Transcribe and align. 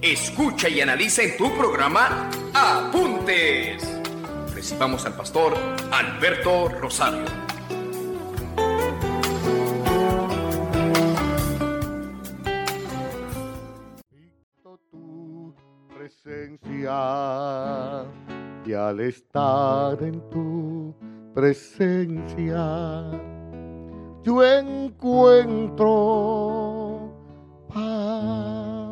Escucha 0.00 0.68
y 0.68 0.80
analiza 0.80 1.22
en 1.22 1.36
tu 1.36 1.52
programa 1.56 2.30
Apuntes. 2.54 3.82
Recibamos 4.54 5.04
al 5.06 5.14
pastor 5.14 5.54
Alberto 5.90 6.68
Rosario. 6.68 7.26
tu 14.90 15.52
presencia 15.96 16.94
y 18.64 18.72
al 18.72 19.00
estar 19.00 20.00
en 20.02 20.30
tu 20.30 20.94
presencia 21.34 23.10
yo 24.22 24.44
encuentro 24.44 25.88
paz. 27.68 28.87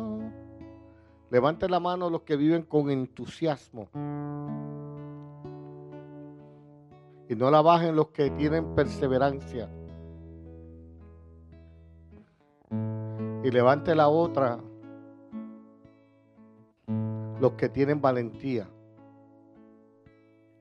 Levante 1.29 1.67
la 1.67 1.79
mano 1.79 2.09
los 2.09 2.21
que 2.21 2.37
viven 2.37 2.63
con 2.63 2.89
entusiasmo. 2.89 3.89
Y 7.29 7.35
no 7.35 7.51
la 7.51 7.61
bajen 7.61 7.95
los 7.95 8.09
que 8.09 8.29
tienen 8.31 8.73
perseverancia. 8.73 9.69
Y 13.43 13.51
levante 13.51 13.93
la 13.93 14.07
otra 14.07 14.59
los 17.39 17.51
que 17.53 17.69
tienen 17.69 18.01
valentía. 18.01 18.67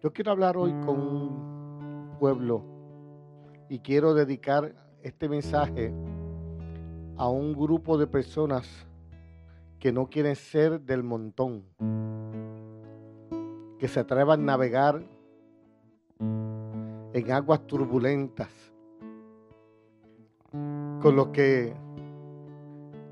Yo 0.02 0.12
quiero 0.12 0.32
hablar 0.32 0.56
hoy 0.56 0.72
con 0.84 1.00
un 1.00 2.16
pueblo 2.18 2.62
y 3.68 3.78
quiero 3.78 4.14
dedicar 4.14 4.74
este 5.02 5.28
mensaje 5.28 5.92
a 7.16 7.28
un 7.28 7.54
grupo 7.54 7.96
de 7.96 8.06
personas 8.06 8.85
que 9.78 9.92
no 9.92 10.08
quieren 10.08 10.36
ser 10.36 10.80
del 10.80 11.02
montón, 11.02 11.64
que 13.78 13.88
se 13.88 14.00
atrevan 14.00 14.40
a 14.40 14.44
navegar 14.44 15.02
en 16.18 17.32
aguas 17.32 17.66
turbulentas, 17.66 18.50
con 21.00 21.16
los 21.16 21.28
que 21.28 21.74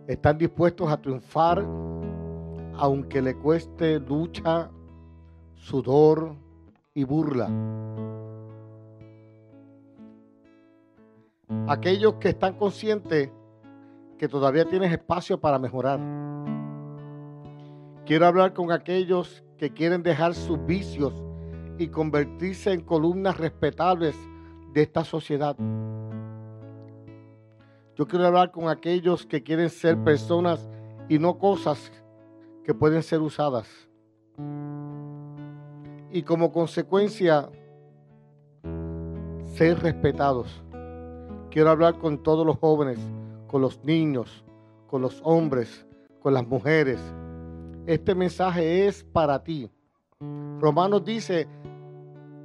están 0.07 0.39
dispuestos 0.39 0.91
a 0.91 0.97
triunfar 1.01 1.65
aunque 2.77 3.23
le 3.23 3.37
cueste 3.37 4.01
lucha, 4.01 4.71
sudor 5.55 6.35
y 6.93 7.05
burla. 7.05 7.49
Aquellos 11.69 12.15
que 12.15 12.31
están 12.31 12.55
conscientes 12.55 13.31
que 14.19 14.29
todavía 14.29 14.65
tienes 14.65 14.93
espacio 14.93 15.41
para 15.41 15.59
mejorar. 15.59 16.01
Quiero 18.07 18.27
hablar 18.27 18.53
con 18.53 18.71
aquellos 18.71 19.43
que 19.57 19.73
quieren 19.73 20.03
dejar 20.03 20.35
sus 20.35 20.65
vicios 20.67 21.15
y 21.79 21.89
convertirse 21.89 22.73
en 22.73 22.83
columnas 22.83 23.39
respetables 23.39 24.15
de 24.75 24.83
esta 24.83 25.05
sociedad. 25.05 25.57
Yo 27.97 28.07
quiero 28.07 28.27
hablar 28.27 28.51
con 28.51 28.69
aquellos 28.69 29.25
que 29.25 29.43
quieren 29.43 29.71
ser 29.71 29.97
personas 30.05 30.69
y 31.09 31.19
no 31.19 31.39
cosas 31.39 31.91
que 32.63 32.75
pueden 32.75 33.03
ser 33.03 33.21
usadas. 33.21 33.69
Y 36.11 36.23
como 36.25 36.53
consecuencia, 36.53 37.49
ser 39.55 39.79
respetados. 39.81 40.63
Quiero 41.51 41.71
hablar 41.71 41.99
con 41.99 42.23
todos 42.23 42.45
los 42.45 42.59
jóvenes, 42.59 42.99
con 43.47 43.63
los 43.63 43.83
niños, 43.83 44.45
con 44.89 45.01
los 45.01 45.23
hombres, 45.25 45.87
con 46.21 46.35
las 46.35 46.47
mujeres. 46.47 47.01
Este 47.87 48.15
mensaje 48.15 48.87
es 48.87 49.05
para 49.05 49.45
ti. 49.45 49.71
Romanos 50.59 51.05
dice 51.05 51.47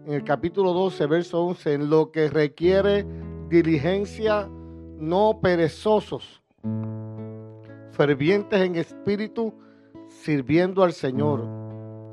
en 0.05 0.13
el 0.13 0.23
capítulo 0.25 0.73
12, 0.73 1.05
verso 1.05 1.45
11, 1.45 1.73
en 1.75 1.89
lo 1.89 2.11
que 2.11 2.29
requiere 2.29 3.05
diligencia, 3.47 4.49
no 4.97 5.39
perezosos, 5.41 6.43
fervientes 7.91 8.59
en 8.59 8.75
espíritu, 8.75 9.53
sirviendo 10.09 10.83
al 10.83 10.91
Señor. 10.91 11.45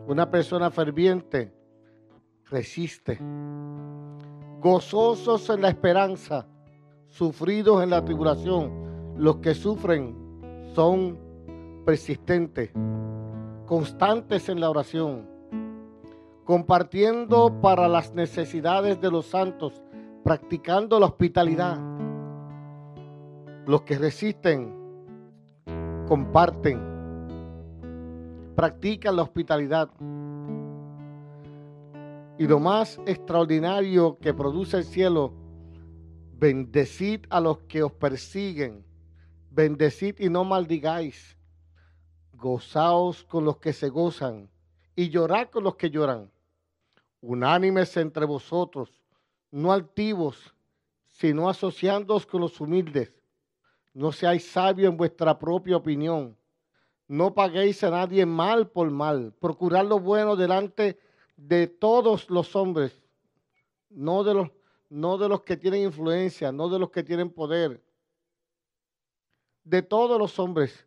Una 0.07 0.31
persona 0.31 0.71
ferviente 0.71 1.53
resiste. 2.49 3.19
Gozosos 4.61 5.51
en 5.51 5.63
la 5.63 5.71
esperanza, 5.71 6.47
sufridos 7.09 7.83
en 7.83 7.91
la 7.91 8.05
tribulación. 8.05 9.15
Los 9.17 9.39
que 9.39 9.55
sufren 9.55 10.15
son 10.75 11.19
persistentes, 11.85 12.71
constantes 13.67 14.49
en 14.49 14.61
la 14.61 14.71
oración, 14.71 15.29
compartiendo 16.45 17.61
para 17.61 17.89
las 17.89 18.15
necesidades 18.15 19.01
de 19.01 19.11
los 19.11 19.27
santos, 19.27 19.83
practicando 20.25 20.99
la 20.99 21.07
hospitalidad. 21.07 21.79
Los 23.67 23.83
que 23.83 23.99
resisten, 23.99 24.75
comparten 26.09 26.97
practican 28.57 29.15
la 29.15 29.23
hospitalidad. 29.23 29.91
Y 32.39 32.47
lo 32.47 32.59
más 32.59 32.99
extraordinario 33.07 34.19
que 34.19 34.35
produce 34.35 34.79
el 34.79 34.85
cielo, 34.85 35.33
bendecid 36.39 37.21
a 37.31 37.41
los 37.41 37.59
que 37.61 37.83
os 37.83 37.93
persiguen, 37.93 38.85
bendecid 39.51 40.17
y 40.19 40.29
no 40.29 40.45
maldigáis, 40.45 41.36
gozaos 42.37 43.25
con 43.25 43.45
los 43.45 43.59
que 43.59 43.73
se 43.73 43.89
gozan 43.89 44.49
y 44.95 45.09
llorad 45.09 45.49
con 45.49 45.65
los 45.65 45.77
que 45.77 45.91
lloran. 45.91 46.31
Unánimes 47.21 47.97
entre 47.97 48.25
vosotros, 48.25 48.91
no 49.51 49.73
altivos, 49.73 50.55
sino 51.07 51.49
asociándoos 51.49 52.27
con 52.27 52.41
los 52.41 52.61
humildes. 52.61 53.13
No 53.95 54.13
seáis 54.13 54.47
sabios 54.47 54.91
en 54.91 54.97
vuestra 54.97 55.39
propia 55.39 55.77
opinión 55.77 56.37
no 57.09 57.35
paguéis 57.35 57.83
a 57.85 57.91
nadie 57.91 58.27
mal 58.27 58.69
por 58.69 58.91
mal. 58.91 59.33
Procurad 59.41 59.87
lo 59.87 60.01
bueno 60.01 60.37
delante 60.37 60.99
de 61.37 61.67
todos 61.67 62.31
los 62.31 62.57
hombres, 62.57 63.01
no 63.91 64.25
de 64.25 64.35
los, 64.35 64.51
no 64.89 65.19
de 65.19 65.29
los 65.29 65.43
que 65.43 65.57
tienen 65.57 65.83
influencia, 65.83 66.51
no 66.51 66.69
de 66.69 66.79
los 66.79 66.91
que 66.91 67.05
tienen 67.05 67.31
poder. 67.31 67.83
De 69.65 69.83
todos 69.83 70.19
los 70.19 70.39
hombres, 70.39 70.86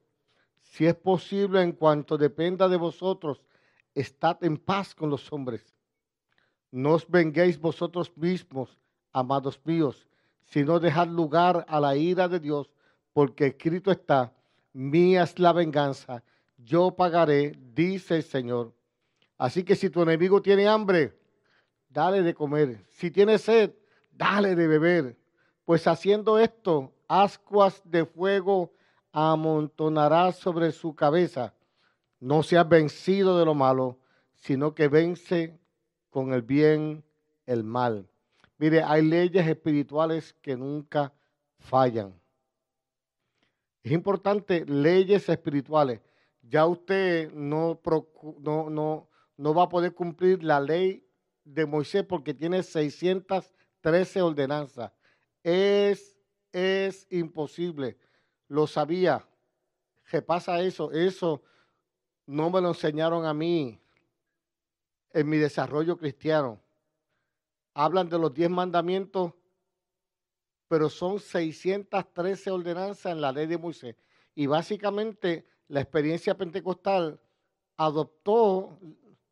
si 0.69 0.85
es 0.85 0.95
posible, 0.95 1.61
en 1.61 1.71
cuanto 1.71 2.17
dependa 2.17 2.69
de 2.69 2.77
vosotros, 2.77 3.41
estad 3.95 4.43
en 4.43 4.57
paz 4.57 4.93
con 4.93 5.09
los 5.09 5.31
hombres. 5.33 5.75
No 6.71 6.93
os 6.93 7.09
venguéis 7.09 7.59
vosotros 7.59 8.15
mismos, 8.15 8.77
amados 9.11 9.59
míos, 9.65 10.07
sino 10.45 10.79
dejad 10.79 11.07
lugar 11.07 11.65
a 11.67 11.79
la 11.79 11.95
ira 11.95 12.27
de 12.27 12.39
Dios, 12.39 12.71
porque 13.13 13.47
escrito 13.47 13.91
está, 13.91 14.31
mía 14.71 15.23
es 15.23 15.39
la 15.39 15.53
venganza, 15.53 16.23
yo 16.55 16.91
pagaré, 16.91 17.57
dice 17.73 18.17
el 18.17 18.23
Señor. 18.23 18.71
Así 19.39 19.63
que 19.63 19.75
si 19.75 19.89
tu 19.89 20.03
enemigo 20.03 20.39
tiene 20.39 20.67
hambre, 20.67 21.17
dale 21.89 22.21
de 22.21 22.35
comer. 22.35 22.85
Si 22.89 23.09
tiene 23.09 23.39
sed, 23.39 23.73
dale 24.11 24.53
de 24.53 24.67
beber. 24.67 25.17
Pues 25.65 25.87
haciendo 25.87 26.37
esto, 26.37 26.93
ascuas 27.07 27.81
de 27.85 28.05
fuego 28.05 28.71
amontonarás 29.11 30.37
sobre 30.37 30.71
su 30.71 30.95
cabeza. 30.95 31.53
No 32.19 32.43
seas 32.43 32.67
vencido 32.67 33.37
de 33.37 33.45
lo 33.45 33.55
malo, 33.55 33.99
sino 34.35 34.75
que 34.75 34.87
vence 34.87 35.59
con 36.09 36.33
el 36.33 36.41
bien 36.41 37.03
el 37.45 37.63
mal. 37.63 38.09
Mire, 38.57 38.83
hay 38.83 39.03
leyes 39.03 39.47
espirituales 39.47 40.33
que 40.41 40.57
nunca 40.57 41.13
fallan. 41.59 42.13
Es 43.81 43.91
importante 43.91 44.65
leyes 44.65 45.29
espirituales. 45.29 46.01
Ya 46.41 46.65
usted 46.65 47.31
no, 47.31 47.79
no, 48.39 48.69
no, 48.69 49.09
no 49.37 49.53
va 49.53 49.63
a 49.63 49.69
poder 49.69 49.93
cumplir 49.93 50.43
la 50.43 50.59
ley 50.59 51.05
de 51.43 51.65
Moisés 51.65 52.03
porque 52.03 52.33
tiene 52.33 52.63
613 52.63 54.21
ordenanzas. 54.21 54.91
Es, 55.43 56.17
es 56.51 57.07
imposible. 57.09 57.97
Lo 58.49 58.67
sabía. 58.67 59.25
¿Qué 60.09 60.21
pasa 60.21 60.59
eso? 60.59 60.91
Eso 60.91 61.41
no 62.25 62.49
me 62.49 62.61
lo 62.61 62.69
enseñaron 62.69 63.25
a 63.25 63.33
mí 63.33 63.79
en 65.11 65.29
mi 65.29 65.37
desarrollo 65.37 65.97
cristiano. 65.97 66.61
Hablan 67.73 68.09
de 68.09 68.19
los 68.19 68.33
diez 68.33 68.49
mandamientos, 68.49 69.33
pero 70.67 70.89
son 70.89 71.19
613 71.19 72.51
ordenanzas 72.51 73.13
en 73.13 73.21
la 73.21 73.31
ley 73.31 73.47
de 73.47 73.57
Moisés. 73.57 73.95
Y 74.35 74.47
básicamente 74.47 75.47
la 75.67 75.81
experiencia 75.81 76.35
pentecostal 76.35 77.19
adoptó 77.77 78.79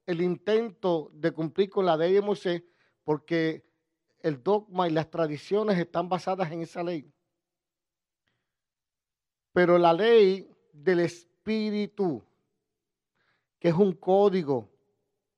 el 0.06 0.22
intento 0.22 1.12
de 1.14 1.32
cumplir 1.32 1.70
con 1.70 1.86
la 1.86 1.98
ley 1.98 2.14
de 2.14 2.22
Moisés 2.22 2.64
porque 3.04 3.66
el 4.22 4.42
dogma 4.42 4.88
y 4.88 4.92
las 4.92 5.10
tradiciones 5.10 5.78
están 5.78 6.08
basadas 6.08 6.52
en 6.52 6.62
esa 6.62 6.84
ley. 6.84 7.12
Pero 9.58 9.80
la 9.80 9.92
ley 9.92 10.48
del 10.72 11.00
Espíritu, 11.00 12.24
que 13.58 13.70
es 13.70 13.74
un 13.74 13.94
código, 13.94 14.70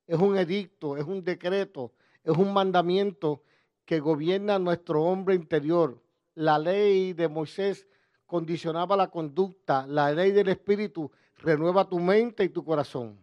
es 0.06 0.20
un 0.20 0.36
edicto, 0.36 0.98
es 0.98 1.06
un 1.06 1.24
decreto, 1.24 1.94
es 2.22 2.38
un 2.38 2.52
mandamiento 2.52 3.46
que 3.86 4.02
gobierna 4.02 4.60
nuestro 4.60 5.04
hombre 5.04 5.36
interior. 5.36 6.04
La 6.36 6.60
ley 6.60 7.14
de 7.14 7.30
Moisés 7.30 7.88
condicionaba 8.26 8.98
la 8.98 9.10
conducta, 9.10 9.88
la 9.88 10.12
ley 10.12 10.32
del 10.34 10.50
Espíritu 10.50 11.10
renueva 11.38 11.88
tu 11.88 11.98
mente 11.98 12.44
y 12.44 12.50
tu 12.50 12.66
corazón. 12.66 13.22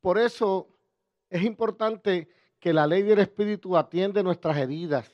Por 0.00 0.18
eso 0.18 0.68
es 1.30 1.44
importante 1.44 2.28
que 2.58 2.72
la 2.72 2.88
ley 2.88 3.04
del 3.04 3.20
Espíritu 3.20 3.76
atiende 3.76 4.20
nuestras 4.24 4.56
heridas 4.56 5.08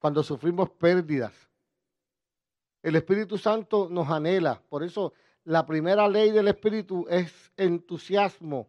cuando 0.00 0.24
sufrimos 0.24 0.68
pérdidas. 0.70 1.45
El 2.86 2.94
Espíritu 2.94 3.36
Santo 3.36 3.88
nos 3.90 4.08
anhela. 4.08 4.62
Por 4.68 4.84
eso 4.84 5.12
la 5.42 5.66
primera 5.66 6.06
ley 6.06 6.30
del 6.30 6.46
Espíritu 6.46 7.04
es 7.10 7.50
entusiasmo. 7.56 8.68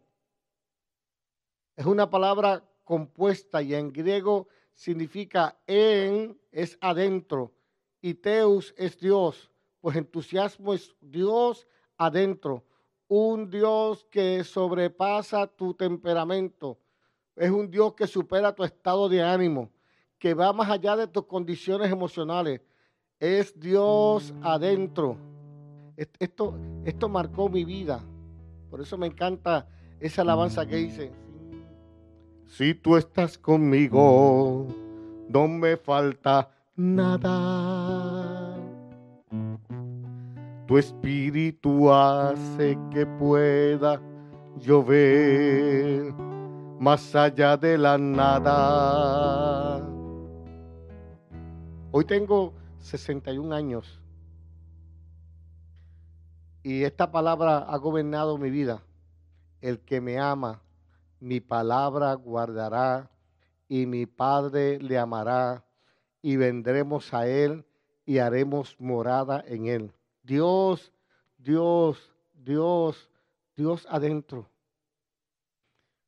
Es 1.76 1.86
una 1.86 2.10
palabra 2.10 2.68
compuesta 2.82 3.62
y 3.62 3.76
en 3.76 3.92
griego 3.92 4.48
significa 4.74 5.56
en 5.68 6.36
es 6.50 6.76
adentro 6.80 7.52
y 8.00 8.14
teus 8.14 8.74
es 8.76 8.98
Dios. 8.98 9.52
Pues 9.80 9.94
entusiasmo 9.94 10.74
es 10.74 10.96
Dios 11.00 11.68
adentro. 11.96 12.64
Un 13.06 13.48
Dios 13.48 14.04
que 14.10 14.42
sobrepasa 14.42 15.46
tu 15.46 15.74
temperamento 15.74 16.76
es 17.36 17.52
un 17.52 17.70
Dios 17.70 17.94
que 17.94 18.08
supera 18.08 18.52
tu 18.52 18.64
estado 18.64 19.08
de 19.08 19.22
ánimo, 19.22 19.70
que 20.18 20.34
va 20.34 20.52
más 20.52 20.68
allá 20.68 20.96
de 20.96 21.06
tus 21.06 21.24
condiciones 21.26 21.92
emocionales. 21.92 22.60
Es 23.20 23.58
Dios 23.58 24.32
adentro. 24.42 25.16
Esto, 25.96 26.54
esto 26.84 27.08
marcó 27.08 27.48
mi 27.48 27.64
vida. 27.64 28.00
Por 28.70 28.80
eso 28.80 28.96
me 28.96 29.08
encanta 29.08 29.66
esa 29.98 30.22
alabanza 30.22 30.64
que 30.66 30.76
dice. 30.76 31.10
Si 32.46 32.74
tú 32.74 32.96
estás 32.96 33.36
conmigo, 33.36 34.68
no 35.28 35.48
me 35.48 35.76
falta 35.76 36.48
nada. 36.76 38.56
Tu 40.68 40.78
espíritu 40.78 41.92
hace 41.92 42.78
que 42.92 43.04
pueda 43.04 44.00
llover 44.60 46.14
más 46.78 47.16
allá 47.16 47.56
de 47.56 47.78
la 47.78 47.98
nada. 47.98 49.84
Hoy 51.90 52.04
tengo 52.04 52.52
61 52.80 53.54
años 53.54 54.00
y 56.62 56.84
esta 56.84 57.10
palabra 57.10 57.58
ha 57.58 57.76
gobernado 57.78 58.36
mi 58.38 58.50
vida. 58.50 58.82
El 59.60 59.80
que 59.80 60.00
me 60.00 60.18
ama, 60.18 60.62
mi 61.20 61.40
palabra 61.40 62.14
guardará 62.14 63.10
y 63.68 63.86
mi 63.86 64.06
Padre 64.06 64.78
le 64.80 64.98
amará 64.98 65.64
y 66.22 66.36
vendremos 66.36 67.12
a 67.14 67.26
él 67.26 67.64
y 68.04 68.18
haremos 68.18 68.76
morada 68.78 69.42
en 69.46 69.66
él. 69.66 69.92
Dios, 70.22 70.92
Dios, 71.38 72.14
Dios, 72.34 73.10
Dios 73.56 73.86
adentro. 73.88 74.48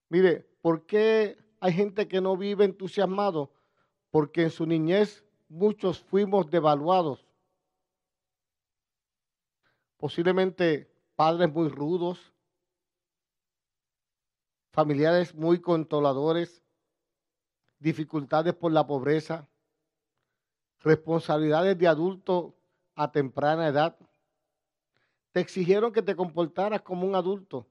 Mire, 0.08 0.50
¿Por 0.61 0.84
qué 0.84 1.38
hay 1.61 1.72
gente 1.72 2.06
que 2.06 2.20
no 2.20 2.37
vive 2.37 2.64
entusiasmado? 2.64 3.50
Porque 4.11 4.43
en 4.43 4.50
su 4.50 4.67
niñez 4.67 5.25
muchos 5.50 5.99
fuimos 5.99 6.50
devaluados. 6.50 7.23
Posiblemente 9.99 10.91
padres 11.14 11.52
muy 11.52 11.69
rudos, 11.69 12.32
familiares 14.73 15.35
muy 15.35 15.61
controladores, 15.61 16.62
dificultades 17.79 18.55
por 18.55 18.73
la 18.73 18.87
pobreza, 18.87 19.47
responsabilidades 20.79 21.76
de 21.76 21.87
adulto 21.87 22.55
a 22.94 23.12
temprana 23.12 23.69
edad. 23.69 23.99
Te 25.32 25.41
exigieron 25.41 25.93
que 25.93 26.00
te 26.00 26.17
comportaras 26.17 26.81
como 26.81 27.06
un 27.06 27.14
adulto 27.14 27.67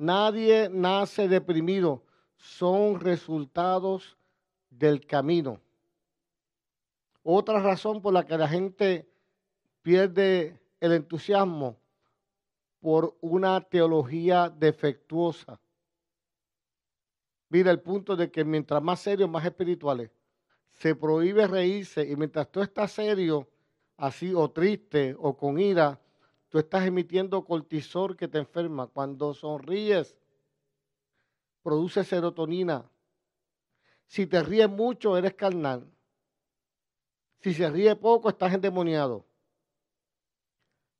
Nadie 0.00 0.70
nace 0.70 1.28
deprimido, 1.28 2.02
son 2.38 3.00
resultados 3.00 4.16
del 4.70 5.06
camino. 5.06 5.60
Otra 7.32 7.60
razón 7.60 8.02
por 8.02 8.12
la 8.12 8.26
que 8.26 8.36
la 8.36 8.48
gente 8.48 9.08
pierde 9.82 10.60
el 10.80 10.92
entusiasmo 10.92 11.78
por 12.80 13.16
una 13.20 13.60
teología 13.60 14.50
defectuosa. 14.50 15.60
Mira 17.48 17.70
el 17.70 17.80
punto 17.80 18.16
de 18.16 18.32
que 18.32 18.44
mientras 18.44 18.82
más 18.82 18.98
serios, 18.98 19.30
más 19.30 19.44
espirituales, 19.44 20.10
se 20.72 20.96
prohíbe 20.96 21.46
reírse 21.46 22.02
y 22.02 22.16
mientras 22.16 22.50
tú 22.50 22.62
estás 22.62 22.90
serio, 22.90 23.48
así 23.96 24.34
o 24.34 24.50
triste 24.50 25.14
o 25.16 25.36
con 25.36 25.60
ira, 25.60 26.00
tú 26.48 26.58
estás 26.58 26.84
emitiendo 26.84 27.44
cortisol 27.44 28.16
que 28.16 28.26
te 28.26 28.38
enferma. 28.38 28.88
Cuando 28.88 29.34
sonríes, 29.34 30.16
produce 31.62 32.02
serotonina. 32.02 32.90
Si 34.08 34.26
te 34.26 34.42
ríes 34.42 34.68
mucho, 34.68 35.16
eres 35.16 35.34
carnal. 35.34 35.86
Si 37.40 37.54
se 37.54 37.70
ríe 37.70 37.96
poco, 37.96 38.28
estás 38.28 38.52
endemoniado. 38.52 39.24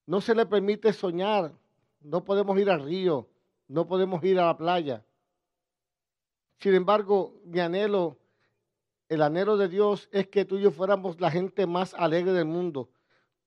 No 0.06 0.20
se 0.20 0.34
le 0.34 0.46
permite 0.46 0.92
soñar. 0.92 1.52
No 2.00 2.24
podemos 2.24 2.58
ir 2.58 2.70
al 2.70 2.84
río. 2.84 3.28
No 3.68 3.86
podemos 3.86 4.22
ir 4.24 4.38
a 4.40 4.46
la 4.46 4.56
playa. 4.56 5.04
Sin 6.58 6.74
embargo, 6.74 7.40
mi 7.44 7.60
anhelo, 7.60 8.18
el 9.08 9.22
anhelo 9.22 9.56
de 9.56 9.68
Dios 9.68 10.08
es 10.12 10.28
que 10.28 10.44
tú 10.44 10.58
y 10.58 10.62
yo 10.62 10.70
fuéramos 10.70 11.20
la 11.20 11.30
gente 11.30 11.66
más 11.66 11.94
alegre 11.94 12.32
del 12.32 12.46
mundo 12.46 12.90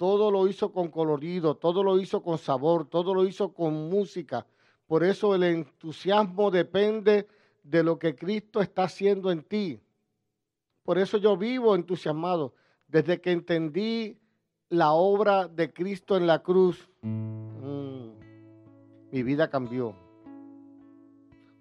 todo 0.04 0.32
lo 0.32 0.50
hizo 0.50 0.74
con 0.74 0.90
colorido, 0.90 1.56
todo 1.56 1.82
lo 1.82 1.98
hizo 1.98 2.22
con 2.22 2.38
sabor, 2.38 2.90
todo 2.90 3.14
lo 3.14 3.26
hizo 3.26 3.54
con 3.54 3.90
música. 3.90 4.46
Por 4.86 5.02
eso 5.02 5.34
el 5.34 5.44
entusiasmo 5.44 6.52
depende 6.52 7.28
de 7.64 7.84
lo 7.84 7.98
que 7.98 8.14
Cristo 8.14 8.60
está 8.60 8.84
haciendo 8.84 9.32
en 9.32 9.44
ti. 9.44 9.80
Por 10.84 10.98
eso 10.98 11.18
yo 11.18 11.38
vivo 11.38 11.74
entusiasmado. 11.74 12.54
Desde 12.94 13.20
que 13.20 13.32
entendí 13.32 14.20
la 14.70 14.92
obra 14.92 15.48
de 15.48 15.74
Cristo 15.74 16.16
en 16.16 16.28
la 16.28 16.44
cruz, 16.44 16.88
mm, 17.02 18.10
mi 19.12 19.24
vida 19.24 19.50
cambió. 19.50 19.96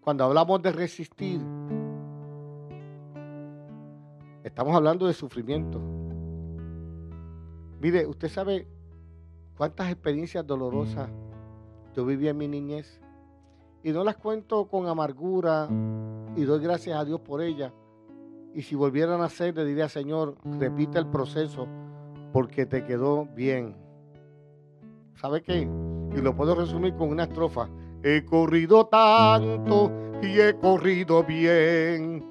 Cuando 0.02 0.24
hablamos 0.24 0.60
de 0.60 0.72
resistir, 0.72 1.40
estamos 4.44 4.76
hablando 4.76 5.06
de 5.06 5.14
sufrimiento. 5.14 5.80
Mire, 7.80 8.06
usted 8.06 8.28
sabe 8.28 8.68
cuántas 9.56 9.90
experiencias 9.90 10.46
dolorosas 10.46 11.08
yo 11.96 12.04
viví 12.04 12.28
en 12.28 12.36
mi 12.36 12.46
niñez. 12.46 13.00
Y 13.82 13.90
no 13.90 14.04
las 14.04 14.16
cuento 14.16 14.66
con 14.68 14.86
amargura 14.86 15.66
y 16.36 16.42
doy 16.42 16.60
gracias 16.60 16.98
a 16.98 17.06
Dios 17.06 17.20
por 17.20 17.40
ellas. 17.40 17.72
Y 18.54 18.62
si 18.62 18.74
volvieran 18.74 19.20
a 19.20 19.26
hacer, 19.26 19.56
le 19.56 19.64
diría, 19.64 19.88
Señor, 19.88 20.36
repite 20.44 20.98
el 20.98 21.06
proceso 21.06 21.66
porque 22.32 22.66
te 22.66 22.84
quedó 22.84 23.26
bien. 23.34 23.76
¿Sabe 25.14 25.42
qué? 25.42 25.68
Y 26.14 26.20
lo 26.20 26.34
puedo 26.34 26.54
resumir 26.54 26.94
con 26.94 27.08
una 27.08 27.24
estrofa. 27.24 27.68
He 28.02 28.24
corrido 28.24 28.86
tanto 28.86 29.90
y 30.22 30.40
he 30.40 30.54
corrido 30.58 31.22
bien. 31.24 32.26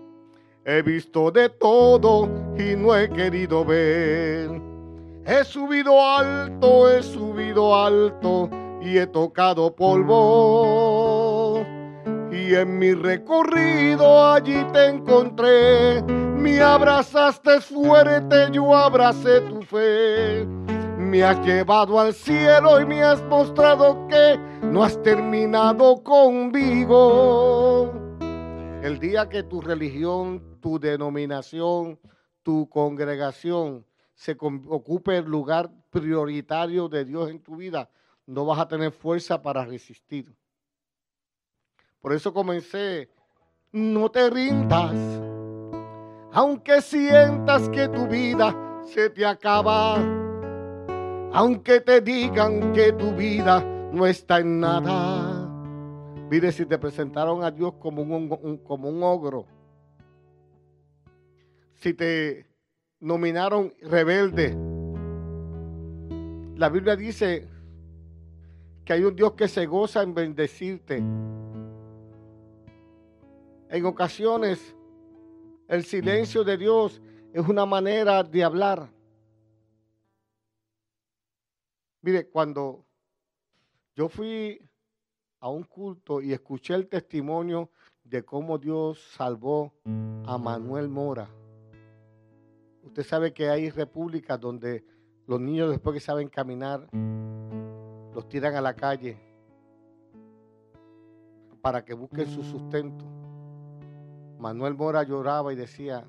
He 0.65 0.81
visto 0.81 1.31
de 1.31 1.49
todo 1.49 2.29
y 2.57 2.75
no 2.75 2.95
he 2.95 3.09
querido 3.09 3.65
ver 3.65 4.61
He 5.25 5.43
subido 5.43 6.01
alto, 6.01 6.89
he 6.89 7.03
subido 7.03 7.75
alto 7.75 8.49
y 8.81 8.97
he 8.97 9.05
tocado 9.05 9.75
polvo. 9.75 10.80
En 12.53 12.77
mi 12.77 12.93
recorrido 12.93 14.33
allí 14.33 14.61
te 14.73 14.87
encontré. 14.87 16.03
Me 16.03 16.59
abrazaste 16.59 17.61
fuerte, 17.61 18.49
yo 18.51 18.75
abracé 18.75 19.39
tu 19.41 19.61
fe. 19.61 20.45
Me 20.97 21.23
has 21.23 21.39
llevado 21.45 21.97
al 21.97 22.13
cielo 22.13 22.81
y 22.81 22.85
me 22.85 23.03
has 23.03 23.23
mostrado 23.23 24.05
que 24.09 24.37
no 24.63 24.83
has 24.83 25.01
terminado 25.01 26.03
conmigo. 26.03 27.93
El 28.83 28.99
día 28.99 29.29
que 29.29 29.43
tu 29.43 29.61
religión, 29.61 30.59
tu 30.59 30.77
denominación, 30.77 31.97
tu 32.43 32.67
congregación 32.67 33.85
se 34.13 34.35
ocupe 34.41 35.17
el 35.17 35.25
lugar 35.25 35.71
prioritario 35.89 36.89
de 36.89 37.05
Dios 37.05 37.29
en 37.29 37.41
tu 37.41 37.55
vida, 37.55 37.89
no 38.25 38.45
vas 38.45 38.59
a 38.59 38.67
tener 38.67 38.91
fuerza 38.91 39.41
para 39.41 39.63
resistir. 39.63 40.35
Por 42.01 42.13
eso 42.13 42.33
comencé, 42.33 43.09
no 43.71 44.09
te 44.09 44.29
rindas, 44.29 44.95
aunque 46.33 46.81
sientas 46.81 47.69
que 47.69 47.87
tu 47.89 48.07
vida 48.07 48.55
se 48.85 49.09
te 49.11 49.25
acaba, 49.25 49.97
aunque 51.31 51.79
te 51.79 52.01
digan 52.01 52.73
que 52.73 52.91
tu 52.93 53.11
vida 53.11 53.63
no 53.93 54.07
está 54.07 54.39
en 54.39 54.59
nada. 54.59 55.47
Mire, 56.29 56.51
si 56.51 56.65
te 56.65 56.77
presentaron 56.79 57.43
a 57.43 57.51
Dios 57.51 57.73
como 57.79 58.01
un, 58.01 59.03
ogro, 59.03 59.45
si 61.75 61.93
te 61.93 62.47
nominaron 62.99 63.73
rebelde, 63.81 64.57
la 66.55 66.69
Biblia 66.69 66.95
dice 66.95 67.47
que 68.85 68.93
hay 68.93 69.03
un 69.03 69.15
Dios 69.15 69.33
que 69.33 69.47
se 69.47 69.65
goza 69.65 70.01
en 70.01 70.13
bendecirte. 70.13 71.03
En 73.71 73.85
ocasiones, 73.85 74.75
el 75.69 75.85
silencio 75.85 76.43
de 76.43 76.57
Dios 76.57 77.01
es 77.31 77.47
una 77.47 77.65
manera 77.65 78.21
de 78.21 78.43
hablar. 78.43 78.89
Mire, 82.01 82.27
cuando 82.27 82.85
yo 83.95 84.09
fui 84.09 84.59
a 85.39 85.47
un 85.47 85.63
culto 85.63 86.21
y 86.21 86.33
escuché 86.33 86.73
el 86.73 86.89
testimonio 86.89 87.69
de 88.03 88.25
cómo 88.25 88.57
Dios 88.57 88.99
salvó 89.15 89.73
a 90.25 90.37
Manuel 90.37 90.89
Mora. 90.89 91.29
Usted 92.83 93.03
sabe 93.03 93.33
que 93.33 93.47
hay 93.47 93.69
repúblicas 93.69 94.37
donde 94.37 94.83
los 95.27 95.39
niños 95.39 95.69
después 95.69 95.93
que 95.93 96.01
saben 96.01 96.27
caminar, 96.27 96.89
los 98.13 98.27
tiran 98.27 98.53
a 98.55 98.61
la 98.61 98.75
calle 98.75 99.17
para 101.61 101.85
que 101.85 101.93
busquen 101.93 102.27
su 102.27 102.43
sustento. 102.43 103.20
Manuel 104.41 104.73
Mora 104.73 105.03
lloraba 105.03 105.53
y 105.53 105.55
decía, 105.55 106.03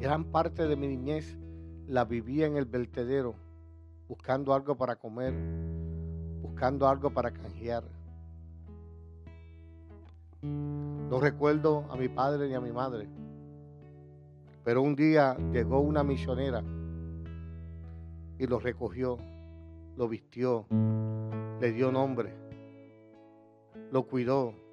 gran 0.00 0.24
parte 0.32 0.66
de 0.66 0.76
mi 0.76 0.88
niñez 0.88 1.36
la 1.86 2.06
vivía 2.06 2.46
en 2.46 2.56
el 2.56 2.64
vertedero, 2.64 3.34
buscando 4.08 4.54
algo 4.54 4.78
para 4.78 4.96
comer, 4.96 5.34
buscando 6.40 6.88
algo 6.88 7.10
para 7.10 7.32
canjear. 7.32 7.84
No 10.40 11.20
recuerdo 11.20 11.84
a 11.90 11.96
mi 11.96 12.08
padre 12.08 12.48
ni 12.48 12.54
a 12.54 12.62
mi 12.62 12.72
madre, 12.72 13.06
pero 14.64 14.80
un 14.80 14.96
día 14.96 15.36
llegó 15.52 15.80
una 15.80 16.02
misionera 16.02 16.64
y 18.38 18.46
lo 18.46 18.58
recogió, 18.58 19.18
lo 19.98 20.08
vistió, 20.08 20.64
le 21.60 21.72
dio 21.72 21.92
nombre, 21.92 22.34
lo 23.92 24.04
cuidó. 24.06 24.67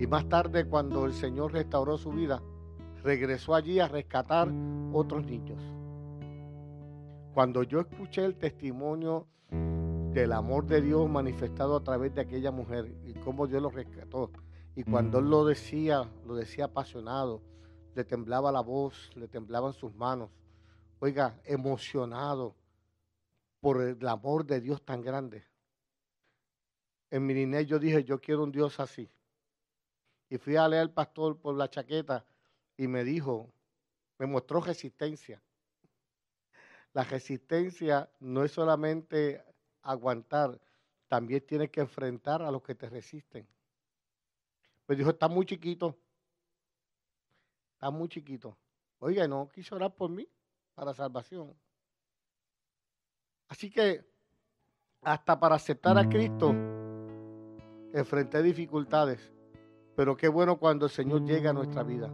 Y 0.00 0.06
más 0.06 0.28
tarde, 0.28 0.64
cuando 0.64 1.06
el 1.06 1.12
Señor 1.12 1.52
restauró 1.52 1.98
su 1.98 2.10
vida, 2.10 2.40
regresó 3.02 3.56
allí 3.56 3.80
a 3.80 3.88
rescatar 3.88 4.48
otros 4.92 5.26
niños. 5.26 5.60
Cuando 7.34 7.64
yo 7.64 7.80
escuché 7.80 8.24
el 8.24 8.36
testimonio 8.36 9.26
del 9.50 10.32
amor 10.32 10.66
de 10.66 10.82
Dios 10.82 11.08
manifestado 11.10 11.76
a 11.76 11.82
través 11.82 12.14
de 12.14 12.20
aquella 12.20 12.52
mujer 12.52 12.94
y 13.06 13.14
cómo 13.14 13.48
Dios 13.48 13.60
lo 13.60 13.70
rescató, 13.70 14.30
y 14.76 14.84
cuando 14.84 15.18
él 15.18 15.28
lo 15.28 15.44
decía, 15.44 16.08
lo 16.24 16.36
decía 16.36 16.66
apasionado, 16.66 17.42
le 17.96 18.04
temblaba 18.04 18.52
la 18.52 18.60
voz, 18.60 19.10
le 19.16 19.26
temblaban 19.26 19.72
sus 19.72 19.92
manos, 19.96 20.30
oiga, 21.00 21.40
emocionado 21.44 22.54
por 23.60 23.82
el 23.82 24.06
amor 24.06 24.46
de 24.46 24.60
Dios 24.60 24.80
tan 24.84 25.02
grande. 25.02 25.44
En 27.10 27.26
mi 27.26 27.34
niñez 27.34 27.66
yo 27.66 27.80
dije, 27.80 28.04
yo 28.04 28.20
quiero 28.20 28.44
un 28.44 28.52
Dios 28.52 28.78
así. 28.78 29.10
Y 30.30 30.38
fui 30.38 30.56
a 30.56 30.68
leer 30.68 30.82
al 30.82 30.92
pastor 30.92 31.38
por 31.38 31.54
la 31.54 31.70
chaqueta 31.70 32.24
y 32.76 32.86
me 32.86 33.04
dijo, 33.04 33.50
me 34.18 34.26
mostró 34.26 34.60
resistencia. 34.60 35.42
La 36.92 37.04
resistencia 37.04 38.10
no 38.20 38.44
es 38.44 38.52
solamente 38.52 39.44
aguantar, 39.82 40.60
también 41.06 41.46
tienes 41.46 41.70
que 41.70 41.80
enfrentar 41.80 42.42
a 42.42 42.50
los 42.50 42.62
que 42.62 42.74
te 42.74 42.88
resisten. 42.88 43.46
Me 44.86 44.96
dijo, 44.96 45.10
está 45.10 45.28
muy 45.28 45.46
chiquito. 45.46 45.96
Está 47.74 47.90
muy 47.90 48.08
chiquito. 48.08 48.56
Oiga, 48.98 49.28
no 49.28 49.48
quiso 49.48 49.76
orar 49.76 49.94
por 49.94 50.10
mí 50.10 50.28
para 50.74 50.92
salvación. 50.92 51.54
Así 53.48 53.70
que 53.70 54.04
hasta 55.02 55.38
para 55.38 55.54
aceptar 55.54 55.96
a 55.96 56.08
Cristo 56.08 56.50
enfrenté 57.92 58.42
dificultades. 58.42 59.32
Pero 59.98 60.16
qué 60.16 60.28
bueno 60.28 60.56
cuando 60.58 60.86
el 60.86 60.92
Señor 60.92 61.24
llega 61.24 61.50
a 61.50 61.52
nuestra 61.52 61.82
vida. 61.82 62.08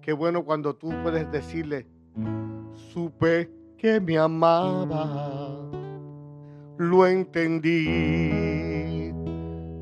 Qué 0.00 0.12
bueno 0.12 0.44
cuando 0.44 0.74
tú 0.74 0.92
puedes 1.00 1.30
decirle, 1.30 1.86
supe 2.92 3.48
que 3.78 4.00
me 4.00 4.18
amaba, 4.18 5.70
lo 6.76 7.06
entendí, 7.06 8.32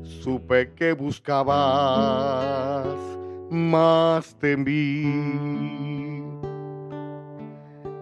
supe 0.03 0.71
que 0.75 0.93
buscabas 0.93 2.85
más 3.49 4.39
de 4.39 4.57
mí, 4.57 6.21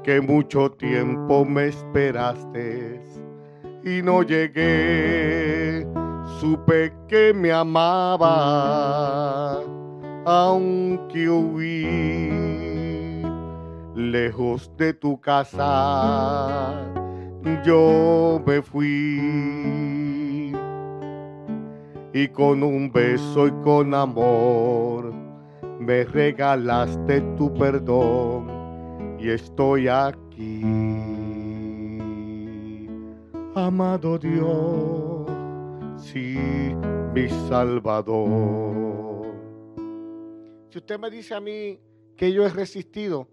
que 0.03 0.19
mucho 0.19 0.71
tiempo 0.71 1.45
me 1.45 1.67
esperaste 1.67 3.01
y 3.85 4.01
no 4.01 4.23
llegué, 4.23 5.87
supe 6.39 6.93
que 7.07 7.33
me 7.33 7.51
amaba 7.51 8.89
aunque 10.25 11.29
huí 11.29 12.29
lejos 13.95 14.71
de 14.77 14.93
tu 14.93 15.19
casa, 15.19 16.73
yo 17.65 18.41
me 18.45 18.61
fui 18.61 20.53
y 22.13 22.27
con 22.29 22.63
un 22.63 22.91
beso 22.91 23.47
y 23.47 23.51
con 23.63 23.93
amor 23.93 25.13
me 25.79 26.03
regalaste 26.03 27.21
tu 27.37 27.53
perdón 27.53 29.17
y 29.19 29.29
estoy 29.29 29.87
aquí. 29.87 30.61
Amado 33.55 34.17
Dios, 34.17 35.18
sí, 36.01 36.35
mi 37.13 37.29
Salvador. 37.47 39.25
Si 40.69 40.77
usted 40.77 40.99
me 40.99 41.09
dice 41.09 41.33
a 41.35 41.39
mí 41.39 41.79
que 42.15 42.31
yo 42.31 42.45
he 42.45 42.49
resistido, 42.49 43.27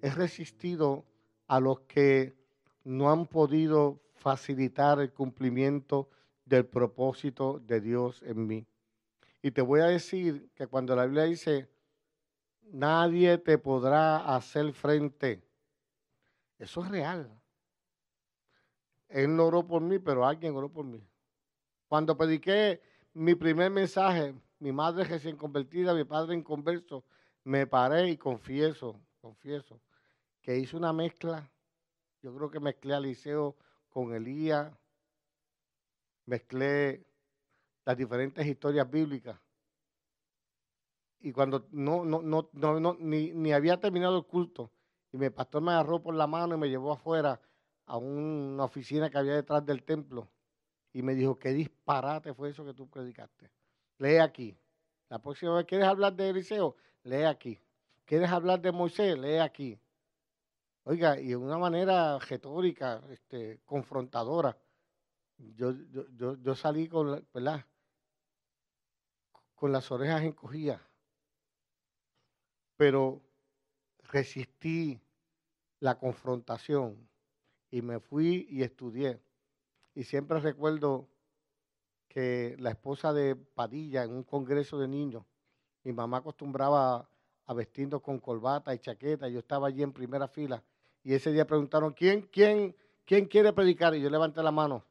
he 0.00 0.10
resistido 0.10 1.04
a 1.46 1.60
los 1.60 1.80
que 1.80 2.36
no 2.84 3.10
han 3.10 3.26
podido 3.26 4.00
facilitar 4.14 5.00
el 5.00 5.12
cumplimiento 5.12 6.08
del 6.44 6.66
propósito 6.66 7.60
de 7.60 7.80
Dios 7.80 8.22
en 8.22 8.46
mí. 8.46 8.66
Y 9.42 9.50
te 9.50 9.62
voy 9.62 9.80
a 9.80 9.86
decir 9.86 10.50
que 10.54 10.66
cuando 10.66 10.94
la 10.94 11.06
Biblia 11.06 11.24
dice, 11.24 11.68
nadie 12.62 13.38
te 13.38 13.58
podrá 13.58 14.34
hacer 14.34 14.72
frente, 14.72 15.42
eso 16.58 16.84
es 16.84 16.90
real. 16.90 17.28
Él 19.08 19.34
no 19.34 19.46
oró 19.46 19.66
por 19.66 19.82
mí, 19.82 19.98
pero 19.98 20.24
alguien 20.24 20.54
oró 20.54 20.68
por 20.68 20.84
mí. 20.84 21.02
Cuando 21.92 22.16
prediqué 22.16 22.80
mi 23.12 23.34
primer 23.34 23.70
mensaje, 23.70 24.34
mi 24.60 24.72
madre 24.72 25.04
recién 25.04 25.36
convertida, 25.36 25.92
mi 25.92 26.04
padre 26.04 26.32
en 26.32 26.42
converso, 26.42 27.04
me 27.44 27.66
paré 27.66 28.08
y 28.08 28.16
confieso, 28.16 28.98
confieso, 29.20 29.78
que 30.40 30.56
hice 30.56 30.74
una 30.74 30.94
mezcla. 30.94 31.52
Yo 32.22 32.34
creo 32.34 32.50
que 32.50 32.60
mezclé 32.60 32.94
a 32.94 33.00
Liceo 33.00 33.56
con 33.90 34.14
Elías, 34.14 34.72
mezclé 36.24 37.04
las 37.84 37.98
diferentes 37.98 38.46
historias 38.46 38.90
bíblicas. 38.90 39.38
Y 41.20 41.30
cuando 41.30 41.68
no, 41.72 42.06
no, 42.06 42.22
no, 42.22 42.48
no, 42.80 42.96
ni, 43.00 43.34
ni 43.34 43.52
había 43.52 43.78
terminado 43.78 44.16
el 44.16 44.24
culto, 44.24 44.70
y 45.12 45.18
mi 45.18 45.28
pastor 45.28 45.60
me 45.60 45.72
agarró 45.72 46.00
por 46.00 46.14
la 46.14 46.26
mano 46.26 46.54
y 46.54 46.58
me 46.58 46.70
llevó 46.70 46.92
afuera 46.92 47.38
a 47.84 47.98
una 47.98 48.64
oficina 48.64 49.10
que 49.10 49.18
había 49.18 49.34
detrás 49.34 49.66
del 49.66 49.82
templo 49.82 50.30
y 50.92 51.02
me 51.02 51.14
dijo, 51.14 51.38
qué 51.38 51.50
disparate 51.50 52.34
fue 52.34 52.50
eso 52.50 52.64
que 52.64 52.74
tú 52.74 52.88
predicaste 52.88 53.50
lee 54.02 54.18
aquí. 54.18 54.56
La 55.08 55.20
próxima 55.20 55.56
vez, 55.56 55.66
¿quieres 55.66 55.86
hablar 55.86 56.14
de 56.14 56.30
Eliseo? 56.30 56.76
Lee 57.04 57.24
aquí. 57.24 57.58
¿Quieres 58.04 58.30
hablar 58.30 58.60
de 58.60 58.72
Moisés? 58.72 59.16
Lee 59.16 59.38
aquí. 59.38 59.78
Oiga, 60.84 61.18
y 61.20 61.28
de 61.28 61.36
una 61.36 61.58
manera 61.58 62.18
retórica, 62.18 63.00
este, 63.10 63.60
confrontadora. 63.64 64.56
Yo, 65.38 65.72
yo, 65.90 66.36
yo, 66.36 66.54
salí 66.54 66.88
con, 66.88 67.26
¿verdad? 67.32 67.64
con 69.54 69.70
las 69.72 69.90
orejas 69.92 70.22
encogidas, 70.22 70.80
pero 72.76 73.22
resistí 74.10 75.00
la 75.78 75.98
confrontación 75.98 77.08
y 77.70 77.80
me 77.80 78.00
fui 78.00 78.46
y 78.50 78.62
estudié. 78.62 79.20
Y 79.94 80.04
siempre 80.04 80.40
recuerdo 80.40 81.08
que 82.08 82.56
la 82.58 82.70
esposa 82.70 83.12
de 83.12 83.36
Padilla 83.36 84.04
en 84.04 84.12
un 84.12 84.22
congreso 84.22 84.78
de 84.78 84.88
niños, 84.88 85.24
mi 85.84 85.92
mamá 85.92 86.18
acostumbraba 86.18 87.08
a 87.46 87.54
vestirnos 87.54 88.02
con 88.02 88.18
corbata 88.18 88.74
y 88.74 88.78
chaqueta, 88.78 89.28
yo 89.28 89.40
estaba 89.40 89.68
allí 89.68 89.82
en 89.82 89.92
primera 89.92 90.28
fila 90.28 90.62
y 91.02 91.14
ese 91.14 91.32
día 91.32 91.46
preguntaron, 91.46 91.92
¿quién, 91.92 92.22
quién, 92.22 92.76
quién 93.04 93.26
quiere 93.26 93.52
predicar? 93.52 93.94
Y 93.94 94.00
yo 94.00 94.08
levanté 94.08 94.42
la 94.42 94.52
mano. 94.52 94.84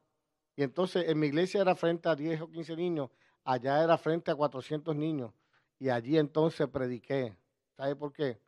Y 0.54 0.62
entonces 0.62 1.08
en 1.08 1.18
mi 1.18 1.28
iglesia 1.28 1.62
era 1.62 1.74
frente 1.74 2.08
a 2.08 2.14
10 2.14 2.42
o 2.42 2.50
15 2.50 2.76
niños, 2.76 3.10
allá 3.44 3.82
era 3.82 3.96
frente 3.96 4.30
a 4.30 4.34
400 4.34 4.94
niños. 4.94 5.32
Y 5.78 5.88
allí 5.88 6.18
entonces 6.18 6.68
prediqué. 6.68 7.36
¿Sabe 7.76 7.96
por 7.96 8.12
qué? 8.12 8.38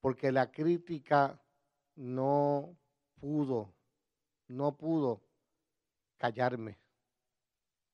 Porque 0.00 0.32
la 0.32 0.50
crítica 0.50 1.40
no 1.94 2.76
pudo, 3.20 3.72
no 4.48 4.76
pudo 4.76 5.20
callarme. 6.18 6.78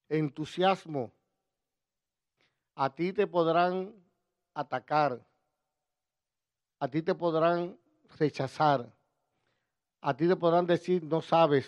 Entusiasmo. 0.08 1.12
A 2.74 2.94
ti 2.94 3.12
te 3.12 3.26
podrán 3.26 3.94
atacar. 4.54 5.26
A 6.78 6.88
ti 6.88 7.02
te 7.02 7.14
podrán 7.14 7.78
rechazar. 8.18 8.92
A 10.00 10.16
ti 10.16 10.26
te 10.26 10.34
podrán 10.36 10.66
decir, 10.66 11.04
no 11.04 11.22
sabes, 11.22 11.66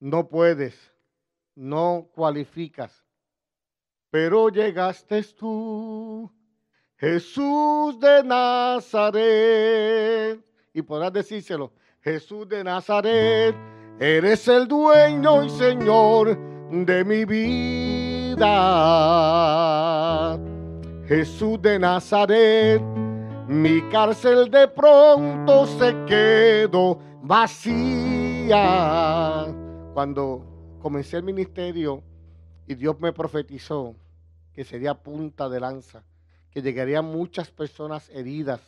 no 0.00 0.26
puedes, 0.28 0.74
no 1.54 2.08
cualificas. 2.14 3.04
Pero 4.10 4.48
llegaste 4.48 5.22
tú, 5.34 6.32
Jesús 6.96 8.00
de 8.00 8.24
Nazaret. 8.24 9.22
Y 10.72 10.80
podrás 10.80 11.12
decírselo, 11.12 11.72
Jesús 12.00 12.48
de 12.48 12.64
Nazaret, 12.64 13.54
eres 14.00 14.48
el 14.48 14.68
dueño 14.68 15.44
y 15.44 15.50
Señor 15.50 16.38
de 16.70 17.04
mi 17.04 17.24
vida. 17.24 18.48
Jesús 21.06 21.60
de 21.62 21.78
Nazaret 21.78 22.82
mi 23.48 23.80
cárcel 23.88 24.50
de 24.50 24.68
pronto 24.68 25.66
se 25.66 25.96
quedó 26.06 27.00
vacía. 27.22 28.56
Cuando 29.94 30.76
comencé 30.82 31.16
el 31.16 31.22
ministerio 31.22 32.04
y 32.66 32.74
Dios 32.74 33.00
me 33.00 33.14
profetizó 33.14 33.96
que 34.52 34.64
sería 34.64 34.92
punta 34.92 35.48
de 35.48 35.60
lanza, 35.60 36.04
que 36.50 36.60
llegarían 36.60 37.06
muchas 37.06 37.50
personas 37.50 38.10
heridas 38.10 38.60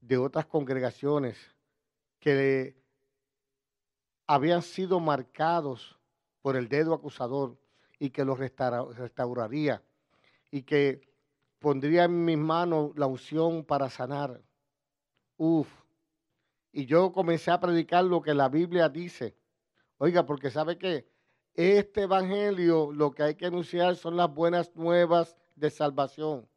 de 0.00 0.18
otras 0.18 0.46
congregaciones 0.46 1.36
que 2.18 2.79
habían 4.32 4.62
sido 4.62 5.00
marcados 5.00 5.98
por 6.40 6.54
el 6.54 6.68
dedo 6.68 6.94
acusador 6.94 7.58
y 7.98 8.10
que 8.10 8.24
los 8.24 8.38
restauraría 8.38 9.82
y 10.52 10.62
que 10.62 11.00
pondría 11.58 12.04
en 12.04 12.24
mis 12.24 12.38
manos 12.38 12.92
la 12.94 13.06
unción 13.06 13.64
para 13.64 13.90
sanar. 13.90 14.40
Uf. 15.36 15.68
Y 16.70 16.86
yo 16.86 17.10
comencé 17.10 17.50
a 17.50 17.58
predicar 17.58 18.04
lo 18.04 18.22
que 18.22 18.32
la 18.32 18.48
Biblia 18.48 18.88
dice. 18.88 19.36
Oiga, 19.98 20.24
porque 20.24 20.52
sabe 20.52 20.78
que 20.78 21.10
este 21.54 22.02
evangelio 22.02 22.92
lo 22.92 23.10
que 23.10 23.24
hay 23.24 23.34
que 23.34 23.46
anunciar 23.46 23.96
son 23.96 24.16
las 24.16 24.32
buenas 24.32 24.76
nuevas 24.76 25.36
de 25.56 25.70
salvación. 25.70 26.48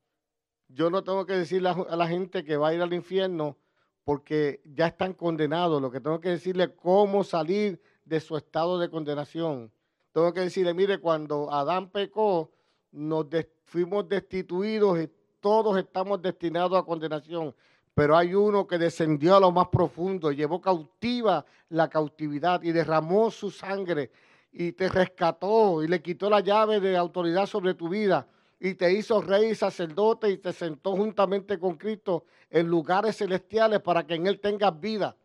Yo 0.68 0.92
no 0.92 1.04
tengo 1.04 1.26
que 1.26 1.34
decirle 1.34 1.70
a 1.70 1.96
la 1.96 2.08
gente 2.08 2.44
que 2.44 2.56
va 2.56 2.68
a 2.68 2.74
ir 2.76 2.84
al 2.84 2.94
infierno 2.94 3.58
porque 4.04 4.62
ya 4.66 4.88
están 4.88 5.14
condenados. 5.14 5.82
Lo 5.82 5.92
que 5.92 6.00
tengo 6.00 6.20
que 6.20 6.30
decirle 6.30 6.74
cómo 6.76 7.24
salir 7.24 7.82
de 8.06 8.20
su 8.20 8.36
estado 8.38 8.80
de 8.80 8.90
condenación. 8.90 9.72
Tengo 10.12 10.34
que 10.34 10.42
decirle, 10.42 10.74
mire, 10.74 11.00
cuando 11.00 11.52
Adán 11.52 11.90
pecó, 11.90 12.52
nos 12.92 13.26
fuimos 13.66 14.08
destituidos 14.08 15.00
y 15.00 15.10
todos 15.40 15.78
estamos 15.78 16.22
destinados 16.22 16.78
a 16.78 16.84
condenación. 16.84 17.56
Pero 17.96 18.18
hay 18.18 18.34
uno 18.34 18.68
que 18.68 18.78
descendió 18.78 19.36
a 19.36 19.40
lo 19.40 19.52
más 19.52 19.68
profundo, 19.68 20.32
llevó 20.32 20.60
cautiva 20.62 21.46
la 21.70 21.90
cautividad 21.90 22.62
y 22.64 22.72
derramó 22.72 23.30
su 23.32 23.52
sangre 23.52 24.12
y 24.52 24.72
te 24.72 24.90
rescató 24.90 25.84
y 25.84 25.88
le 25.88 26.02
quitó 26.02 26.30
la 26.30 26.40
llave 26.40 26.80
de 26.80 26.96
autoridad 26.98 27.46
sobre 27.46 27.74
tu 27.74 27.90
vida 27.90 28.28
y 28.64 28.76
te 28.76 28.94
hizo 28.94 29.22
rey 29.22 29.50
y 29.50 29.56
sacerdote 29.56 30.30
y 30.30 30.38
te 30.38 30.54
sentó 30.54 30.96
juntamente 30.96 31.60
con 31.60 31.76
Cristo 31.76 32.24
en 32.50 32.66
lugares 32.68 33.18
celestiales 33.18 33.82
para 33.82 34.08
que 34.08 34.14
en 34.14 34.26
Él 34.26 34.40
tengas 34.40 34.80
vida. 34.80 35.18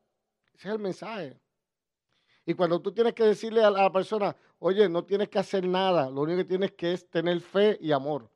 Ese 0.57 0.67
es 0.67 0.75
el 0.75 0.81
mensaje. 0.81 1.39
Y 2.45 2.55
cuando 2.55 2.81
tú 2.81 2.91
tienes 2.91 3.15
que 3.15 3.23
decirle 3.23 3.63
a 3.63 3.71
la 3.71 3.93
persona, 3.93 4.35
oye, 4.59 4.89
no 4.89 5.05
tienes 5.05 5.29
que 5.29 5.39
hacer 5.39 5.65
nada, 5.65 6.11
lo 6.11 6.23
único 6.23 6.39
que 6.39 6.47
tienes 6.47 6.73
que 6.73 6.95
es 6.95 7.09
tener 7.09 7.41
fe 7.41 7.79
y 7.81 7.93
amor. 7.93 8.29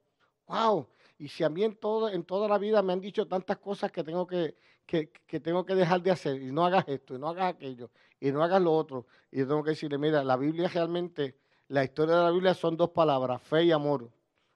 ¡Wow! 0.46 0.86
Y 1.18 1.26
si 1.26 1.42
a 1.42 1.48
mí 1.48 1.64
en, 1.64 1.74
todo, 1.74 2.08
en 2.08 2.22
toda 2.22 2.46
la 2.46 2.58
vida 2.58 2.80
me 2.80 2.92
han 2.92 3.00
dicho 3.00 3.26
tantas 3.26 3.58
cosas 3.58 3.90
que 3.90 4.04
tengo 4.04 4.24
que, 4.24 4.54
que, 4.86 5.40
tengo 5.40 5.66
que 5.66 5.74
dejar 5.74 6.00
de 6.00 6.12
hacer, 6.12 6.40
y 6.40 6.52
no 6.52 6.64
hagas 6.64 6.84
esto, 6.86 7.16
y 7.16 7.18
no 7.18 7.28
hagas 7.28 7.54
aquello, 7.54 7.90
y 8.20 8.30
no 8.30 8.40
hagas 8.40 8.62
lo 8.62 8.72
otro, 8.72 9.06
y 9.32 9.40
yo 9.40 9.48
tengo 9.48 9.64
que 9.64 9.70
decirle, 9.70 9.98
mira, 9.98 10.22
la 10.22 10.36
Biblia 10.36 10.68
realmente, 10.68 11.38
la 11.66 11.82
historia 11.82 12.14
de 12.14 12.22
la 12.22 12.30
Biblia 12.30 12.54
son 12.54 12.76
dos 12.76 12.90
palabras, 12.90 13.42
fe 13.42 13.64
y 13.64 13.72
amor, 13.72 14.08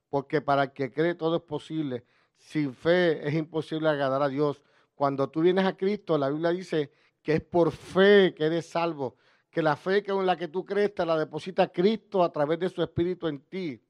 porque 0.08 0.40
para 0.40 0.64
el 0.64 0.72
que 0.72 0.92
cree 0.92 1.14
todo 1.14 1.36
es 1.36 1.42
posible. 1.42 2.04
Sin 2.38 2.74
fe 2.74 3.26
es 3.26 3.34
imposible 3.34 3.88
agradar 3.88 4.22
a 4.22 4.28
Dios. 4.28 4.62
Cuando 4.94 5.28
tú 5.28 5.40
vienes 5.40 5.64
a 5.64 5.76
Cristo, 5.76 6.16
la 6.18 6.28
Biblia 6.30 6.50
dice 6.50 6.92
que 7.22 7.34
es 7.34 7.42
por 7.42 7.72
fe 7.72 8.34
que 8.34 8.46
eres 8.46 8.66
salvo 8.66 9.16
que 9.56 9.62
la 9.62 9.74
fe 9.74 10.04
con 10.04 10.26
la 10.26 10.36
que 10.36 10.48
tú 10.48 10.66
crees 10.66 10.94
te 10.94 11.06
la 11.06 11.16
deposita 11.16 11.68
Cristo 11.68 12.22
a 12.22 12.30
través 12.30 12.58
de 12.58 12.68
su 12.68 12.82
Espíritu 12.82 13.26
en 13.26 13.40
ti. 13.40 13.82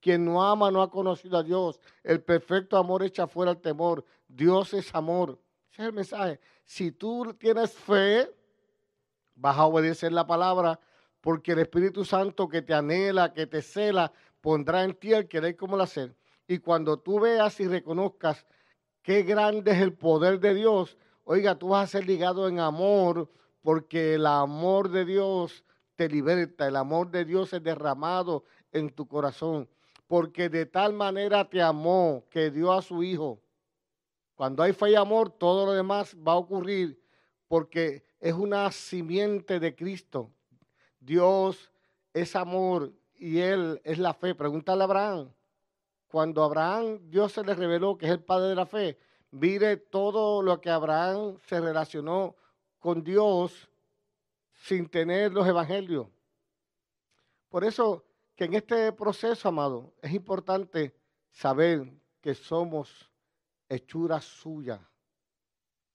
Quien 0.00 0.24
no 0.24 0.40
ama 0.44 0.70
no 0.70 0.80
ha 0.80 0.92
conocido 0.92 1.36
a 1.36 1.42
Dios. 1.42 1.80
El 2.04 2.22
perfecto 2.22 2.76
amor 2.76 3.02
echa 3.02 3.26
fuera 3.26 3.50
el 3.50 3.58
temor. 3.58 4.04
Dios 4.28 4.74
es 4.74 4.94
amor. 4.94 5.36
Ese 5.72 5.82
es 5.82 5.88
el 5.88 5.92
mensaje. 5.92 6.38
Si 6.64 6.92
tú 6.92 7.34
tienes 7.36 7.72
fe, 7.72 8.32
vas 9.34 9.58
a 9.58 9.64
obedecer 9.64 10.12
la 10.12 10.24
palabra, 10.24 10.78
porque 11.20 11.50
el 11.50 11.58
Espíritu 11.58 12.04
Santo 12.04 12.48
que 12.48 12.62
te 12.62 12.72
anhela, 12.72 13.32
que 13.32 13.48
te 13.48 13.60
cela, 13.60 14.12
pondrá 14.48 14.82
en 14.82 14.94
ti 14.94 15.12
el 15.12 15.28
querer 15.28 15.56
como 15.56 15.76
el 15.76 15.82
hacer. 15.82 16.16
Y 16.46 16.56
cuando 16.56 16.98
tú 16.98 17.20
veas 17.20 17.60
y 17.60 17.68
reconozcas 17.68 18.46
qué 19.02 19.22
grande 19.22 19.72
es 19.72 19.78
el 19.78 19.92
poder 19.92 20.40
de 20.40 20.54
Dios, 20.54 20.96
oiga, 21.24 21.58
tú 21.58 21.68
vas 21.68 21.84
a 21.84 21.98
ser 21.98 22.06
ligado 22.06 22.48
en 22.48 22.58
amor 22.58 23.30
porque 23.60 24.14
el 24.14 24.24
amor 24.24 24.88
de 24.88 25.04
Dios 25.04 25.66
te 25.96 26.08
liberta, 26.08 26.66
el 26.66 26.76
amor 26.76 27.10
de 27.10 27.26
Dios 27.26 27.52
es 27.52 27.62
derramado 27.62 28.44
en 28.72 28.88
tu 28.88 29.06
corazón, 29.06 29.68
porque 30.06 30.48
de 30.48 30.64
tal 30.64 30.94
manera 30.94 31.46
te 31.46 31.60
amó 31.60 32.24
que 32.30 32.50
dio 32.50 32.72
a 32.72 32.80
su 32.80 33.02
Hijo. 33.02 33.42
Cuando 34.34 34.62
hay 34.62 34.72
fe 34.72 34.92
y 34.92 34.94
amor, 34.94 35.28
todo 35.28 35.66
lo 35.66 35.72
demás 35.72 36.16
va 36.26 36.32
a 36.32 36.36
ocurrir, 36.36 36.98
porque 37.48 38.02
es 38.18 38.32
una 38.32 38.72
simiente 38.72 39.60
de 39.60 39.76
Cristo. 39.76 40.30
Dios 41.00 41.70
es 42.14 42.34
amor 42.34 42.94
y 43.18 43.40
Él 43.40 43.80
es 43.84 43.98
la 43.98 44.14
fe. 44.14 44.34
Pregúntale 44.34 44.82
a 44.82 44.84
Abraham. 44.84 45.32
Cuando 46.08 46.42
Abraham, 46.42 47.00
Dios 47.10 47.32
se 47.32 47.44
le 47.44 47.54
reveló 47.54 47.98
que 47.98 48.06
es 48.06 48.12
el 48.12 48.22
padre 48.22 48.48
de 48.48 48.54
la 48.54 48.66
fe, 48.66 48.98
mire 49.30 49.76
todo 49.76 50.42
lo 50.42 50.60
que 50.60 50.70
Abraham 50.70 51.38
se 51.46 51.60
relacionó 51.60 52.34
con 52.78 53.04
Dios 53.04 53.68
sin 54.52 54.88
tener 54.88 55.32
los 55.32 55.46
evangelios. 55.46 56.06
Por 57.48 57.64
eso 57.64 58.04
que 58.34 58.44
en 58.44 58.54
este 58.54 58.92
proceso, 58.92 59.48
amado, 59.48 59.92
es 60.00 60.12
importante 60.12 60.94
saber 61.30 61.92
que 62.20 62.34
somos 62.34 63.10
hechuras 63.68 64.24
suyas, 64.24 64.80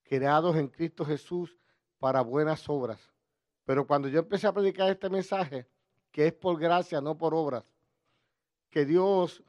creados 0.02 0.56
en 0.56 0.68
Cristo 0.68 1.04
Jesús 1.04 1.58
para 1.98 2.20
buenas 2.20 2.68
obras. 2.68 3.00
Pero 3.64 3.86
cuando 3.86 4.08
yo 4.08 4.20
empecé 4.20 4.46
a 4.46 4.52
predicar 4.52 4.90
este 4.90 5.08
mensaje, 5.08 5.66
que 6.14 6.28
es 6.28 6.32
por 6.32 6.60
gracia, 6.60 7.00
no 7.00 7.18
por 7.18 7.34
obras, 7.34 7.64
que 8.70 8.84
Dios, 8.84 9.42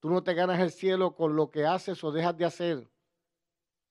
tú 0.00 0.10
no 0.10 0.20
te 0.24 0.34
ganas 0.34 0.58
el 0.58 0.72
cielo 0.72 1.14
con 1.14 1.36
lo 1.36 1.48
que 1.48 1.64
haces 1.64 2.02
o 2.02 2.10
dejas 2.10 2.36
de 2.36 2.44
hacer. 2.44 2.88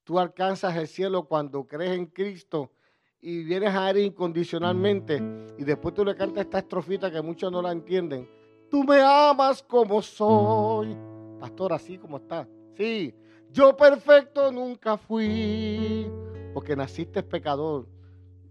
Tú 0.04 0.20
alcanzas 0.20 0.76
el 0.76 0.90
cielo 0.90 1.24
cuando 1.24 1.66
crees 1.66 1.98
en 1.98 2.08
Cristo 2.08 2.74
y 3.22 3.46
vienes 3.46 3.74
a 3.74 3.90
Él 3.92 4.00
incondicionalmente 4.00 5.24
y 5.58 5.64
después 5.64 5.96
tú 5.96 6.04
le 6.04 6.18
cantas 6.18 6.44
esta 6.44 6.60
estrofita 6.60 7.10
que 7.10 7.22
muchos 7.22 7.50
no 7.50 7.62
la 7.62 7.72
entienden. 7.72 8.30
Tú 8.70 8.84
me 8.84 9.00
amas 9.00 9.64
como 9.64 10.02
soy. 10.02 10.98
Pastor, 11.40 11.72
así 11.72 11.98
como 11.98 12.18
está. 12.18 12.46
Sí, 12.76 13.16
yo 13.54 13.78
perfecto 13.78 14.52
nunca 14.52 14.98
fui, 14.98 16.12
porque 16.54 16.76
naciste 16.76 17.24
pecador, 17.24 17.88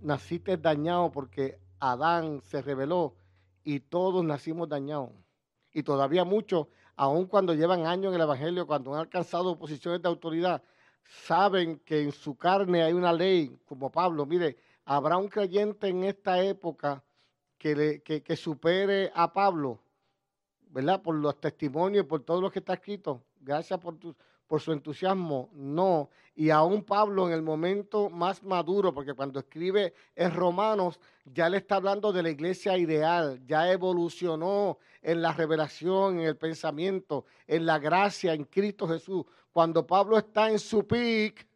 naciste 0.01 0.57
dañado 0.57 1.13
porque 1.13 1.61
Adán 1.79 2.41
se 2.41 2.63
rebeló 2.63 3.15
y 3.67 3.81
todos 3.81 4.25
nacimos 4.25 4.69
dañados. 4.69 5.11
Y 5.73 5.83
todavía 5.83 6.25
muchos, 6.25 6.69
aun 6.95 7.27
cuando 7.27 7.53
llevan 7.53 7.85
años 7.85 8.11
en 8.11 8.15
el 8.15 8.21
Evangelio, 8.21 8.65
cuando 8.65 8.95
han 8.95 9.01
alcanzado 9.01 9.59
posiciones 9.59 10.01
de 10.01 10.09
autoridad, 10.09 10.63
saben 11.25 11.81
que 11.81 12.01
en 12.01 12.13
su 12.13 12.37
carne 12.37 12.85
hay 12.85 12.93
una 12.93 13.13
ley, 13.13 13.59
como 13.67 13.91
Pablo, 13.91 14.25
mire, 14.25 14.57
habrá 14.85 15.17
un 15.17 15.27
creyente 15.27 15.89
en 15.89 16.05
esta 16.05 16.41
época 16.41 17.03
que, 17.59 18.01
que, 18.05 18.37
supere 18.37 19.11
a 19.13 19.33
Pablo, 19.33 19.83
¿verdad? 20.71 21.03
Por 21.03 21.17
los 21.17 21.41
testimonios, 21.41 22.07
por 22.07 22.23
todo 22.23 22.41
lo 22.41 22.53
que 22.53 22.61
está 22.61 22.75
escrito. 22.75 23.25
Gracias 23.41 23.81
por, 23.81 23.99
por 24.47 24.61
su 24.61 24.73
entusiasmo. 24.73 25.51
No. 25.53 26.11
Y 26.35 26.51
aún 26.51 26.83
Pablo 26.83 27.27
en 27.27 27.35
el 27.35 27.43
momento 27.43 28.11
más 28.11 28.43
maduro, 28.43 28.93
porque 28.93 29.15
cuando 29.15 29.41
escribe 29.41 29.95
en 30.15 30.35
Romanos, 30.35 31.01
ya 31.25 31.49
le 31.49 31.59
está 31.59 31.77
hablando 31.77 32.13
de 32.13 32.23
la 32.23 32.31
iglesia 32.31 32.77
ideal, 32.77 33.41
ya 33.47 33.71
evolucionó 33.73 34.79
en 35.01 35.23
la 35.23 35.33
revelación, 35.33 36.21
en 36.21 36.27
el 36.27 36.37
pensamiento, 36.37 37.25
en 37.47 37.65
la 37.65 37.79
gracia, 37.79 38.35
en 38.35 38.45
Cristo 38.45 38.87
Jesús. 38.87 39.25
Cuando 39.51 39.87
Pablo 39.87 40.19
está 40.19 40.51
en 40.51 40.59
su 40.59 40.87
pic, 40.87 41.47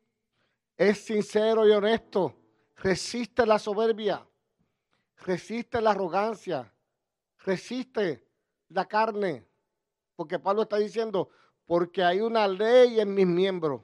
es 0.76 1.04
sincero 1.04 1.68
y 1.68 1.72
honesto, 1.72 2.34
resiste 2.76 3.44
la 3.44 3.58
soberbia, 3.58 4.26
resiste 5.26 5.82
la 5.82 5.90
arrogancia, 5.90 6.72
resiste 7.44 8.26
la 8.68 8.86
carne, 8.86 9.46
porque 10.16 10.38
Pablo 10.38 10.62
está 10.62 10.78
diciendo, 10.78 11.28
porque 11.70 12.02
hay 12.02 12.20
una 12.20 12.48
ley 12.48 12.98
en 12.98 13.14
mis 13.14 13.28
miembros 13.28 13.80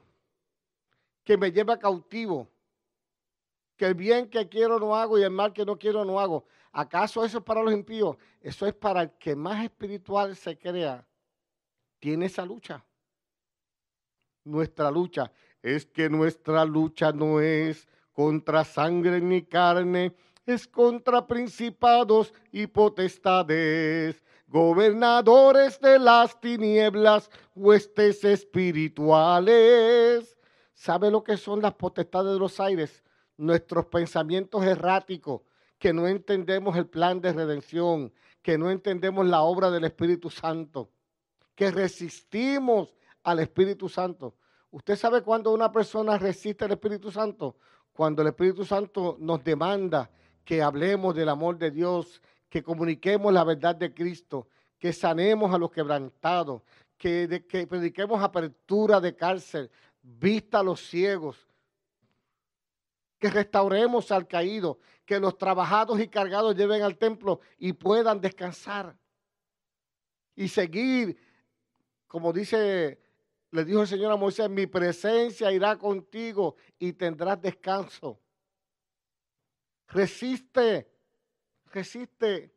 que 1.23 1.37
me 1.37 1.53
lleva 1.53 1.79
cautivo, 1.79 2.45
que 3.77 3.85
el 3.85 3.93
bien 3.93 4.29
que 4.29 4.49
quiero 4.49 4.77
no 4.77 4.93
hago 4.93 5.17
y 5.17 5.23
el 5.23 5.31
mal 5.31 5.53
que 5.53 5.65
no 5.65 5.79
quiero 5.79 6.03
no 6.03 6.19
hago. 6.19 6.43
¿Acaso 6.73 7.23
eso 7.23 7.37
es 7.37 7.43
para 7.45 7.63
los 7.63 7.71
impíos? 7.71 8.17
Eso 8.41 8.67
es 8.67 8.73
para 8.73 9.03
el 9.03 9.11
que 9.11 9.37
más 9.37 9.63
espiritual 9.63 10.35
se 10.35 10.57
crea. 10.57 11.07
Tiene 11.97 12.25
esa 12.25 12.45
lucha 12.45 12.83
nuestra 14.43 14.91
lucha. 14.91 15.31
Es 15.61 15.85
que 15.85 16.09
nuestra 16.09 16.65
lucha 16.65 17.13
no 17.13 17.39
es 17.39 17.87
contra 18.11 18.65
sangre 18.65 19.21
ni 19.21 19.43
carne, 19.43 20.13
es 20.45 20.67
contra 20.67 21.25
principados 21.25 22.33
y 22.51 22.67
potestades, 22.67 24.21
gobernadores 24.47 25.79
de 25.79 25.99
las 25.99 26.39
tinieblas, 26.39 27.29
huestes 27.53 28.23
espirituales. 28.23 30.37
¿Sabe 30.73 31.11
lo 31.11 31.23
que 31.23 31.37
son 31.37 31.61
las 31.61 31.75
potestades 31.75 32.33
de 32.33 32.39
los 32.39 32.59
aires? 32.59 33.03
Nuestros 33.37 33.85
pensamientos 33.87 34.63
erráticos, 34.63 35.41
que 35.77 35.93
no 35.93 36.07
entendemos 36.07 36.75
el 36.77 36.87
plan 36.87 37.21
de 37.21 37.33
redención, 37.33 38.11
que 38.41 38.57
no 38.57 38.71
entendemos 38.71 39.27
la 39.27 39.41
obra 39.41 39.69
del 39.69 39.83
Espíritu 39.83 40.29
Santo, 40.29 40.89
que 41.55 41.71
resistimos 41.71 42.95
al 43.23 43.39
Espíritu 43.39 43.89
Santo. 43.89 44.35
¿Usted 44.71 44.95
sabe 44.95 45.21
cuándo 45.21 45.53
una 45.53 45.69
persona 45.71 46.17
resiste 46.17 46.65
al 46.65 46.71
Espíritu 46.71 47.11
Santo? 47.11 47.57
Cuando 47.91 48.21
el 48.21 48.29
Espíritu 48.29 48.63
Santo 48.63 49.17
nos 49.19 49.43
demanda 49.43 50.09
que 50.45 50.61
hablemos 50.61 51.15
del 51.15 51.29
amor 51.29 51.57
de 51.57 51.71
Dios, 51.71 52.21
que 52.49 52.63
comuniquemos 52.63 53.33
la 53.33 53.43
verdad 53.43 53.75
de 53.75 53.93
Cristo, 53.93 54.47
que 54.79 54.93
sanemos 54.93 55.53
a 55.53 55.57
los 55.57 55.71
quebrantados, 55.71 56.61
que, 56.97 57.45
que 57.47 57.67
prediquemos 57.67 58.21
apertura 58.21 58.99
de 58.99 59.15
cárcel, 59.15 59.69
vista 60.01 60.59
a 60.59 60.63
los 60.63 60.79
ciegos, 60.81 61.47
que 63.19 63.29
restauremos 63.29 64.11
al 64.11 64.27
caído, 64.27 64.79
que 65.05 65.19
los 65.19 65.37
trabajados 65.37 65.99
y 65.99 66.07
cargados 66.07 66.55
lleven 66.55 66.83
al 66.83 66.97
templo 66.97 67.39
y 67.57 67.73
puedan 67.73 68.21
descansar 68.21 68.95
y 70.35 70.47
seguir, 70.47 71.17
como 72.07 72.31
dice 72.31 72.99
le 73.51 73.63
dijo 73.63 73.81
el 73.81 73.87
Señor 73.87 74.11
a 74.11 74.17
Moisés, 74.17 74.49
mi 74.49 74.67
presencia 74.67 75.51
irá 75.51 75.77
contigo 75.77 76.57
y 76.77 76.93
tendrás 76.93 77.41
descanso. 77.41 78.19
Resiste, 79.87 80.91
resiste 81.71 82.53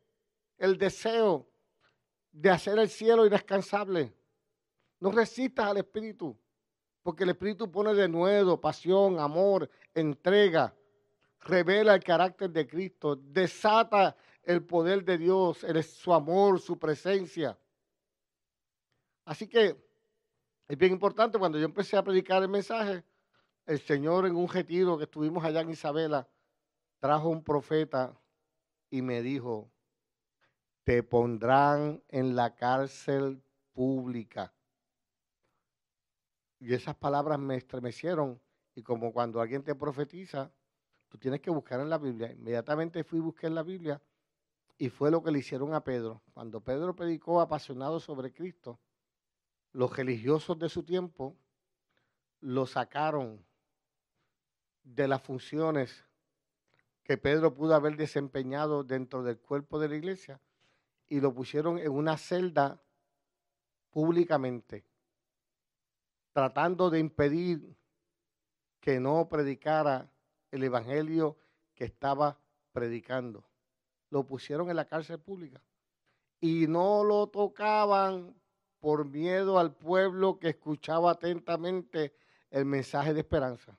el 0.57 0.77
deseo 0.77 1.47
de 2.31 2.49
hacer 2.49 2.79
el 2.79 2.89
cielo 2.89 3.25
irrescansable. 3.25 4.13
No 4.99 5.11
resistas 5.11 5.67
al 5.67 5.77
Espíritu, 5.77 6.37
porque 7.01 7.23
el 7.23 7.31
Espíritu 7.31 7.71
pone 7.71 7.93
de 7.93 8.07
nuevo 8.07 8.59
pasión, 8.59 9.19
amor, 9.19 9.69
entrega, 9.93 10.75
revela 11.39 11.95
el 11.95 12.03
carácter 12.03 12.51
de 12.51 12.67
Cristo, 12.67 13.15
desata 13.15 14.15
el 14.43 14.63
poder 14.63 15.03
de 15.03 15.17
Dios, 15.17 15.65
su 15.83 16.13
amor, 16.13 16.59
su 16.59 16.77
presencia. 16.77 17.57
Así 19.25 19.47
que 19.47 19.75
es 20.67 20.77
bien 20.77 20.93
importante, 20.93 21.37
cuando 21.37 21.57
yo 21.57 21.65
empecé 21.65 21.97
a 21.97 22.03
predicar 22.03 22.41
el 22.41 22.49
mensaje, 22.49 23.03
el 23.65 23.79
Señor 23.79 24.25
en 24.25 24.35
un 24.35 24.47
retiro 24.47 24.97
que 24.97 25.03
estuvimos 25.03 25.43
allá 25.43 25.61
en 25.61 25.71
Isabela, 25.71 26.27
trajo 26.99 27.29
un 27.29 27.43
profeta 27.43 28.20
y 28.91 29.01
me 29.01 29.23
dijo, 29.23 29.71
te 30.83 31.01
pondrán 31.01 32.03
en 32.09 32.35
la 32.35 32.53
cárcel 32.53 33.41
pública. 33.73 34.53
Y 36.59 36.73
esas 36.73 36.95
palabras 36.95 37.39
me 37.39 37.55
estremecieron. 37.55 38.39
Y 38.75 38.83
como 38.83 39.11
cuando 39.11 39.41
alguien 39.41 39.63
te 39.63 39.73
profetiza, 39.73 40.51
tú 41.07 41.17
tienes 41.17 41.41
que 41.41 41.49
buscar 41.49 41.79
en 41.79 41.89
la 41.89 41.97
Biblia. 41.97 42.31
Inmediatamente 42.31 43.03
fui 43.03 43.19
y 43.19 43.21
busqué 43.21 43.47
en 43.47 43.55
la 43.55 43.63
Biblia 43.63 44.01
y 44.77 44.89
fue 44.89 45.09
lo 45.09 45.23
que 45.23 45.31
le 45.31 45.39
hicieron 45.39 45.73
a 45.73 45.83
Pedro. 45.83 46.21
Cuando 46.33 46.61
Pedro 46.61 46.95
predicó 46.95 47.39
apasionado 47.39 47.99
sobre 47.99 48.33
Cristo, 48.33 48.79
los 49.71 49.95
religiosos 49.95 50.59
de 50.59 50.69
su 50.69 50.83
tiempo 50.83 51.37
lo 52.41 52.65
sacaron 52.65 53.45
de 54.83 55.07
las 55.07 55.21
funciones 55.21 56.03
que 57.03 57.17
Pedro 57.17 57.53
pudo 57.53 57.75
haber 57.75 57.97
desempeñado 57.97 58.83
dentro 58.83 59.23
del 59.23 59.39
cuerpo 59.39 59.79
de 59.79 59.89
la 59.89 59.95
iglesia 59.95 60.39
y 61.07 61.19
lo 61.19 61.33
pusieron 61.33 61.77
en 61.77 61.91
una 61.91 62.17
celda 62.17 62.81
públicamente, 63.89 64.85
tratando 66.31 66.89
de 66.89 66.99
impedir 66.99 67.75
que 68.79 68.99
no 68.99 69.27
predicara 69.27 70.09
el 70.51 70.63
evangelio 70.63 71.37
que 71.73 71.85
estaba 71.85 72.39
predicando. 72.71 73.43
Lo 74.09 74.25
pusieron 74.25 74.69
en 74.69 74.75
la 74.75 74.85
cárcel 74.85 75.19
pública 75.19 75.61
y 76.39 76.67
no 76.67 77.03
lo 77.03 77.27
tocaban 77.27 78.35
por 78.79 79.05
miedo 79.05 79.59
al 79.59 79.75
pueblo 79.75 80.39
que 80.39 80.49
escuchaba 80.49 81.11
atentamente 81.11 82.13
el 82.49 82.65
mensaje 82.65 83.13
de 83.13 83.21
esperanza. 83.21 83.77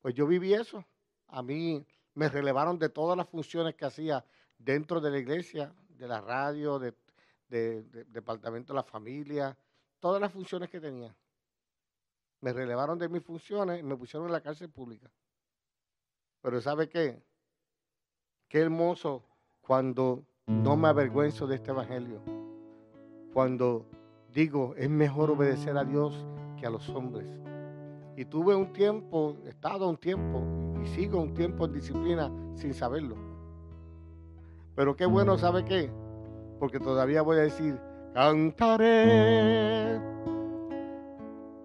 Pues 0.00 0.14
yo 0.14 0.26
viví 0.26 0.52
eso. 0.52 0.84
A 1.28 1.42
mí 1.42 1.86
me 2.14 2.28
relevaron 2.28 2.78
de 2.78 2.88
todas 2.88 3.16
las 3.16 3.28
funciones 3.28 3.74
que 3.74 3.84
hacía 3.84 4.24
dentro 4.58 5.00
de 5.00 5.10
la 5.10 5.18
iglesia, 5.18 5.74
de 5.88 6.08
la 6.08 6.20
radio, 6.20 6.78
de, 6.78 6.94
departamento 7.48 8.72
de 8.72 8.78
la 8.78 8.82
familia, 8.82 9.56
todas 10.00 10.20
las 10.20 10.32
funciones 10.32 10.70
que 10.70 10.80
tenía. 10.80 11.14
Me 12.40 12.52
relevaron 12.52 12.98
de 12.98 13.08
mis 13.08 13.22
funciones 13.22 13.80
y 13.80 13.82
me 13.82 13.96
pusieron 13.96 14.26
en 14.26 14.32
la 14.32 14.40
cárcel 14.40 14.70
pública. 14.70 15.10
Pero 16.40 16.60
¿sabe 16.60 16.88
qué? 16.88 17.22
Qué 18.48 18.60
hermoso 18.60 19.24
cuando 19.60 20.26
no 20.46 20.76
me 20.76 20.88
avergüenzo 20.88 21.46
de 21.46 21.56
este 21.56 21.70
evangelio 21.70 22.20
cuando 23.34 23.84
digo, 24.32 24.74
es 24.76 24.88
mejor 24.88 25.32
obedecer 25.32 25.76
a 25.76 25.84
Dios 25.84 26.14
que 26.56 26.66
a 26.66 26.70
los 26.70 26.88
hombres. 26.88 27.26
Y 28.16 28.24
tuve 28.26 28.54
un 28.54 28.72
tiempo, 28.72 29.36
he 29.44 29.48
estado 29.48 29.88
un 29.88 29.96
tiempo 29.96 30.40
y 30.84 30.88
sigo 30.88 31.20
un 31.20 31.34
tiempo 31.34 31.64
en 31.64 31.72
disciplina 31.72 32.30
sin 32.54 32.74
saberlo. 32.74 33.16
Pero 34.74 34.94
qué 34.96 35.06
bueno, 35.06 35.38
¿sabe 35.38 35.64
qué? 35.64 35.90
Porque 36.60 36.78
todavía 36.78 37.22
voy 37.22 37.38
a 37.38 37.42
decir, 37.42 37.78
cantaré 38.12 39.98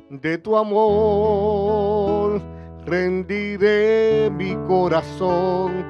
de 0.09 0.37
tu 0.39 0.55
amor, 0.55 2.41
rendiré 2.85 4.31
mi 4.31 4.55
corazón 4.67 5.83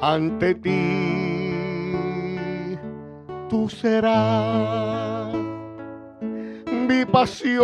ante 0.00 0.54
ti 0.54 1.24
tú 3.54 3.68
serás 3.68 5.32
mi 6.66 7.04
pasión 7.04 7.62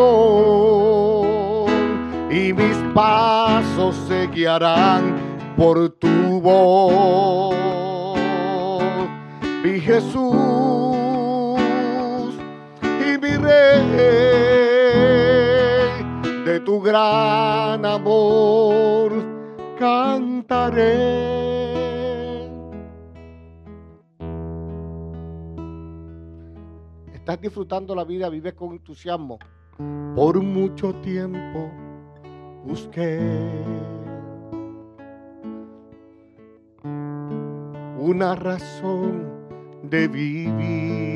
y 2.31 2.53
mis 2.53 2.77
pasos 2.95 3.97
se 4.07 4.29
guiarán 4.29 5.17
por 5.57 5.91
tu 5.91 6.41
voz. 6.41 7.55
Mi 9.65 9.81
Jesús 9.81 10.37
y 12.83 13.19
mi 13.19 13.37
Rey, 13.37 13.87
de 16.45 16.61
tu 16.61 16.81
gran 16.81 17.85
amor 17.85 19.13
cantaré. 19.79 21.41
Estás 27.13 27.41
disfrutando 27.41 27.95
la 27.95 28.05
vida, 28.05 28.29
vives 28.29 28.55
con 28.55 28.73
entusiasmo. 28.73 29.39
Por 30.15 30.41
mucho 30.43 30.95
tiempo 30.97 31.71
busqué 32.65 33.19
una 37.99 38.35
razón 38.35 39.29
de 39.83 40.09
vivir. 40.09 41.10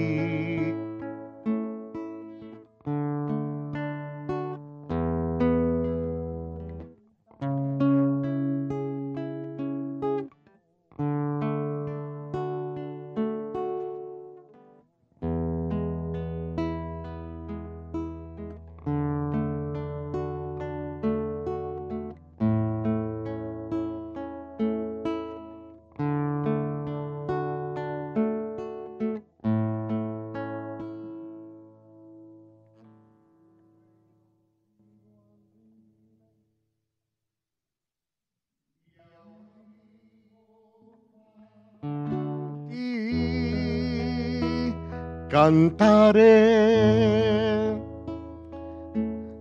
Cantaré 45.45 46.25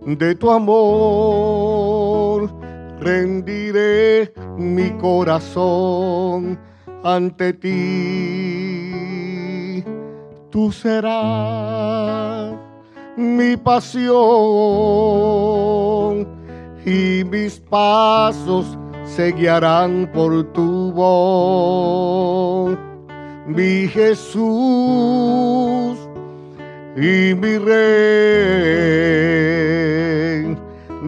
de 0.04 0.34
tu 0.34 0.50
amor, 0.50 2.50
rendiré 3.00 4.30
mi 4.58 4.90
corazón 4.98 6.58
ante 7.02 7.54
ti. 7.54 7.72
Tú 10.50 10.70
serás 10.70 12.54
mi 13.16 13.56
pasión 13.56 14.12
y 16.84 17.24
mis 17.24 17.58
pasos 17.60 18.76
se 19.06 19.32
guiarán 19.32 20.10
por 20.12 20.52
tu 20.52 20.92
voz 20.92 22.76
mi 23.46 23.88
Jesús 23.88 25.83
y 26.96 27.34
mi 27.34 27.58
rey, 27.58 27.74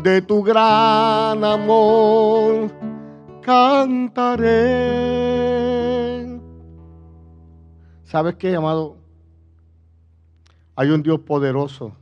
de 0.03 0.23
tu 0.23 0.43
gran 0.43 1.45
amor 1.45 2.73
cantaré. 3.41 4.57
¿Sabes 8.05 8.35
qué, 8.35 8.57
amado? 8.57 8.97
Hay 10.75 10.91
un 10.91 11.05
Dios 11.05 11.21
poderoso. 11.21 11.93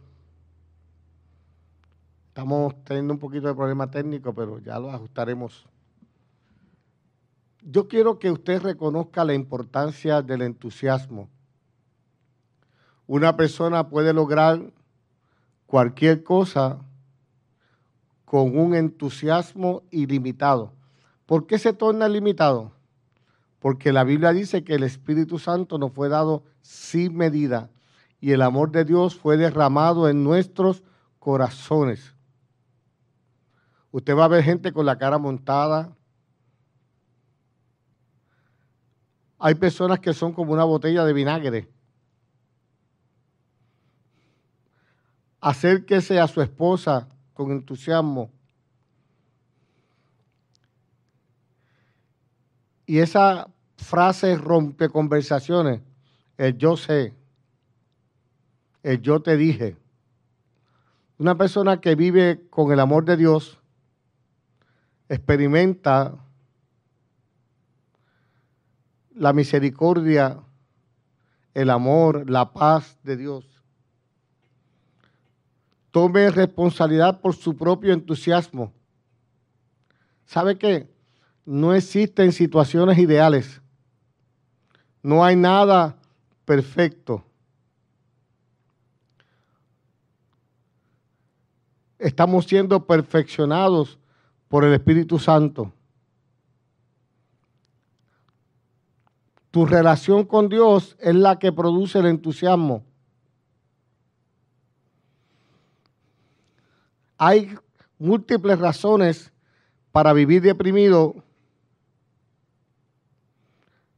Estamos 2.28 2.74
teniendo 2.84 3.12
un 3.12 3.18
poquito 3.18 3.48
de 3.48 3.54
problema 3.54 3.90
técnico, 3.90 4.34
pero 4.34 4.58
ya 4.60 4.78
lo 4.78 4.90
ajustaremos. 4.90 5.66
Yo 7.62 7.86
quiero 7.86 8.18
que 8.18 8.30
usted 8.30 8.62
reconozca 8.62 9.24
la 9.24 9.34
importancia 9.34 10.22
del 10.22 10.42
entusiasmo. 10.42 11.28
Una 13.06 13.36
persona 13.36 13.88
puede 13.88 14.12
lograr 14.12 14.72
cualquier 15.66 16.22
cosa 16.22 16.78
con 18.24 18.58
un 18.58 18.74
entusiasmo 18.74 19.82
ilimitado. 19.90 20.72
¿Por 21.26 21.46
qué 21.46 21.58
se 21.58 21.72
torna 21.72 22.08
limitado? 22.08 22.72
Porque 23.58 23.92
la 23.92 24.04
Biblia 24.04 24.32
dice 24.32 24.64
que 24.64 24.74
el 24.74 24.82
Espíritu 24.82 25.38
Santo 25.38 25.78
nos 25.78 25.92
fue 25.92 26.08
dado 26.08 26.42
sin 26.62 27.16
medida 27.16 27.70
y 28.20 28.32
el 28.32 28.42
amor 28.42 28.70
de 28.70 28.84
Dios 28.84 29.14
fue 29.14 29.36
derramado 29.36 30.08
en 30.08 30.24
nuestros 30.24 30.82
corazones. 31.18 32.14
Usted 33.90 34.16
va 34.16 34.24
a 34.24 34.28
ver 34.28 34.42
gente 34.42 34.72
con 34.72 34.86
la 34.86 34.98
cara 34.98 35.18
montada, 35.18 35.94
Hay 39.44 39.56
personas 39.56 40.00
que 40.00 40.14
son 40.14 40.32
como 40.32 40.54
una 40.54 40.64
botella 40.64 41.04
de 41.04 41.12
vinagre. 41.12 41.68
Acérquese 45.44 46.18
a 46.18 46.26
su 46.26 46.40
esposa 46.40 47.06
con 47.34 47.50
entusiasmo. 47.50 48.30
Y 52.86 53.00
esa 53.00 53.50
frase 53.76 54.38
rompe 54.38 54.88
conversaciones. 54.88 55.82
El 56.38 56.56
yo 56.56 56.78
sé. 56.78 57.12
El 58.82 59.02
yo 59.02 59.20
te 59.20 59.36
dije. 59.36 59.76
Una 61.18 61.34
persona 61.34 61.78
que 61.78 61.94
vive 61.94 62.48
con 62.48 62.72
el 62.72 62.80
amor 62.80 63.04
de 63.04 63.18
Dios 63.18 63.60
experimenta 65.10 66.24
la 69.14 69.34
misericordia, 69.34 70.40
el 71.52 71.68
amor, 71.68 72.30
la 72.30 72.50
paz 72.54 72.98
de 73.02 73.18
Dios. 73.18 73.53
Tome 75.94 76.28
responsabilidad 76.28 77.20
por 77.20 77.36
su 77.36 77.56
propio 77.56 77.92
entusiasmo. 77.92 78.72
¿Sabe 80.24 80.58
qué? 80.58 80.92
No 81.44 81.72
existen 81.72 82.32
situaciones 82.32 82.98
ideales. 82.98 83.62
No 85.04 85.24
hay 85.24 85.36
nada 85.36 85.96
perfecto. 86.44 87.22
Estamos 92.00 92.46
siendo 92.46 92.84
perfeccionados 92.84 93.96
por 94.48 94.64
el 94.64 94.74
Espíritu 94.74 95.20
Santo. 95.20 95.72
Tu 99.52 99.64
relación 99.64 100.24
con 100.24 100.48
Dios 100.48 100.96
es 100.98 101.14
la 101.14 101.38
que 101.38 101.52
produce 101.52 102.00
el 102.00 102.06
entusiasmo. 102.06 102.84
Hay 107.16 107.56
múltiples 107.98 108.58
razones 108.58 109.32
para 109.92 110.12
vivir 110.12 110.42
deprimido, 110.42 111.14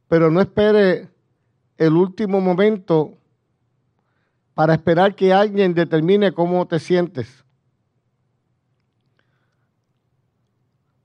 pero 0.07 0.29
no 0.31 0.39
espere 0.41 1.09
el 1.77 1.93
último 1.93 2.39
momento 2.39 3.17
para 4.53 4.73
esperar 4.73 5.15
que 5.15 5.33
alguien 5.33 5.73
determine 5.73 6.31
cómo 6.31 6.67
te 6.67 6.79
sientes. 6.79 7.43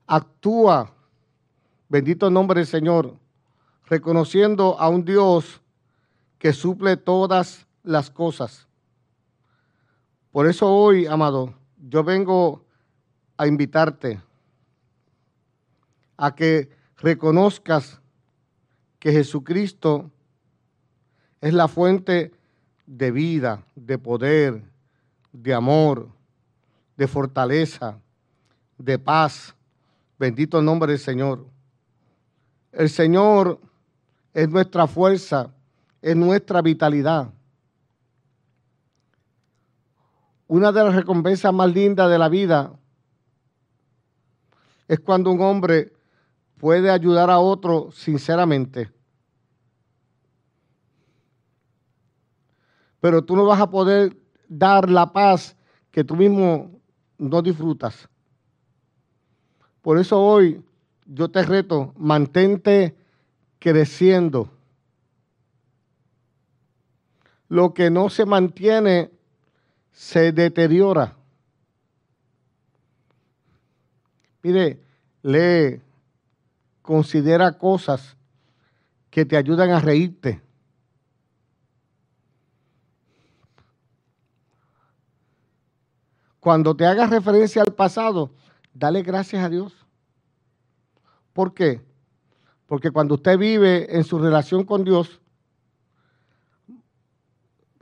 Actúa, 0.06 0.94
bendito 1.88 2.30
nombre 2.30 2.60
del 2.60 2.66
Señor 2.66 3.22
reconociendo 3.92 4.78
a 4.80 4.88
un 4.88 5.04
Dios 5.04 5.60
que 6.38 6.54
suple 6.54 6.96
todas 6.96 7.66
las 7.82 8.10
cosas. 8.10 8.66
Por 10.30 10.46
eso 10.46 10.66
hoy, 10.74 11.06
amado, 11.06 11.52
yo 11.82 12.04
vengo 12.04 12.64
a 13.36 13.46
invitarte 13.46 14.20
a 16.16 16.34
que 16.34 16.70
reconozcas 16.96 18.00
que 19.00 19.10
Jesucristo 19.10 20.10
es 21.40 21.52
la 21.52 21.66
fuente 21.66 22.32
de 22.86 23.10
vida, 23.10 23.64
de 23.74 23.98
poder, 23.98 24.62
de 25.32 25.54
amor, 25.54 26.08
de 26.96 27.08
fortaleza, 27.08 27.98
de 28.78 28.98
paz. 28.98 29.56
Bendito 30.18 30.60
el 30.60 30.64
nombre 30.64 30.92
del 30.92 31.00
Señor. 31.00 31.44
El 32.70 32.90
Señor 32.90 33.58
es 34.32 34.48
nuestra 34.48 34.86
fuerza, 34.86 35.52
es 36.00 36.14
nuestra 36.14 36.62
vitalidad. 36.62 37.32
Una 40.52 40.70
de 40.70 40.84
las 40.84 40.94
recompensas 40.94 41.50
más 41.50 41.72
lindas 41.72 42.10
de 42.10 42.18
la 42.18 42.28
vida 42.28 42.78
es 44.86 45.00
cuando 45.00 45.30
un 45.30 45.40
hombre 45.40 45.94
puede 46.58 46.90
ayudar 46.90 47.30
a 47.30 47.38
otro 47.38 47.90
sinceramente. 47.90 48.92
Pero 53.00 53.24
tú 53.24 53.34
no 53.34 53.46
vas 53.46 53.62
a 53.62 53.70
poder 53.70 54.14
dar 54.46 54.90
la 54.90 55.10
paz 55.10 55.56
que 55.90 56.04
tú 56.04 56.16
mismo 56.16 56.78
no 57.16 57.40
disfrutas. 57.40 58.06
Por 59.80 59.96
eso 59.96 60.22
hoy 60.22 60.62
yo 61.06 61.30
te 61.30 61.44
reto, 61.44 61.94
mantente 61.96 62.94
creciendo. 63.58 64.50
Lo 67.48 67.72
que 67.72 67.88
no 67.88 68.10
se 68.10 68.26
mantiene 68.26 69.12
se 69.92 70.32
deteriora. 70.32 71.14
Mire, 74.42 74.80
lee, 75.22 75.80
considera 76.82 77.56
cosas 77.56 78.16
que 79.10 79.24
te 79.24 79.36
ayudan 79.36 79.70
a 79.70 79.80
reírte. 79.80 80.40
Cuando 86.40 86.74
te 86.74 86.84
hagas 86.86 87.08
referencia 87.08 87.62
al 87.62 87.72
pasado, 87.72 88.32
dale 88.74 89.02
gracias 89.02 89.44
a 89.44 89.48
Dios. 89.48 89.72
¿Por 91.32 91.54
qué? 91.54 91.80
Porque 92.66 92.90
cuando 92.90 93.14
usted 93.14 93.38
vive 93.38 93.96
en 93.96 94.02
su 94.02 94.18
relación 94.18 94.64
con 94.64 94.82
Dios, 94.82 95.21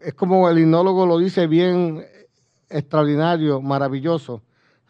es 0.00 0.14
como 0.14 0.48
el 0.48 0.58
hipnólogo 0.58 1.06
lo 1.06 1.18
dice 1.18 1.46
bien 1.46 2.04
extraordinario, 2.68 3.60
maravilloso. 3.60 4.42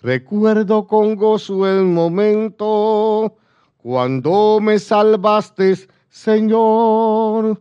Recuerdo 0.03 0.87
con 0.87 1.17
gozo 1.17 1.67
el 1.67 1.85
momento 1.85 3.37
cuando 3.79 4.59
me 4.61 4.79
salvaste, 4.79 5.77
Señor. 6.09 7.61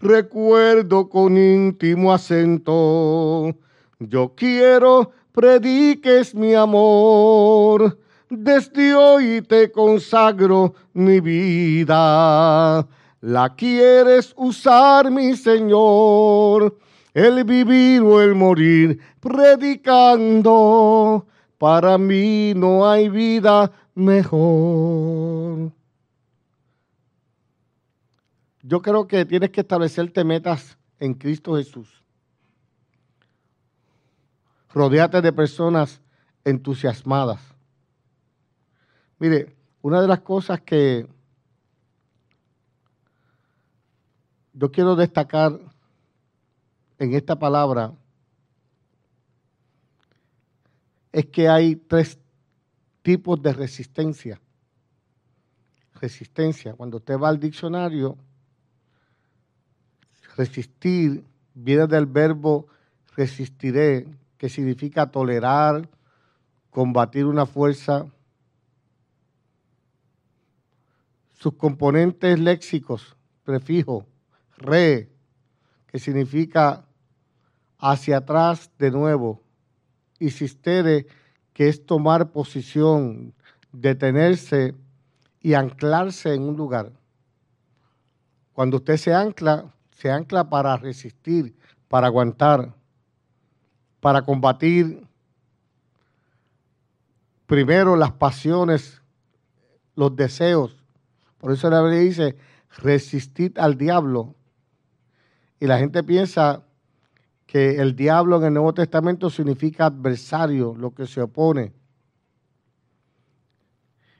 Recuerdo 0.00 1.08
con 1.08 1.36
íntimo 1.36 2.12
acento. 2.12 3.54
Yo 3.98 4.32
quiero 4.34 5.12
prediques 5.32 6.34
mi 6.34 6.54
amor. 6.54 7.98
Desde 8.28 8.94
hoy 8.94 9.42
te 9.42 9.70
consagro 9.70 10.74
mi 10.92 11.20
vida. 11.20 12.86
La 13.20 13.54
quieres 13.54 14.32
usar, 14.36 15.10
mi 15.10 15.36
Señor, 15.36 16.76
el 17.16 17.44
vivir 17.44 18.02
o 18.02 18.20
el 18.20 18.34
morir 18.34 19.00
predicando 19.20 20.46
para 21.56 21.96
mí 21.96 22.52
no 22.54 22.86
hay 22.86 23.08
vida 23.08 23.72
mejor. 23.94 25.72
Yo 28.60 28.82
creo 28.82 29.08
que 29.08 29.24
tienes 29.24 29.48
que 29.48 29.62
establecerte 29.62 30.22
metas 30.24 30.76
en 31.00 31.14
Cristo 31.14 31.56
Jesús. 31.56 32.04
Rodéate 34.74 35.22
de 35.22 35.32
personas 35.32 36.02
entusiasmadas. 36.44 37.40
Mire, 39.18 39.56
una 39.80 40.02
de 40.02 40.08
las 40.08 40.20
cosas 40.20 40.60
que 40.60 41.08
yo 44.52 44.70
quiero 44.70 44.94
destacar 44.96 45.58
en 46.98 47.14
esta 47.14 47.38
palabra 47.38 47.92
es 51.12 51.26
que 51.26 51.48
hay 51.48 51.76
tres 51.76 52.18
tipos 53.02 53.40
de 53.42 53.52
resistencia. 53.52 54.40
Resistencia, 55.94 56.74
cuando 56.74 56.98
usted 56.98 57.18
va 57.18 57.28
al 57.28 57.40
diccionario, 57.40 58.18
resistir 60.36 61.24
viene 61.54 61.86
del 61.86 62.04
verbo 62.06 62.66
resistiré, 63.16 64.06
que 64.36 64.48
significa 64.48 65.10
tolerar, 65.10 65.88
combatir 66.70 67.24
una 67.24 67.46
fuerza. 67.46 68.06
Sus 71.38 71.54
componentes 71.54 72.38
léxicos, 72.38 73.16
prefijo, 73.44 74.06
re, 74.58 75.08
que 75.86 75.98
significa 75.98 76.85
hacia 77.78 78.18
atrás 78.18 78.70
de 78.78 78.90
nuevo, 78.90 79.42
insistere, 80.18 81.06
que 81.52 81.68
es 81.68 81.84
tomar 81.86 82.30
posición, 82.30 83.34
detenerse 83.72 84.74
y 85.40 85.54
anclarse 85.54 86.34
en 86.34 86.42
un 86.42 86.56
lugar. 86.56 86.92
Cuando 88.52 88.78
usted 88.78 88.96
se 88.96 89.14
ancla, 89.14 89.72
se 89.90 90.10
ancla 90.10 90.48
para 90.48 90.76
resistir, 90.76 91.56
para 91.88 92.06
aguantar, 92.06 92.74
para 94.00 94.22
combatir 94.22 95.06
primero 97.46 97.96
las 97.96 98.12
pasiones, 98.12 99.00
los 99.94 100.14
deseos. 100.14 100.76
Por 101.38 101.52
eso 101.52 101.70
la 101.70 101.80
Biblia 101.80 102.00
dice, 102.00 102.36
resistid 102.78 103.58
al 103.58 103.78
diablo. 103.78 104.34
Y 105.58 105.66
la 105.66 105.78
gente 105.78 106.02
piensa 106.02 106.65
que 107.46 107.80
el 107.80 107.94
diablo 107.94 108.38
en 108.38 108.44
el 108.44 108.54
Nuevo 108.54 108.74
Testamento 108.74 109.30
significa 109.30 109.86
adversario, 109.86 110.74
lo 110.76 110.92
que 110.92 111.06
se 111.06 111.22
opone. 111.22 111.72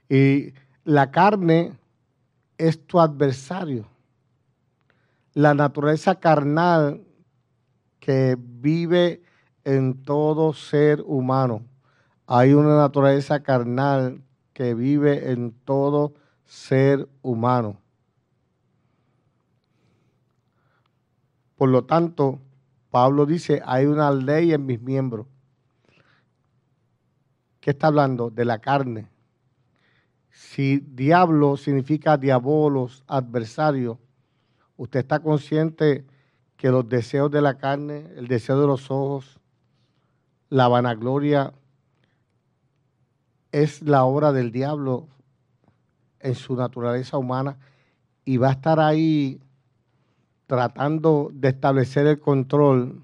Y 0.09 0.53
la 0.85 1.11
carne 1.11 1.73
es 2.57 2.87
tu 2.87 2.99
adversario. 2.99 3.85
La 5.33 5.53
naturaleza 5.53 6.15
carnal 6.15 7.03
que 7.99 8.37
vive 8.39 9.21
en 9.65 10.01
todo 10.03 10.53
ser 10.53 11.03
humano. 11.05 11.65
Hay 12.25 12.53
una 12.53 12.77
naturaleza 12.77 13.43
carnal 13.43 14.23
que 14.53 14.73
vive 14.73 15.31
en 15.31 15.51
todo 15.51 16.13
ser 16.45 17.07
humano. 17.21 17.77
Por 21.57 21.69
lo 21.69 21.83
tanto, 21.83 22.39
Pablo 22.89 23.25
dice, 23.25 23.61
hay 23.65 23.85
una 23.85 24.11
ley 24.11 24.53
en 24.53 24.65
mis 24.65 24.81
miembros. 24.81 25.27
¿Qué 27.59 27.71
está 27.71 27.87
hablando? 27.87 28.29
De 28.29 28.45
la 28.45 28.59
carne. 28.59 29.09
Si 30.29 30.77
diablo 30.79 31.57
significa 31.57 32.17
diabolos, 32.17 33.03
adversario, 33.07 33.99
usted 34.77 34.99
está 35.01 35.19
consciente 35.19 36.05
que 36.55 36.69
los 36.69 36.87
deseos 36.87 37.29
de 37.31 37.41
la 37.41 37.57
carne, 37.57 38.07
el 38.15 38.27
deseo 38.27 38.59
de 38.59 38.67
los 38.67 38.89
ojos, 38.89 39.39
la 40.49 40.67
vanagloria, 40.67 41.53
es 43.51 43.81
la 43.81 44.05
obra 44.05 44.31
del 44.31 44.51
diablo 44.51 45.07
en 46.19 46.35
su 46.35 46.55
naturaleza 46.55 47.17
humana 47.17 47.57
y 48.25 48.37
va 48.37 48.49
a 48.49 48.51
estar 48.51 48.79
ahí 48.79 49.39
tratando 50.47 51.29
de 51.33 51.49
establecer 51.49 52.07
el 52.07 52.19
control, 52.19 53.03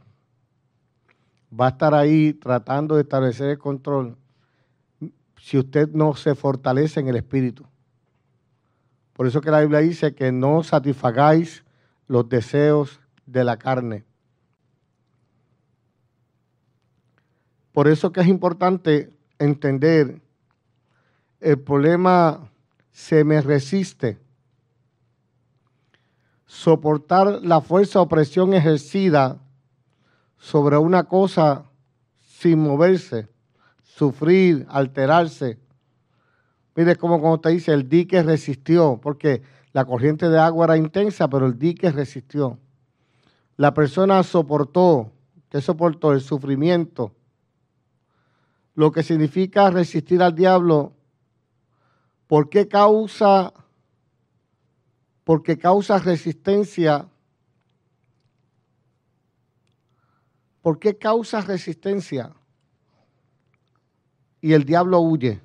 va 1.59 1.67
a 1.67 1.69
estar 1.69 1.93
ahí 1.93 2.33
tratando 2.33 2.95
de 2.95 3.01
establecer 3.01 3.49
el 3.49 3.59
control 3.59 4.17
si 5.37 5.57
usted 5.57 5.89
no 5.89 6.15
se 6.15 6.35
fortalece 6.35 7.01
en 7.01 7.09
el 7.09 7.17
espíritu. 7.17 7.65
Por 9.11 9.27
eso 9.27 9.41
que 9.41 9.51
la 9.51 9.59
Biblia 9.59 9.79
dice 9.79 10.15
que 10.15 10.31
no 10.31 10.63
satisfagáis 10.63 11.63
los 12.07 12.27
deseos 12.29 13.01
de 13.25 13.43
la 13.43 13.57
carne. 13.57 14.05
Por 17.73 17.87
eso 17.87 18.11
que 18.11 18.21
es 18.21 18.27
importante 18.27 19.11
entender 19.37 20.21
el 21.41 21.59
problema 21.59 22.49
se 22.91 23.25
me 23.25 23.41
resiste 23.41 24.22
soportar 26.53 27.41
la 27.41 27.61
fuerza 27.61 27.99
o 27.99 28.07
presión 28.07 28.53
ejercida 28.53 29.39
sobre 30.37 30.77
una 30.77 31.05
cosa 31.05 31.65
sin 32.21 32.59
moverse, 32.59 33.27
sufrir, 33.81 34.67
alterarse. 34.69 35.57
Mire 36.75 36.95
como 36.95 37.39
te 37.39 37.49
dice, 37.49 37.73
el 37.73 37.89
dique 37.89 38.21
resistió, 38.21 38.99
porque 39.01 39.41
la 39.71 39.83
corriente 39.83 40.29
de 40.29 40.37
agua 40.37 40.65
era 40.65 40.77
intensa, 40.77 41.27
pero 41.27 41.47
el 41.47 41.57
dique 41.57 41.91
resistió. 41.91 42.59
La 43.57 43.73
persona 43.73 44.21
soportó, 44.21 45.11
¿qué 45.49 45.59
soportó? 45.59 46.13
El 46.13 46.21
sufrimiento. 46.21 47.15
Lo 48.75 48.91
que 48.91 49.01
significa 49.01 49.71
resistir 49.71 50.21
al 50.21 50.35
diablo. 50.35 50.93
¿Por 52.27 52.49
qué 52.49 52.67
causa 52.67 53.53
porque 55.23 55.57
causa 55.57 55.99
resistencia. 55.99 57.07
¿Por 60.61 60.79
qué 60.79 60.97
causa 60.97 61.41
resistencia? 61.41 62.33
Y 64.41 64.53
el 64.53 64.63
diablo 64.63 64.99
huye. 64.99 65.41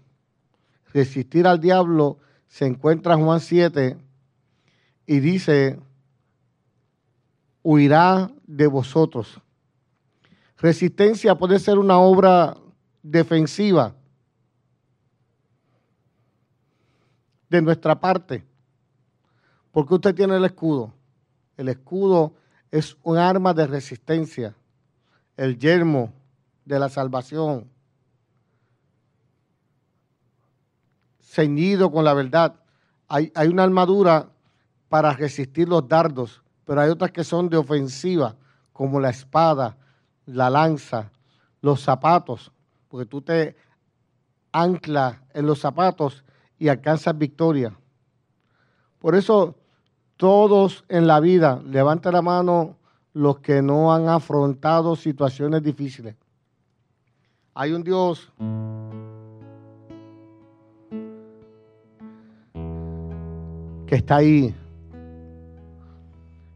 Resistir 0.92 1.46
al 1.46 1.60
diablo 1.60 2.18
se 2.46 2.66
encuentra 2.66 3.14
en 3.14 3.24
Juan 3.24 3.40
7 3.40 3.98
y 5.06 5.20
dice, 5.20 5.78
huirá 7.62 8.30
de 8.46 8.66
vosotros. 8.66 9.40
Resistencia 10.56 11.36
puede 11.36 11.58
ser 11.58 11.78
una 11.78 11.98
obra 11.98 12.56
defensiva. 13.02 13.94
de 17.48 17.62
nuestra 17.62 17.98
parte. 17.98 18.44
Porque 19.78 19.94
usted 19.94 20.12
tiene 20.12 20.34
el 20.34 20.44
escudo. 20.44 20.92
El 21.56 21.68
escudo 21.68 22.34
es 22.72 22.96
un 23.04 23.16
arma 23.16 23.54
de 23.54 23.64
resistencia. 23.64 24.56
El 25.36 25.56
yermo 25.56 26.12
de 26.64 26.80
la 26.80 26.88
salvación. 26.88 27.70
Ceñido 31.20 31.92
con 31.92 32.04
la 32.04 32.12
verdad. 32.12 32.56
Hay, 33.06 33.30
hay 33.36 33.46
una 33.46 33.62
armadura 33.62 34.28
para 34.88 35.12
resistir 35.12 35.68
los 35.68 35.86
dardos, 35.86 36.42
pero 36.64 36.80
hay 36.80 36.90
otras 36.90 37.12
que 37.12 37.22
son 37.22 37.48
de 37.48 37.58
ofensiva, 37.58 38.34
como 38.72 38.98
la 38.98 39.10
espada, 39.10 39.76
la 40.26 40.50
lanza, 40.50 41.12
los 41.60 41.82
zapatos, 41.82 42.50
porque 42.88 43.06
tú 43.06 43.22
te 43.22 43.54
anclas 44.50 45.18
en 45.34 45.46
los 45.46 45.60
zapatos 45.60 46.24
y 46.58 46.66
alcanzas 46.66 47.16
victoria. 47.16 47.78
Por 48.98 49.14
eso 49.14 49.54
todos 50.18 50.84
en 50.88 51.06
la 51.06 51.20
vida, 51.20 51.62
levanta 51.64 52.12
la 52.12 52.20
mano 52.20 52.76
los 53.14 53.38
que 53.38 53.62
no 53.62 53.94
han 53.94 54.08
afrontado 54.08 54.96
situaciones 54.96 55.62
difíciles. 55.62 56.16
Hay 57.54 57.72
un 57.72 57.82
Dios 57.82 58.30
que 63.86 63.94
está 63.94 64.16
ahí 64.16 64.54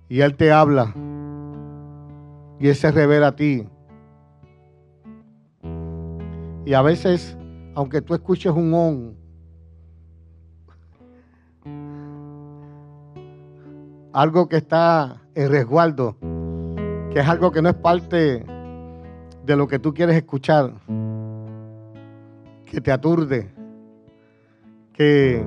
y 0.08 0.20
Él 0.20 0.36
te 0.36 0.52
habla 0.52 0.92
y 2.58 2.68
Él 2.68 2.74
se 2.74 2.90
revela 2.90 3.28
a 3.28 3.36
ti. 3.36 3.64
Y 6.66 6.74
a 6.74 6.82
veces, 6.82 7.36
aunque 7.74 8.02
tú 8.02 8.14
escuches 8.14 8.52
un 8.52 8.74
on, 8.74 9.21
algo 14.12 14.48
que 14.48 14.56
está 14.56 15.22
en 15.34 15.50
resguardo, 15.50 16.16
que 17.10 17.20
es 17.20 17.26
algo 17.26 17.50
que 17.50 17.62
no 17.62 17.70
es 17.70 17.74
parte 17.74 18.44
de 19.44 19.56
lo 19.56 19.66
que 19.66 19.78
tú 19.78 19.94
quieres 19.94 20.16
escuchar, 20.16 20.72
que 22.66 22.80
te 22.80 22.92
aturde, 22.92 23.50
que 24.92 25.44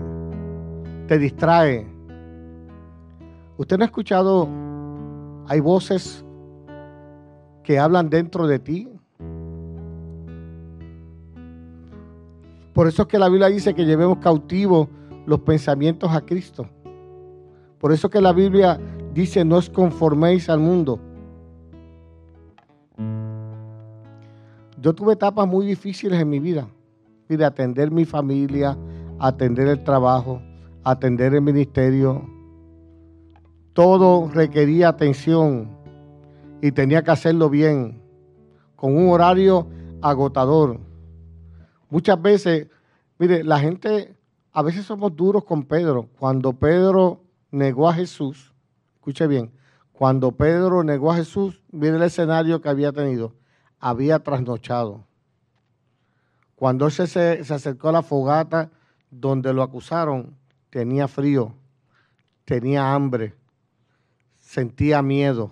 te 1.07 1.18
distrae. 1.20 1.88
¿Usted 3.57 3.78
no 3.78 3.84
ha 3.84 3.88
escuchado? 3.88 4.49
Hay 5.47 5.59
voces 5.59 6.26
que 7.63 7.80
hablan 7.80 8.09
dentro 8.09 8.47
de 8.47 8.59
ti. 8.59 8.89
Por 12.74 12.88
eso 12.88 13.03
es 13.03 13.07
que 13.07 13.20
la 13.20 13.30
Biblia 13.30 13.47
dice 13.47 13.74
que 13.74 13.86
llevemos 13.86 14.18
cautivos 14.18 14.89
los 15.26 15.39
pensamientos 15.41 16.11
a 16.11 16.22
Cristo. 16.22 16.68
Por 17.80 17.92
eso 17.92 18.10
que 18.10 18.22
la 18.22 18.34
Biblia 18.34 18.80
dice, 19.14 19.46
no 19.46 19.58
os 19.58 19.70
conforméis 19.70 20.50
al 20.50 20.60
mundo. 20.60 21.00
Yo 24.82 24.94
tuve 24.94 25.14
etapas 25.14 25.48
muy 25.48 25.66
difíciles 25.66 26.20
en 26.20 26.30
mi 26.30 26.40
vida. 26.40 26.68
Y 27.28 27.38
de 27.38 27.46
atender 27.46 27.90
mi 27.90 28.06
familia, 28.06 28.78
atender 29.20 29.68
el 29.68 29.84
trabajo, 29.84 30.42
atender 30.84 31.34
el 31.34 31.42
ministerio. 31.42 32.22
Todo 33.74 34.30
requería 34.30 34.90
atención 34.90 35.70
y 36.62 36.72
tenía 36.72 37.04
que 37.04 37.12
hacerlo 37.12 37.50
bien, 37.50 38.02
con 38.76 38.96
un 38.96 39.10
horario 39.10 39.68
agotador. 40.02 40.80
Muchas 41.90 42.22
veces, 42.22 42.68
mire, 43.18 43.44
la 43.44 43.60
gente, 43.60 44.16
a 44.52 44.62
veces 44.62 44.86
somos 44.86 45.16
duros 45.16 45.44
con 45.44 45.64
Pedro. 45.64 46.08
Cuando 46.20 46.54
Pedro 46.54 47.25
negó 47.56 47.88
a 47.88 47.93
Jesús, 47.93 48.53
escuche 48.95 49.28
bien, 49.28 49.51
cuando 49.93 50.34
Pedro 50.34 50.84
negó 50.84 51.12
a 51.12 51.16
Jesús, 51.16 51.62
mire 51.72 51.95
el 51.95 52.03
escenario 52.03 52.62
que 52.62 52.68
había 52.68 52.91
tenido, 52.91 53.34
había 53.80 54.20
trasnochado. 54.20 55.06
Cuando 56.56 56.89
se, 56.89 57.08
se 57.08 57.53
acercó 57.53 57.89
a 57.89 57.93
la 57.93 58.03
fogata 58.03 58.72
donde 59.10 59.53
lo 59.53 59.64
acusaron, 59.64 60.36
tenía 60.70 61.08
frío, 61.08 61.56
tenía 62.43 62.93
hambre, 62.93 63.36
sentía 64.38 65.01
miedo. 65.01 65.51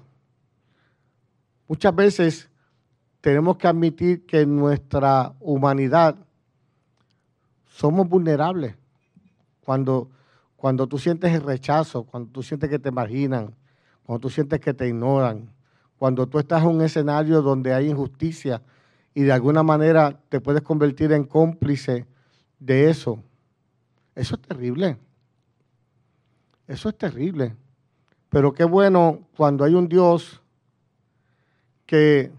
Muchas 1.69 1.95
veces 1.95 2.49
tenemos 3.21 3.55
que 3.55 3.67
admitir 3.67 4.25
que 4.25 4.41
en 4.41 4.57
nuestra 4.57 5.35
humanidad 5.39 6.17
somos 7.65 8.09
vulnerables. 8.09 8.75
Cuando 9.61 10.09
cuando 10.63 10.87
tú 10.87 10.97
sientes 10.97 11.33
el 11.33 11.41
rechazo, 11.41 12.05
cuando 12.05 12.31
tú 12.31 12.41
sientes 12.41 12.69
que 12.69 12.79
te 12.79 12.89
marginan, 12.89 13.53
cuando 14.01 14.21
tú 14.21 14.29
sientes 14.29 14.61
que 14.61 14.73
te 14.73 14.87
ignoran, 14.87 15.49
cuando 15.97 16.25
tú 16.25 16.39
estás 16.39 16.63
en 16.63 16.69
un 16.69 16.81
escenario 16.81 17.41
donde 17.41 17.73
hay 17.73 17.89
injusticia 17.89 18.61
y 19.13 19.23
de 19.23 19.33
alguna 19.33 19.61
manera 19.61 20.17
te 20.29 20.39
puedes 20.39 20.61
convertir 20.61 21.11
en 21.11 21.25
cómplice 21.25 22.07
de 22.59 22.89
eso. 22.89 23.21
Eso 24.15 24.35
es 24.35 24.41
terrible. 24.41 24.97
Eso 26.65 26.87
es 26.87 26.97
terrible. 26.97 27.57
Pero 28.29 28.53
qué 28.53 28.63
bueno 28.63 29.27
cuando 29.35 29.65
hay 29.65 29.73
un 29.73 29.89
Dios 29.89 30.41
que 31.85 32.31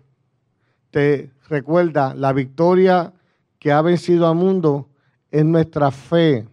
te 0.90 1.30
recuerda 1.50 2.14
la 2.14 2.32
victoria 2.32 3.12
que 3.58 3.70
ha 3.70 3.82
vencido 3.82 4.26
al 4.26 4.36
mundo 4.36 4.88
en 5.30 5.52
nuestra 5.52 5.90
fe 5.90 6.48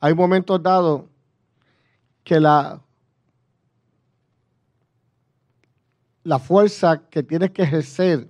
Hay 0.00 0.14
momentos 0.14 0.62
dados 0.62 1.02
que 2.22 2.40
la, 2.40 2.80
la 6.24 6.38
fuerza 6.38 7.08
que 7.08 7.22
tienes 7.22 7.52
que 7.52 7.62
ejercer, 7.62 8.28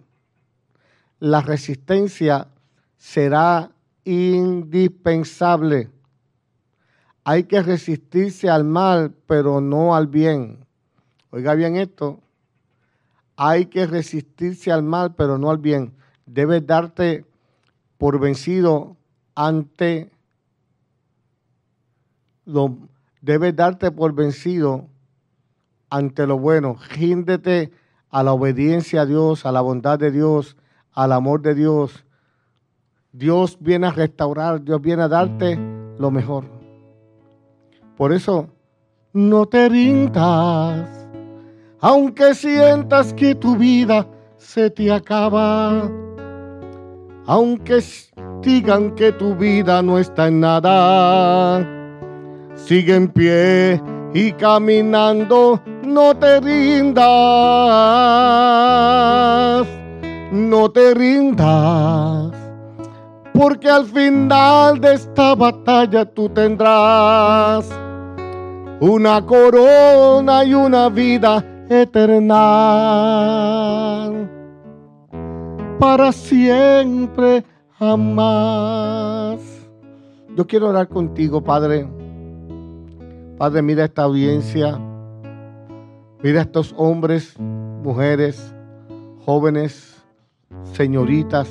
la 1.19 1.41
resistencia 1.41 2.49
será 2.97 3.71
indispensable. 4.05 5.91
Hay 7.25 7.45
que 7.45 7.63
resistirse 7.63 8.49
al 8.49 8.65
mal, 8.65 9.15
pero 9.27 9.61
no 9.61 9.97
al 9.97 10.07
bien. 10.07 10.65
Oiga 11.31 11.55
bien 11.55 11.77
esto. 11.77 12.21
Hay 13.37 13.67
que 13.67 13.87
resistirse 13.87 14.71
al 14.71 14.83
mal, 14.83 15.15
pero 15.15 15.37
no 15.39 15.51
al 15.51 15.59
bien. 15.59 15.95
Debes 16.27 16.67
darte 16.67 17.25
por 17.99 18.21
vencido 18.21 18.97
ante 19.35 20.11
debes 23.21 23.57
darte 23.57 23.91
por 23.91 24.15
vencido 24.15 24.89
ante 25.91 26.27
lo 26.27 26.39
bueno. 26.39 26.77
Ríndete 26.95 27.73
a 28.11 28.23
la 28.23 28.33
obediencia 28.33 29.03
a 29.03 29.07
Dios, 29.07 29.45
a 29.47 29.53
la 29.53 29.61
bondad 29.61 29.99
de 29.99 30.11
Dios, 30.11 30.57
al 30.93 31.13
amor 31.13 31.43
de 31.43 31.55
Dios. 31.55 32.05
Dios 33.13 33.59
viene 33.61 33.87
a 33.87 33.93
restaurar, 33.93 34.63
Dios 34.63 34.81
viene 34.81 35.03
a 35.03 35.09
darte 35.09 35.59
lo 35.99 36.11
mejor. 36.11 36.45
Por 37.97 38.13
eso, 38.13 38.49
no 39.13 39.47
te 39.47 39.69
rindas, 39.69 41.09
aunque 41.81 42.35
sientas 42.35 43.15
que 43.15 43.35
tu 43.35 43.57
vida 43.57 44.07
se 44.37 44.69
te 44.71 44.93
acaba, 44.93 45.91
aunque 47.27 47.83
digan 48.43 48.95
que 48.95 49.13
tu 49.13 49.35
vida 49.35 49.83
no 49.83 49.99
está 49.99 50.29
en 50.29 50.41
nada 50.41 51.76
sigue 52.57 52.97
en 52.97 53.09
pie 53.09 53.81
y 54.13 54.33
caminando, 54.33 55.61
no 55.85 56.17
te 56.17 56.41
rindas, 56.41 57.05
no 60.33 60.71
te 60.71 60.95
rindas, 60.95 62.33
porque 63.33 63.69
al 63.69 63.87
final 63.87 64.81
de 64.81 64.95
esta 64.95 65.35
batalla 65.35 66.05
tú 66.07 66.29
tendrás 66.31 67.69
una 68.81 69.25
corona 69.25 70.45
y 70.45 70.55
una 70.55 70.89
vida 70.89 71.45
eterna 71.69 72.37
para 75.79 76.11
siempre 76.11 77.45
jamás. 77.79 79.41
Yo 80.37 80.47
quiero 80.47 80.69
orar 80.69 80.89
contigo, 80.89 81.43
Padre. 81.43 81.96
Padre, 83.39 83.61
mira 83.61 83.85
esta 83.85 84.03
audiencia. 84.03 84.81
Mira 86.23 86.41
estos 86.41 86.75
hombres, 86.79 87.39
mujeres, 87.39 88.55
jóvenes, 89.27 90.03
señoritas, 90.73 91.47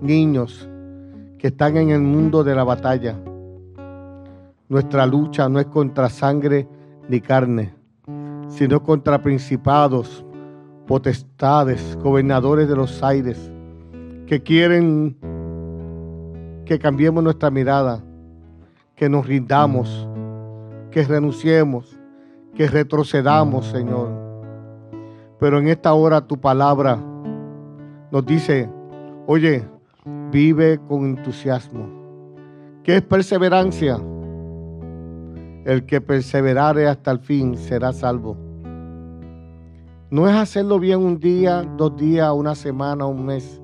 niños 0.00 0.68
que 1.36 1.48
están 1.48 1.76
en 1.76 1.90
el 1.90 2.02
mundo 2.02 2.44
de 2.44 2.54
la 2.54 2.62
batalla. 2.62 3.18
Nuestra 4.68 5.06
lucha 5.06 5.48
no 5.48 5.58
es 5.58 5.66
contra 5.66 6.08
sangre 6.08 6.68
ni 7.08 7.20
carne, 7.20 7.74
sino 8.46 8.80
contra 8.84 9.20
principados, 9.20 10.24
potestades, 10.86 11.98
gobernadores 12.00 12.68
de 12.68 12.76
los 12.76 13.02
aires, 13.02 13.50
que 14.28 14.40
quieren 14.40 15.16
que 16.64 16.78
cambiemos 16.78 17.24
nuestra 17.24 17.50
mirada, 17.50 18.04
que 18.94 19.08
nos 19.08 19.26
rindamos, 19.26 20.08
que 20.94 21.02
renunciemos, 21.02 21.98
que 22.54 22.68
retrocedamos, 22.68 23.66
Señor. 23.66 24.10
Pero 25.40 25.58
en 25.58 25.66
esta 25.66 25.92
hora 25.92 26.20
tu 26.20 26.40
palabra 26.40 27.00
nos 28.12 28.24
dice, 28.24 28.70
oye, 29.26 29.64
vive 30.30 30.78
con 30.86 31.04
entusiasmo. 31.06 31.88
¿Qué 32.84 32.98
es 32.98 33.02
perseverancia? 33.02 33.98
El 35.64 35.84
que 35.84 36.00
perseverare 36.00 36.86
hasta 36.86 37.10
el 37.10 37.18
fin 37.18 37.56
será 37.56 37.92
salvo. 37.92 38.36
No 40.10 40.28
es 40.28 40.36
hacerlo 40.36 40.78
bien 40.78 41.00
un 41.00 41.18
día, 41.18 41.68
dos 41.76 41.96
días, 41.96 42.30
una 42.32 42.54
semana, 42.54 43.04
un 43.04 43.26
mes. 43.26 43.60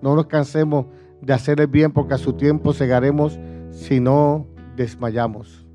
No 0.00 0.16
nos 0.16 0.24
cansemos 0.24 0.86
de 1.20 1.34
hacer 1.34 1.60
el 1.60 1.66
bien 1.66 1.92
porque 1.92 2.14
a 2.14 2.18
su 2.18 2.32
tiempo 2.32 2.72
cegaremos 2.72 3.38
si 3.72 4.00
no 4.00 4.46
desmayamos. 4.74 5.65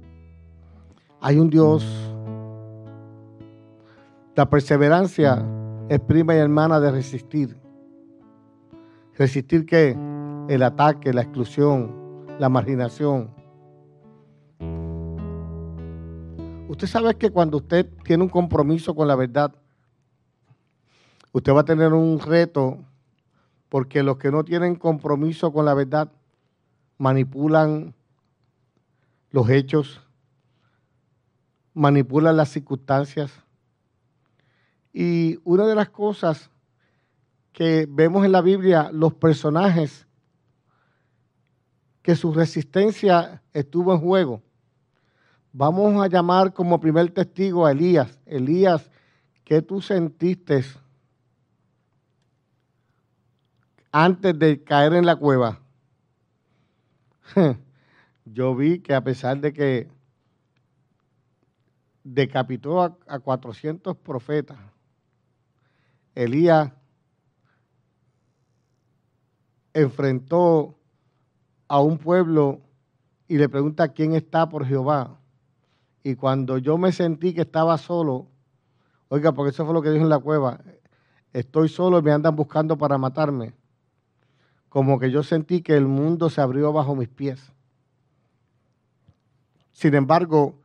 Hay 1.23 1.37
un 1.37 1.51
Dios. 1.51 1.85
La 4.35 4.49
perseverancia 4.49 5.45
es 5.87 5.99
prima 5.99 6.33
y 6.33 6.39
hermana 6.39 6.79
de 6.79 6.89
resistir. 6.89 7.55
Resistir 9.15 9.67
que 9.67 9.95
el 10.49 10.63
ataque, 10.63 11.13
la 11.13 11.21
exclusión, 11.21 12.25
la 12.39 12.49
marginación. 12.49 13.29
Usted 16.67 16.87
sabe 16.87 17.13
que 17.13 17.29
cuando 17.29 17.57
usted 17.57 17.87
tiene 18.03 18.23
un 18.23 18.29
compromiso 18.29 18.95
con 18.95 19.07
la 19.07 19.15
verdad, 19.15 19.53
usted 21.33 21.53
va 21.53 21.61
a 21.61 21.65
tener 21.65 21.93
un 21.93 22.19
reto 22.19 22.79
porque 23.69 24.01
los 24.01 24.17
que 24.17 24.31
no 24.31 24.43
tienen 24.43 24.75
compromiso 24.75 25.53
con 25.53 25.65
la 25.65 25.75
verdad 25.75 26.11
manipulan 26.97 27.93
los 29.29 29.47
hechos, 29.51 30.01
manipulan 31.73 32.37
las 32.37 32.49
circunstancias. 32.49 33.31
Y 34.93 35.39
una 35.43 35.65
de 35.65 35.75
las 35.75 35.89
cosas 35.89 36.49
que 37.53 37.87
vemos 37.89 38.25
en 38.25 38.31
la 38.31 38.41
Biblia, 38.41 38.89
los 38.91 39.13
personajes 39.13 40.07
que 42.01 42.15
su 42.15 42.33
resistencia 42.33 43.41
estuvo 43.53 43.93
en 43.93 43.99
juego. 43.99 44.41
Vamos 45.53 46.01
a 46.03 46.07
llamar 46.07 46.53
como 46.53 46.79
primer 46.79 47.11
testigo 47.11 47.65
a 47.65 47.71
Elías. 47.71 48.19
Elías, 48.25 48.89
¿qué 49.43 49.61
tú 49.61 49.81
sentiste 49.81 50.63
antes 53.91 54.37
de 54.39 54.63
caer 54.63 54.93
en 54.93 55.05
la 55.05 55.15
cueva? 55.15 55.59
Yo 58.25 58.55
vi 58.55 58.79
que 58.79 58.93
a 58.93 59.03
pesar 59.03 59.39
de 59.41 59.51
que 59.51 59.89
decapitó 62.03 62.81
a, 62.81 62.97
a 63.07 63.19
400 63.19 63.95
profetas, 63.97 64.57
Elías 66.15 66.71
enfrentó 69.73 70.77
a 71.67 71.79
un 71.79 71.97
pueblo 71.97 72.61
y 73.27 73.37
le 73.37 73.47
pregunta 73.47 73.93
quién 73.93 74.13
está 74.13 74.49
por 74.49 74.65
Jehová. 74.65 75.17
Y 76.03 76.15
cuando 76.15 76.57
yo 76.57 76.77
me 76.77 76.91
sentí 76.91 77.33
que 77.33 77.41
estaba 77.41 77.77
solo, 77.77 78.27
oiga, 79.07 79.31
porque 79.31 79.51
eso 79.51 79.65
fue 79.65 79.73
lo 79.73 79.81
que 79.81 79.91
dijo 79.91 80.03
en 80.03 80.09
la 80.09 80.19
cueva, 80.19 80.59
estoy 81.31 81.69
solo 81.69 81.99
y 81.99 82.01
me 82.01 82.11
andan 82.11 82.35
buscando 82.35 82.77
para 82.77 82.97
matarme. 82.97 83.53
Como 84.67 84.99
que 84.99 85.11
yo 85.11 85.23
sentí 85.23 85.61
que 85.61 85.75
el 85.75 85.85
mundo 85.85 86.29
se 86.29 86.41
abrió 86.41 86.73
bajo 86.73 86.95
mis 86.95 87.09
pies. 87.09 87.53
Sin 89.71 89.93
embargo, 89.95 90.60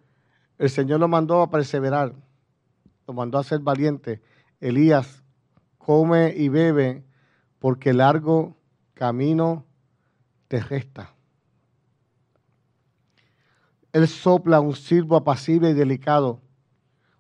el 0.59 0.71
Señor 0.71 1.01
lo 1.01 1.09
mandó 1.09 1.43
a 1.43 1.51
perseverar, 1.51 2.15
lo 3.07 3.15
mandó 3.15 3.39
a 3.39 3.45
ser 3.45 3.61
valiente. 3.61 4.23
Elías 4.61 5.23
come 5.79 6.35
y 6.37 6.49
bebe 6.49 7.05
porque 7.59 7.93
largo 7.93 8.57
camino 8.95 9.65
te 10.49 10.61
resta. 10.61 11.13
Él 13.93 14.09
sopla 14.09 14.61
un 14.61 14.75
silbo 14.75 15.17
apacible 15.17 15.71
y 15.71 15.75
delicado. 15.75 16.41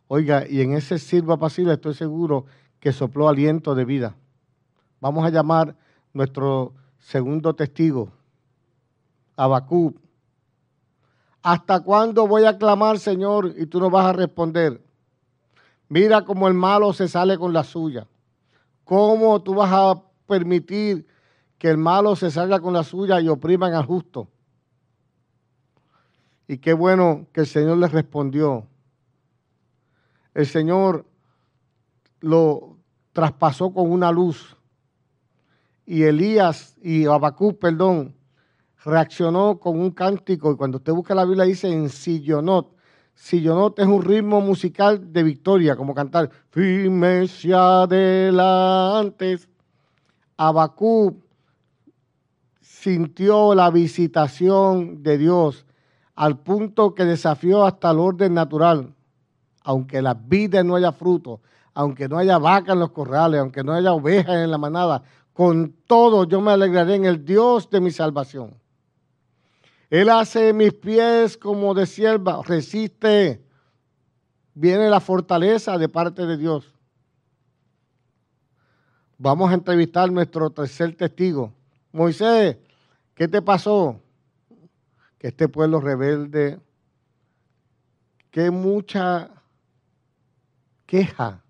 Oiga, 0.09 0.47
y 0.49 0.61
en 0.61 0.72
ese 0.72 0.99
silbo 0.99 1.32
apacible 1.32 1.72
estoy 1.72 1.95
seguro 1.95 2.47
que 2.80 2.93
sopló 2.93 3.28
aliento 3.28 3.74
de 3.74 3.84
vida. 3.84 4.16
Vamos 5.01 5.24
a 5.24 5.30
llamar 5.30 5.76
nuestro 6.12 6.74
segundo 6.99 7.55
testigo, 7.55 8.12
Abacú. 9.37 9.95
¿Hasta 11.47 11.78
cuándo 11.78 12.26
voy 12.26 12.44
a 12.44 12.59
clamar, 12.59 12.99
Señor, 12.99 13.55
y 13.57 13.66
tú 13.66 13.78
no 13.78 13.88
vas 13.88 14.07
a 14.07 14.12
responder? 14.12 14.82
Mira 15.88 16.24
cómo 16.24 16.49
el 16.49 16.55
malo 16.55 16.92
se 16.92 17.07
sale 17.07 17.38
con 17.38 17.53
la 17.53 17.62
suya. 17.62 18.09
¿Cómo 18.82 19.40
tú 19.40 19.55
vas 19.55 19.70
a 19.72 20.03
permitir 20.26 21.07
que 21.57 21.68
el 21.68 21.78
malo 21.78 22.16
se 22.16 22.32
salga 22.32 22.59
con 22.59 22.74
la 22.74 22.82
suya 22.82 23.20
y 23.20 23.28
opriman 23.28 23.74
al 23.74 23.86
justo. 23.86 24.26
Y 26.49 26.59
qué 26.59 26.72
bueno 26.72 27.28
que 27.32 27.42
el 27.42 27.47
Señor 27.47 27.78
les 27.78 27.92
respondió. 27.92 28.66
El 30.34 30.47
Señor 30.47 31.07
lo 32.18 32.76
traspasó 33.12 33.72
con 33.72 33.88
una 33.88 34.11
luz. 34.11 34.57
Y 35.86 36.03
Elías 36.03 36.76
y 36.82 37.07
Abacú, 37.07 37.57
perdón, 37.57 38.16
reaccionó 38.87 39.59
con 39.59 39.78
un 39.78 39.91
cántico. 39.91 40.53
Y 40.53 40.57
cuando 40.57 40.78
usted 40.78 40.93
busca 40.93 41.14
la 41.14 41.24
Biblia 41.24 41.45
dice 41.45 41.68
en 41.68 41.91
Sillonot. 41.91 42.74
Sillonot 43.14 43.78
es 43.78 43.87
un 43.87 44.03
ritmo 44.03 44.41
musical 44.41 45.12
de 45.12 45.22
victoria, 45.22 45.74
como 45.74 45.95
cantar 45.95 46.30
firmes 46.51 47.45
y 47.45 47.53
adelante. 47.53 49.39
Abacú 50.37 51.22
sintió 52.61 53.55
la 53.55 53.70
visitación 53.70 55.03
de 55.03 55.18
Dios 55.18 55.66
al 56.14 56.39
punto 56.39 56.95
que 56.95 57.05
desafió 57.05 57.64
hasta 57.64 57.91
el 57.91 57.99
orden 57.99 58.34
natural. 58.34 58.95
Aunque 59.64 60.01
las 60.01 60.16
vidas 60.28 60.64
no 60.64 60.76
haya 60.76 60.93
fruto, 60.93 61.41
aunque 61.74 62.09
no 62.09 62.18
haya 62.18 62.39
vaca 62.39 62.74
en 62.74 62.78
los 62.78 62.93
corrales, 62.93 63.41
aunque 63.41 63.64
no 63.64 63.72
haya 63.72 63.93
ovejas 63.93 64.37
en 64.37 64.51
la 64.51 64.59
manada, 64.59 65.03
con 65.32 65.74
todo 65.87 66.24
yo 66.24 66.41
me 66.41 66.53
alegraré 66.53 66.95
en 66.95 67.07
el 67.07 67.24
Dios 67.24 67.68
de 67.70 67.80
mi 67.80 67.91
salvación. 67.91 68.55
Él 69.91 70.11
hace 70.11 70.53
mis 70.53 70.72
pies 70.72 71.37
como 71.37 71.74
de 71.74 71.87
sierva, 71.87 72.43
resiste. 72.45 73.43
Viene 74.55 74.89
la 74.91 75.01
fortaleza 75.01 75.78
de 75.78 75.89
parte 75.89 76.26
de 76.26 76.37
Dios. 76.37 76.72
Vamos 79.18 79.51
a 79.51 79.55
entrevistar 79.55 80.11
nuestro 80.11 80.51
tercer 80.51 80.95
testigo. 80.95 81.53
Moisés, 81.93 82.57
¿Qué 83.16 83.26
te 83.26 83.41
pasó? 83.41 83.99
Que 85.18 85.28
este 85.28 85.49
pueblo 85.49 85.80
rebelde, 85.80 86.61
que 88.30 88.51
mucha 88.51 89.30
queja 90.84 91.43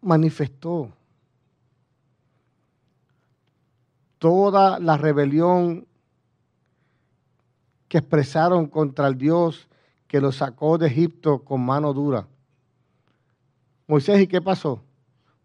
manifestó. 0.00 0.92
Toda 4.24 4.78
la 4.80 4.96
rebelión 4.96 5.86
que 7.88 7.98
expresaron 7.98 8.68
contra 8.68 9.06
el 9.06 9.18
Dios 9.18 9.68
que 10.06 10.18
los 10.18 10.36
sacó 10.36 10.78
de 10.78 10.86
Egipto 10.86 11.44
con 11.44 11.62
mano 11.62 11.92
dura. 11.92 12.26
Moisés, 13.86 14.22
¿y 14.22 14.26
qué 14.26 14.40
pasó? 14.40 14.82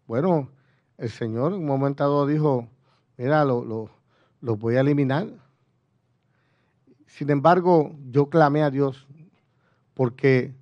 Bueno, 0.06 0.48
el 0.96 1.10
Señor 1.10 1.52
en 1.52 1.58
un 1.58 1.66
momento 1.66 2.04
dado 2.04 2.26
dijo, 2.26 2.68
mira, 3.18 3.44
los 3.44 3.66
lo, 4.40 4.56
voy 4.56 4.76
a 4.76 4.80
eliminar. 4.80 5.28
Sin 7.06 7.28
embargo, 7.28 7.94
yo 8.10 8.30
clamé 8.30 8.62
a 8.62 8.70
Dios 8.70 9.06
porque, 9.92 10.54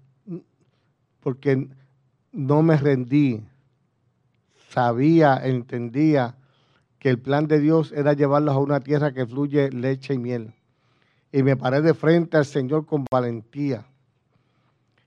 porque 1.20 1.68
no 2.32 2.64
me 2.64 2.76
rendí. 2.78 3.46
Sabía, 4.70 5.36
entendía 5.36 6.34
que 6.98 7.10
el 7.10 7.18
plan 7.18 7.46
de 7.46 7.60
Dios 7.60 7.92
era 7.92 8.12
llevarlos 8.12 8.54
a 8.54 8.58
una 8.58 8.80
tierra 8.80 9.12
que 9.12 9.26
fluye 9.26 9.70
leche 9.70 10.14
y 10.14 10.18
miel. 10.18 10.54
Y 11.32 11.42
me 11.42 11.56
paré 11.56 11.82
de 11.82 11.94
frente 11.94 12.36
al 12.36 12.46
Señor 12.46 12.86
con 12.86 13.04
valentía. 13.10 13.86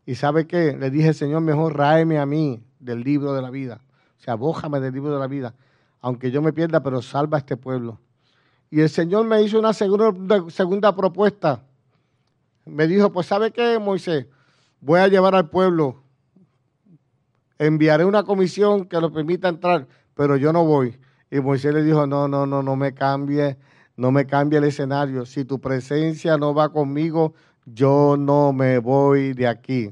Y 0.06 0.16
sabe 0.16 0.48
qué? 0.48 0.76
Le 0.78 0.90
dije, 0.90 1.14
Señor, 1.14 1.42
mejor 1.42 1.78
ráeme 1.78 2.20
a 2.20 2.26
mí 2.26 2.64
del 2.80 3.04
libro 3.04 3.34
de 3.34 3.42
la 3.42 3.50
vida. 3.50 3.82
O 4.20 4.24
sea, 4.24 4.36
bójame 4.36 4.80
del 4.80 4.94
libro 4.94 5.14
de 5.14 5.20
la 5.20 5.28
vida 5.28 5.54
aunque 6.02 6.32
yo 6.32 6.42
me 6.42 6.52
pierda, 6.52 6.82
pero 6.82 7.02
salva 7.02 7.38
a 7.38 7.40
este 7.40 7.56
pueblo. 7.56 8.00
Y 8.70 8.82
el 8.82 8.90
Señor 8.90 9.26
me 9.26 9.42
hizo 9.42 9.60
una 9.60 9.74
segunda, 9.74 10.14
segunda 10.50 10.96
propuesta. 10.96 11.64
Me 12.66 12.88
dijo, 12.88 13.12
pues 13.12 13.28
¿sabe 13.28 13.52
qué, 13.52 13.80
Moisés? 13.80 14.26
Voy 14.80 15.00
a 15.00 15.08
llevar 15.08 15.36
al 15.36 15.50
pueblo. 15.50 16.02
Enviaré 17.60 18.06
una 18.06 18.24
comisión 18.24 18.86
que 18.86 19.00
lo 19.00 19.12
permita 19.12 19.48
entrar, 19.48 19.88
pero 20.16 20.38
yo 20.38 20.52
no 20.52 20.66
voy. 20.66 20.98
Y 21.32 21.40
Moisés 21.40 21.74
le 21.74 21.82
dijo, 21.82 22.06
no, 22.06 22.28
no, 22.28 22.46
no, 22.46 22.62
no 22.62 22.76
me 22.76 22.94
cambie, 22.94 23.58
no 23.96 24.12
me 24.12 24.26
cambie 24.26 24.60
el 24.60 24.66
escenario. 24.66 25.26
Si 25.26 25.46
tu 25.46 25.62
presencia 25.62 26.38
no 26.38 26.54
va 26.54 26.70
conmigo, 26.70 27.34
yo 27.66 28.18
no 28.20 28.52
me 28.52 28.80
voy 28.80 29.32
de 29.32 29.48
aquí. 29.48 29.92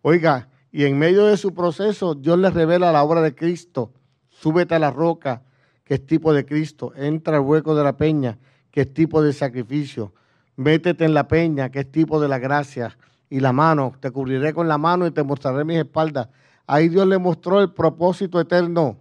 Oiga, 0.00 0.48
y 0.72 0.86
en 0.86 0.98
medio 0.98 1.26
de 1.26 1.36
su 1.36 1.52
proceso, 1.52 2.14
Dios 2.14 2.38
le 2.38 2.48
revela 2.48 2.90
la 2.92 3.02
obra 3.02 3.20
de 3.20 3.34
Cristo. 3.34 3.92
Súbete 4.30 4.74
a 4.74 4.78
la 4.78 4.90
roca, 4.90 5.42
que 5.84 5.94
es 5.94 6.06
tipo 6.06 6.32
de 6.32 6.46
Cristo. 6.46 6.94
Entra 6.96 7.36
al 7.36 7.42
hueco 7.42 7.74
de 7.74 7.84
la 7.84 7.98
peña, 7.98 8.38
que 8.70 8.80
es 8.82 8.94
tipo 8.94 9.22
de 9.22 9.34
sacrificio. 9.34 10.14
Métete 10.56 11.04
en 11.04 11.12
la 11.12 11.28
peña, 11.28 11.70
que 11.70 11.80
es 11.80 11.92
tipo 11.92 12.18
de 12.18 12.28
la 12.28 12.38
gracia. 12.38 12.96
Y 13.28 13.40
la 13.40 13.52
mano, 13.52 13.92
te 14.00 14.10
cubriré 14.10 14.54
con 14.54 14.66
la 14.66 14.78
mano 14.78 15.06
y 15.06 15.10
te 15.10 15.22
mostraré 15.22 15.64
mis 15.64 15.76
espaldas. 15.76 16.28
Ahí 16.72 16.88
Dios 16.88 17.04
le 17.04 17.18
mostró 17.18 17.60
el 17.60 17.72
propósito 17.72 18.38
eterno. 18.38 18.96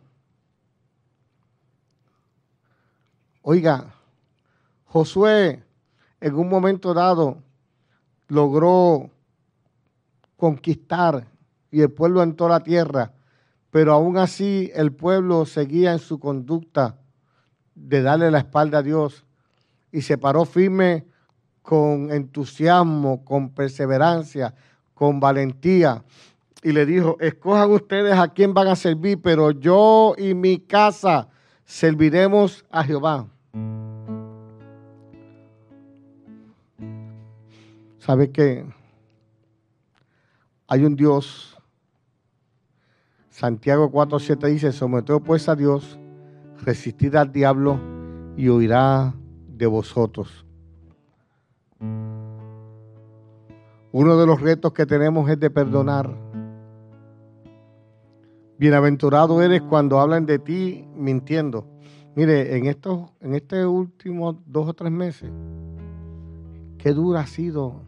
Oiga, 3.43 3.93
Josué 4.86 5.63
en 6.20 6.34
un 6.34 6.49
momento 6.49 6.95
dado 6.95 7.43
logró 8.28 9.11
conquistar 10.36 11.28
y 11.70 11.82
el 11.82 11.91
pueblo 11.91 12.24
entró 12.24 12.47
a 12.47 12.57
la 12.57 12.63
tierra, 12.63 13.13
pero 13.70 13.93
aún 13.93 14.17
así 14.17 14.72
el 14.74 14.91
pueblo 14.91 15.45
seguía 15.45 15.91
en 15.91 15.99
su 15.99 16.20
conducta 16.20 16.97
de 17.76 18.01
darle 18.01 18.32
la 18.32 18.39
espalda 18.39 18.80
a 18.80 18.82
Dios 18.82 19.28
y 19.91 20.01
se 20.01 20.17
paró 20.17 20.45
firme 20.45 21.05
con 21.61 22.11
entusiasmo, 22.11 23.24
con 23.24 23.51
perseverancia, 23.51 24.55
con 24.95 25.20
valentía. 25.20 26.03
Y 26.62 26.72
le 26.74 26.86
dijo, 26.86 27.18
escojan 27.20 27.72
ustedes 27.72 28.18
a 28.18 28.28
quién 28.28 28.53
van 28.53 28.68
a 28.68 28.76
servir, 28.76 29.22
pero 29.22 29.51
yo 29.51 30.14
y 30.18 30.34
mi 30.34 30.60
casa 30.60 31.30
serviremos 31.66 32.66
a 32.70 32.84
Jehová. 32.84 33.28
¿Sabe 37.99 38.32
qué? 38.32 38.66
Hay 40.68 40.84
un 40.84 40.95
Dios. 40.95 41.57
Santiago 43.30 43.89
4.7 43.91 44.47
dice, 44.47 44.72
someteos 44.72 45.22
pues 45.26 45.47
a 45.47 45.55
Dios, 45.55 45.97
resistid 46.66 47.16
al 47.16 47.32
diablo 47.32 47.80
y 48.36 48.49
huirá 48.49 49.14
de 49.47 49.66
vosotros. 49.66 50.45
Uno 53.91 54.18
de 54.18 54.26
los 54.26 54.41
retos 54.41 54.74
que 54.74 54.86
tenemos 54.86 55.30
es 55.30 55.39
de 55.39 55.49
perdonar. 55.49 56.28
Bienaventurado 58.60 59.41
eres 59.41 59.62
cuando 59.62 60.01
hablan 60.01 60.26
de 60.26 60.38
ti 60.38 60.86
mintiendo. 60.93 61.66
Mire, 62.14 62.57
en 62.57 62.66
estos, 62.66 63.10
en 63.22 63.34
este 63.34 63.66
últimos 63.66 64.36
dos 64.45 64.68
o 64.68 64.74
tres 64.74 64.91
meses, 64.91 65.32
qué 66.78 66.91
dura 66.91 67.22
ha 67.22 67.26
sido 67.26 67.84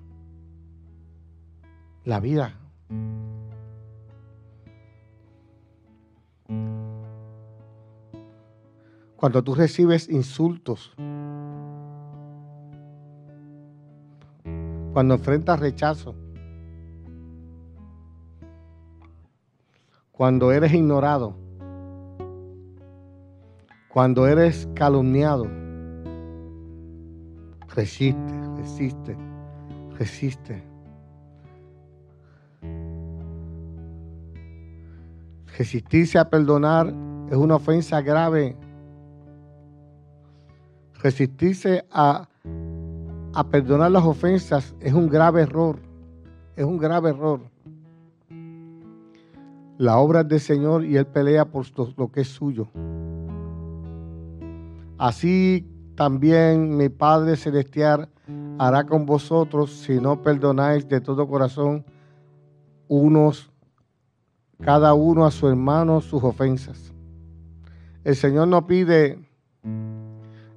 la 2.05 2.21
vida. 2.21 2.57
Cuando 9.17 9.43
tú 9.43 9.55
recibes 9.55 10.07
insultos, 10.07 10.93
cuando 14.93 15.15
enfrentas 15.15 15.59
rechazo, 15.59 16.15
cuando 20.21 20.51
eres 20.51 20.71
ignorado, 20.71 21.33
cuando 23.91 24.27
eres 24.27 24.69
calumniado, 24.75 25.47
resiste, 27.73 28.33
resiste, 28.55 29.17
resiste. 29.97 30.63
Resistirse 35.57 36.19
a 36.19 36.29
perdonar 36.29 36.93
es 37.31 37.35
una 37.35 37.55
ofensa 37.55 37.99
grave. 38.01 38.55
Resistirse 41.01 41.83
a, 41.89 42.29
a 43.33 43.43
perdonar 43.49 43.89
las 43.89 44.03
ofensas 44.03 44.75
es 44.81 44.93
un 44.93 45.09
grave 45.09 45.41
error. 45.41 45.79
Es 46.55 46.63
un 46.63 46.77
grave 46.77 47.09
error. 47.09 47.50
La 49.81 49.97
obra 49.97 50.23
del 50.23 50.39
Señor 50.39 50.85
y 50.85 50.95
Él 50.95 51.07
pelea 51.07 51.45
por 51.45 51.65
lo 51.97 52.11
que 52.11 52.21
es 52.21 52.27
suyo. 52.27 52.67
Así 54.99 55.67
también 55.95 56.77
mi 56.77 56.89
Padre 56.89 57.35
Celestial 57.35 58.07
hará 58.59 58.85
con 58.85 59.07
vosotros 59.07 59.71
si 59.71 59.99
no 59.99 60.21
perdonáis 60.21 60.87
de 60.87 61.01
todo 61.01 61.27
corazón 61.27 61.83
unos 62.87 63.51
cada 64.59 64.93
uno 64.93 65.25
a 65.25 65.31
su 65.31 65.47
hermano 65.47 65.99
sus 66.01 66.23
ofensas. 66.23 66.93
El 68.03 68.15
Señor 68.15 68.49
nos 68.49 68.65
pide, 68.65 69.17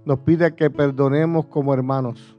nos 0.04 0.18
pide 0.18 0.54
que 0.54 0.68
perdonemos 0.68 1.46
como 1.46 1.72
hermanos. 1.72 2.36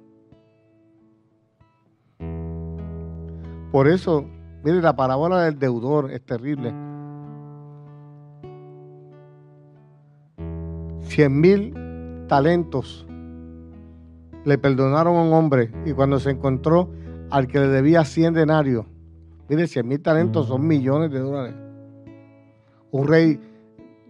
Por 3.72 3.88
eso, 3.88 4.28
mire, 4.66 4.82
la 4.82 4.95
parábola 4.97 5.43
del 5.43 5.57
deudor 5.57 6.11
es 6.11 6.26
terrible. 6.26 6.74
Cien 11.01 11.39
mil 11.39 11.74
talentos 12.28 13.07
le 14.43 14.57
perdonaron 14.57 15.16
a 15.16 15.22
un 15.22 15.34
hombre 15.34 15.72
y 15.86 15.93
cuando 15.93 16.20
se 16.20 16.32
encontró 16.32 16.89
al 17.30 17.47
que 17.47 17.59
le 17.59 17.68
debía 17.68 18.03
cien 18.03 18.34
denarios, 18.34 18.86
Mire, 19.47 19.68
100 19.68 19.88
mil 19.88 20.01
talentos 20.01 20.47
son 20.47 20.66
millones 20.66 21.11
de 21.11 21.20
dólares. 21.20 21.55
Un 22.91 23.07
rey 23.07 23.39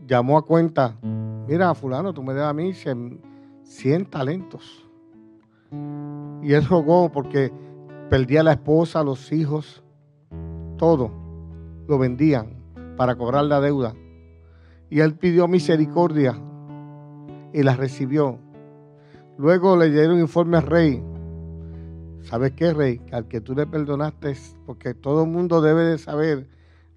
llamó 0.08 0.38
a 0.38 0.46
cuenta, 0.46 0.96
mira, 1.48 1.74
fulano, 1.76 2.14
tú 2.14 2.24
me 2.24 2.34
das 2.34 2.50
a 2.50 2.54
mí 2.54 2.72
100, 2.74 4.06
talentos. 4.10 4.88
Y 6.42 6.54
él 6.54 6.66
rogó 6.66 7.12
porque 7.12 7.52
perdía 8.10 8.44
la 8.44 8.54
esposa, 8.54 9.04
los 9.04 9.32
hijos, 9.34 9.84
todo. 10.78 11.12
Lo 11.88 11.98
vendían 11.98 12.56
para 12.98 13.16
cobrar 13.16 13.46
la 13.46 13.62
deuda. 13.62 13.94
Y 14.90 15.00
él 15.00 15.16
pidió 15.16 15.48
misericordia 15.48 16.40
y 17.54 17.64
la 17.64 17.76
recibió. 17.76 18.40
Luego 19.38 19.78
le 19.78 19.90
dieron 19.90 20.20
informe 20.20 20.58
al 20.58 20.64
rey 20.64 21.04
¿Sabes 22.26 22.54
qué, 22.54 22.74
Rey? 22.74 23.02
Al 23.12 23.28
que 23.28 23.40
tú 23.40 23.54
le 23.54 23.68
perdonaste, 23.68 24.36
porque 24.66 24.96
todo 24.96 25.26
el 25.26 25.30
mundo 25.30 25.62
debe 25.62 25.84
de 25.84 26.00
saber 26.00 26.48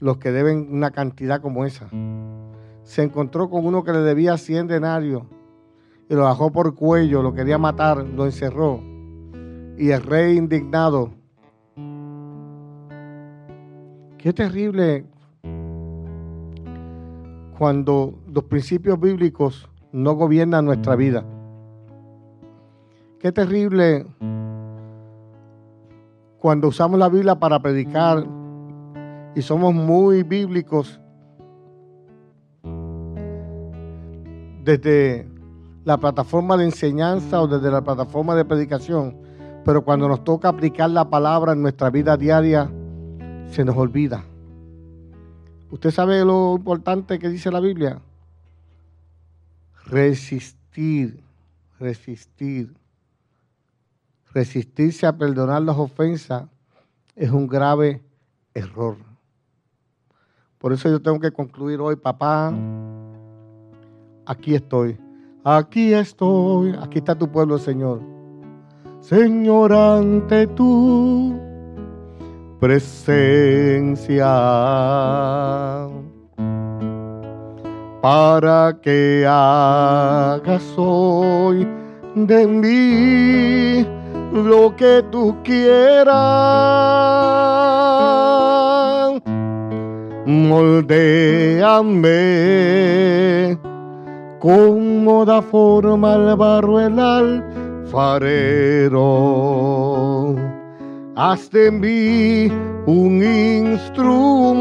los 0.01 0.17
que 0.17 0.33
deben 0.33 0.69
una 0.71 0.91
cantidad 0.91 1.43
como 1.43 1.67
esa. 1.67 1.91
Se 2.83 3.03
encontró 3.03 3.51
con 3.51 3.67
uno 3.67 3.85
que 3.85 3.93
le 3.93 3.99
debía 3.99 4.39
100 4.39 4.69
denarios 4.69 5.25
y 6.09 6.15
lo 6.15 6.23
bajó 6.23 6.51
por 6.51 6.75
cuello, 6.75 7.23
lo 7.23 7.35
quería 7.35 7.59
matar, 7.59 8.07
lo 8.07 8.25
encerró. 8.25 8.81
Y 9.77 9.91
el 9.91 10.03
rey 10.03 10.39
indignado. 10.39 11.13
Qué 14.19 14.33
terrible 14.33 15.07
cuando 17.57 18.19
los 18.27 18.45
principios 18.45 18.99
bíblicos 18.99 19.69
no 19.93 20.15
gobiernan 20.15 20.65
nuestra 20.65 20.97
vida. 20.97 21.25
Qué 23.21 23.31
terrible 23.31 24.07
cuando 26.41 26.67
usamos 26.67 26.99
la 26.99 27.09
Biblia 27.09 27.39
para 27.39 27.61
predicar 27.61 28.27
y 29.37 29.43
somos 29.43 29.73
muy 29.73 30.25
bíblicos, 30.25 31.01
desde 34.65 35.29
la 35.85 35.97
plataforma 35.97 36.57
de 36.57 36.65
enseñanza 36.65 37.41
o 37.41 37.47
desde 37.47 37.71
la 37.71 37.83
plataforma 37.83 38.35
de 38.35 38.45
predicación, 38.45 39.17
pero 39.65 39.85
cuando 39.85 40.09
nos 40.09 40.25
toca 40.25 40.49
aplicar 40.49 40.91
la 40.91 41.09
palabra 41.09 41.53
en 41.53 41.63
nuestra 41.63 41.89
vida 41.91 42.17
diaria, 42.17 42.69
se 43.51 43.65
nos 43.65 43.77
olvida. 43.77 44.25
¿Usted 45.71 45.91
sabe 45.91 46.25
lo 46.25 46.57
importante 46.57 47.19
que 47.19 47.29
dice 47.29 47.51
la 47.51 47.61
Biblia? 47.61 48.01
Resistir, 49.87 51.23
resistir. 51.79 52.75
Resistirse 54.33 55.07
a 55.07 55.17
perdonar 55.17 55.63
las 55.63 55.77
ofensas 55.77 56.45
es 57.17 57.31
un 57.31 57.47
grave 57.47 58.03
error. 58.55 58.97
Por 60.59 60.73
eso 60.73 60.89
yo 60.89 61.01
tengo 61.01 61.21
que 61.21 61.31
concluir 61.31 61.81
hoy, 61.81 61.97
papá, 61.97 62.53
aquí 64.27 64.55
estoy. 64.55 64.99
Aquí 65.45 65.95
estoy. 65.95 66.75
Aquí 66.81 66.99
está 66.99 67.15
tu 67.15 67.31
pueblo, 67.31 67.59
Señor. 67.59 68.03
Señor, 69.01 69.73
ante 69.73 70.47
tu 70.49 71.48
presencia. 72.61 74.35
para 78.01 78.79
que 78.81 79.27
hagas 79.29 80.63
hoy 80.77 81.67
de 82.15 82.47
mí 82.47 83.85
lo 84.33 84.77
que 84.77 85.03
tú 85.11 85.37
quieras. 85.43 86.15
Moldeame 90.27 91.69
como 94.39 95.25
da 95.25 95.43
forma 95.43 96.15
el 96.15 96.37
barro 96.37 96.79
el 96.81 96.99
alfarero. 97.01 97.39
Haz 101.21 101.51
de 101.51 101.73
mí 101.73 102.47
un 102.87 103.21
instrumento 103.25 104.53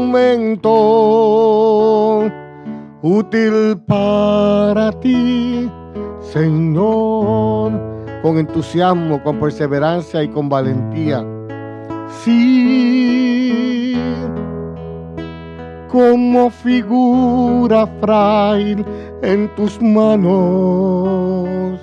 útil 3.00 3.80
para 3.86 4.90
ti, 4.98 5.70
Señor, 6.20 7.80
con 8.22 8.38
entusiasmo, 8.38 9.22
con 9.22 9.38
perseverancia 9.38 10.24
y 10.24 10.28
con 10.30 10.48
valentía. 10.48 11.24
Sí, 12.24 13.96
como 15.86 16.50
figura 16.50 17.86
frágil 18.00 18.84
en 19.22 19.48
tus 19.54 19.80
manos, 19.80 21.78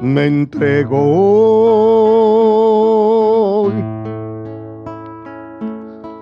me 0.00 0.24
entrego. 0.28 1.68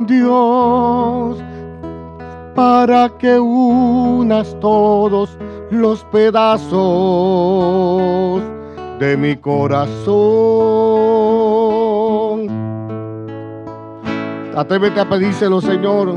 Dios, 0.06 1.36
para 2.54 3.08
que 3.18 3.38
unas 3.38 4.58
todos 4.60 5.36
los 5.70 6.04
pedazos 6.04 6.76
de 8.98 9.16
mi 9.16 9.36
corazón. 9.36 9.96
Atrévete 14.56 15.00
a 15.00 15.08
pedírselo, 15.08 15.60
Señor. 15.60 16.16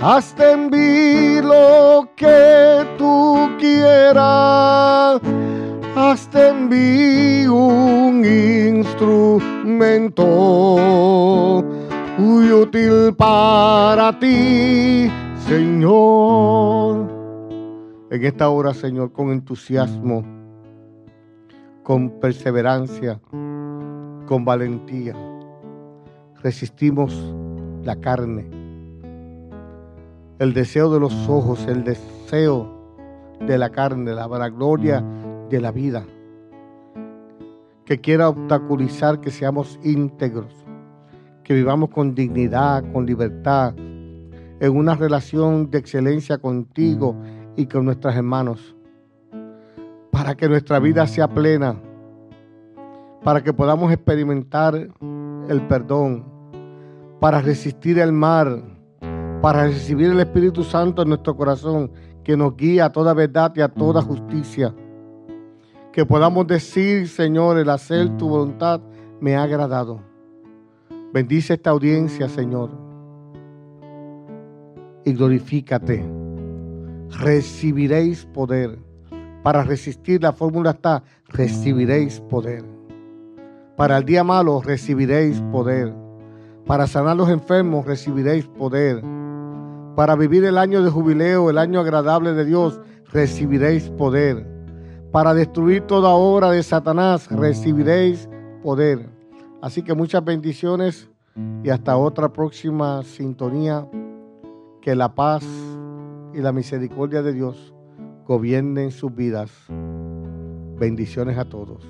Hazte 0.00 0.52
en 0.52 0.70
mí 0.70 1.40
lo 1.40 2.08
que 2.16 2.86
tú 2.98 3.50
quieras. 3.58 5.20
Hazte 5.96 6.48
en 6.48 6.68
mí 6.68 7.46
un 7.46 8.24
instrumento 8.24 9.42
muy 12.22 12.52
útil 12.52 13.14
para 13.16 14.16
ti, 14.20 15.10
Señor. 15.48 17.10
En 18.10 18.24
esta 18.24 18.48
hora, 18.48 18.72
Señor, 18.74 19.12
con 19.12 19.32
entusiasmo, 19.32 20.22
con 21.82 22.20
perseverancia, 22.20 23.20
con 24.26 24.44
valentía, 24.44 25.16
resistimos 26.42 27.12
la 27.82 27.96
carne, 27.96 28.46
el 30.38 30.54
deseo 30.54 30.92
de 30.92 31.00
los 31.00 31.28
ojos, 31.28 31.66
el 31.66 31.82
deseo 31.82 32.68
de 33.40 33.58
la 33.58 33.70
carne, 33.70 34.12
la 34.12 34.28
vanagloria 34.28 35.02
de 35.50 35.60
la 35.60 35.72
vida, 35.72 36.04
que 37.84 38.00
quiera 38.00 38.28
obstaculizar 38.28 39.20
que 39.20 39.32
seamos 39.32 39.80
íntegros 39.82 40.61
que 41.44 41.54
vivamos 41.54 41.90
con 41.90 42.14
dignidad, 42.14 42.84
con 42.92 43.06
libertad, 43.06 43.74
en 43.76 44.76
una 44.76 44.94
relación 44.94 45.70
de 45.70 45.78
excelencia 45.78 46.38
contigo 46.38 47.16
y 47.56 47.66
con 47.66 47.84
nuestros 47.84 48.14
hermanos, 48.14 48.76
para 50.10 50.34
que 50.34 50.48
nuestra 50.48 50.78
vida 50.78 51.06
sea 51.06 51.28
plena, 51.28 51.76
para 53.24 53.42
que 53.42 53.52
podamos 53.52 53.92
experimentar 53.92 54.74
el 54.76 55.66
perdón, 55.68 56.24
para 57.20 57.40
resistir 57.40 57.98
el 57.98 58.12
mal, 58.12 58.62
para 59.40 59.64
recibir 59.64 60.10
el 60.10 60.20
Espíritu 60.20 60.62
Santo 60.62 61.02
en 61.02 61.08
nuestro 61.08 61.36
corazón, 61.36 61.90
que 62.22 62.36
nos 62.36 62.56
guía 62.56 62.86
a 62.86 62.92
toda 62.92 63.14
verdad 63.14 63.52
y 63.56 63.62
a 63.62 63.68
toda 63.68 64.00
justicia. 64.00 64.72
Que 65.92 66.06
podamos 66.06 66.46
decir, 66.46 67.08
Señor, 67.08 67.58
el 67.58 67.68
hacer 67.68 68.16
tu 68.16 68.28
voluntad 68.28 68.80
me 69.20 69.34
ha 69.34 69.42
agradado 69.42 70.11
Bendice 71.12 71.52
esta 71.54 71.68
audiencia, 71.68 72.26
Señor. 72.26 72.70
Y 75.04 75.12
glorifícate. 75.12 76.02
Recibiréis 77.20 78.24
poder. 78.24 78.78
Para 79.42 79.62
resistir 79.62 80.22
la 80.22 80.32
fórmula 80.32 80.70
está, 80.70 81.02
recibiréis 81.28 82.18
poder. 82.20 82.64
Para 83.76 83.98
el 83.98 84.06
día 84.06 84.24
malo 84.24 84.62
recibiréis 84.62 85.42
poder. 85.52 85.92
Para 86.64 86.86
sanar 86.86 87.18
los 87.18 87.28
enfermos 87.28 87.84
recibiréis 87.84 88.46
poder. 88.46 89.02
Para 89.94 90.16
vivir 90.16 90.46
el 90.46 90.56
año 90.56 90.82
de 90.82 90.88
jubileo, 90.88 91.50
el 91.50 91.58
año 91.58 91.80
agradable 91.80 92.32
de 92.32 92.46
Dios, 92.46 92.80
recibiréis 93.12 93.90
poder. 93.90 94.46
Para 95.10 95.34
destruir 95.34 95.82
toda 95.82 96.08
obra 96.08 96.50
de 96.52 96.62
Satanás 96.62 97.30
recibiréis 97.30 98.30
poder 98.62 99.21
Así 99.62 99.82
que 99.82 99.94
muchas 99.94 100.24
bendiciones 100.24 101.08
y 101.62 101.70
hasta 101.70 101.96
otra 101.96 102.32
próxima 102.32 103.02
sintonía. 103.04 103.88
Que 104.82 104.96
la 104.96 105.14
paz 105.14 105.46
y 106.34 106.38
la 106.38 106.50
misericordia 106.50 107.22
de 107.22 107.32
Dios 107.32 107.72
gobiernen 108.26 108.90
sus 108.90 109.14
vidas. 109.14 109.52
Bendiciones 110.80 111.38
a 111.38 111.44
todos. 111.44 111.86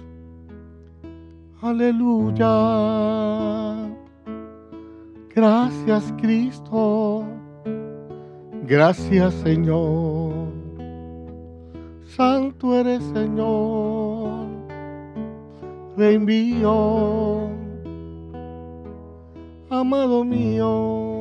Aleluya. 1.62 2.46
Gracias 5.34 6.12
Cristo. 6.20 7.24
Gracias 8.66 9.32
Señor. 9.32 10.34
Santo 12.04 12.74
eres 12.74 13.02
Señor. 13.14 14.46
Rey 15.96 16.18
mío 16.18 17.61
amado 19.72 20.22
mío. 20.24 21.11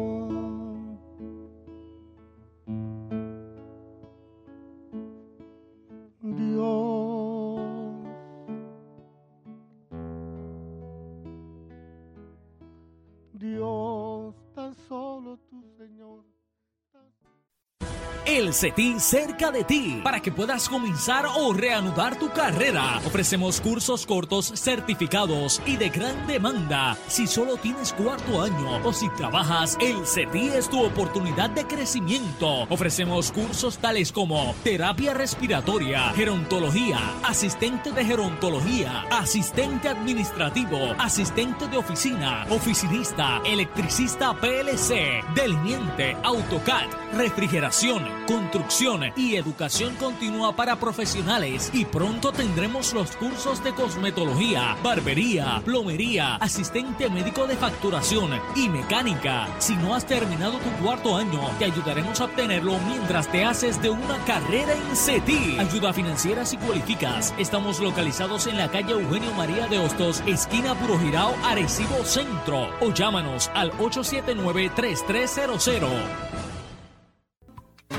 El 18.31 18.53
CETI 18.53 18.97
cerca 19.01 19.51
de 19.51 19.65
ti 19.65 19.99
para 20.01 20.21
que 20.21 20.31
puedas 20.31 20.69
comenzar 20.69 21.25
o 21.35 21.51
reanudar 21.51 22.17
tu 22.17 22.29
carrera. 22.29 23.01
Ofrecemos 23.05 23.59
cursos 23.59 24.05
cortos 24.05 24.53
certificados 24.55 25.61
y 25.65 25.75
de 25.75 25.89
gran 25.89 26.27
demanda. 26.27 26.97
Si 27.07 27.27
solo 27.27 27.57
tienes 27.57 27.91
cuarto 27.91 28.41
año 28.41 28.79
o 28.85 28.93
si 28.93 29.09
trabajas, 29.09 29.77
el 29.81 30.07
CETI 30.07 30.47
es 30.55 30.69
tu 30.69 30.81
oportunidad 30.81 31.49
de 31.49 31.67
crecimiento. 31.67 32.61
Ofrecemos 32.69 33.33
cursos 33.33 33.77
tales 33.79 34.13
como 34.13 34.55
terapia 34.63 35.13
respiratoria, 35.13 36.13
gerontología, 36.13 36.99
asistente 37.23 37.91
de 37.91 38.05
gerontología, 38.05 39.07
asistente 39.11 39.89
administrativo, 39.89 40.95
asistente 40.97 41.67
de 41.67 41.75
oficina, 41.75 42.45
oficinista, 42.49 43.41
electricista 43.45 44.33
PLC, 44.39 45.21
delineante, 45.35 46.15
AutoCAD, 46.23 46.87
refrigeración 47.17 48.21
construcción 48.31 49.11
y 49.17 49.35
educación 49.35 49.93
continua 49.97 50.55
para 50.55 50.77
profesionales 50.77 51.69
y 51.73 51.83
pronto 51.83 52.31
tendremos 52.31 52.93
los 52.93 53.11
cursos 53.17 53.61
de 53.61 53.73
cosmetología, 53.73 54.77
barbería, 54.81 55.61
plomería, 55.65 56.35
asistente 56.35 57.09
médico 57.09 57.45
de 57.45 57.57
facturación 57.57 58.29
y 58.55 58.69
mecánica. 58.69 59.49
Si 59.59 59.75
no 59.75 59.93
has 59.93 60.05
terminado 60.05 60.59
tu 60.59 60.69
cuarto 60.81 61.17
año, 61.17 61.41
te 61.59 61.65
ayudaremos 61.65 62.21
a 62.21 62.25
obtenerlo 62.25 62.77
mientras 62.87 63.29
te 63.29 63.43
haces 63.43 63.81
de 63.81 63.89
una 63.89 64.17
carrera 64.23 64.73
en 64.73 64.95
CETI. 64.95 65.57
Ayuda 65.59 65.91
financiera 65.91 66.45
si 66.45 66.55
cualificas. 66.55 67.33
Estamos 67.37 67.81
localizados 67.81 68.47
en 68.47 68.57
la 68.57 68.71
calle 68.71 68.93
Eugenio 68.93 69.33
María 69.33 69.67
de 69.67 69.79
Hostos, 69.79 70.23
esquina 70.25 70.73
Puro 70.75 70.97
Girao, 70.99 71.35
Arecibo 71.43 72.05
Centro. 72.05 72.69
O 72.79 72.93
llámanos 72.93 73.51
al 73.53 73.71
879 73.71 74.71
3300. 74.73 76.30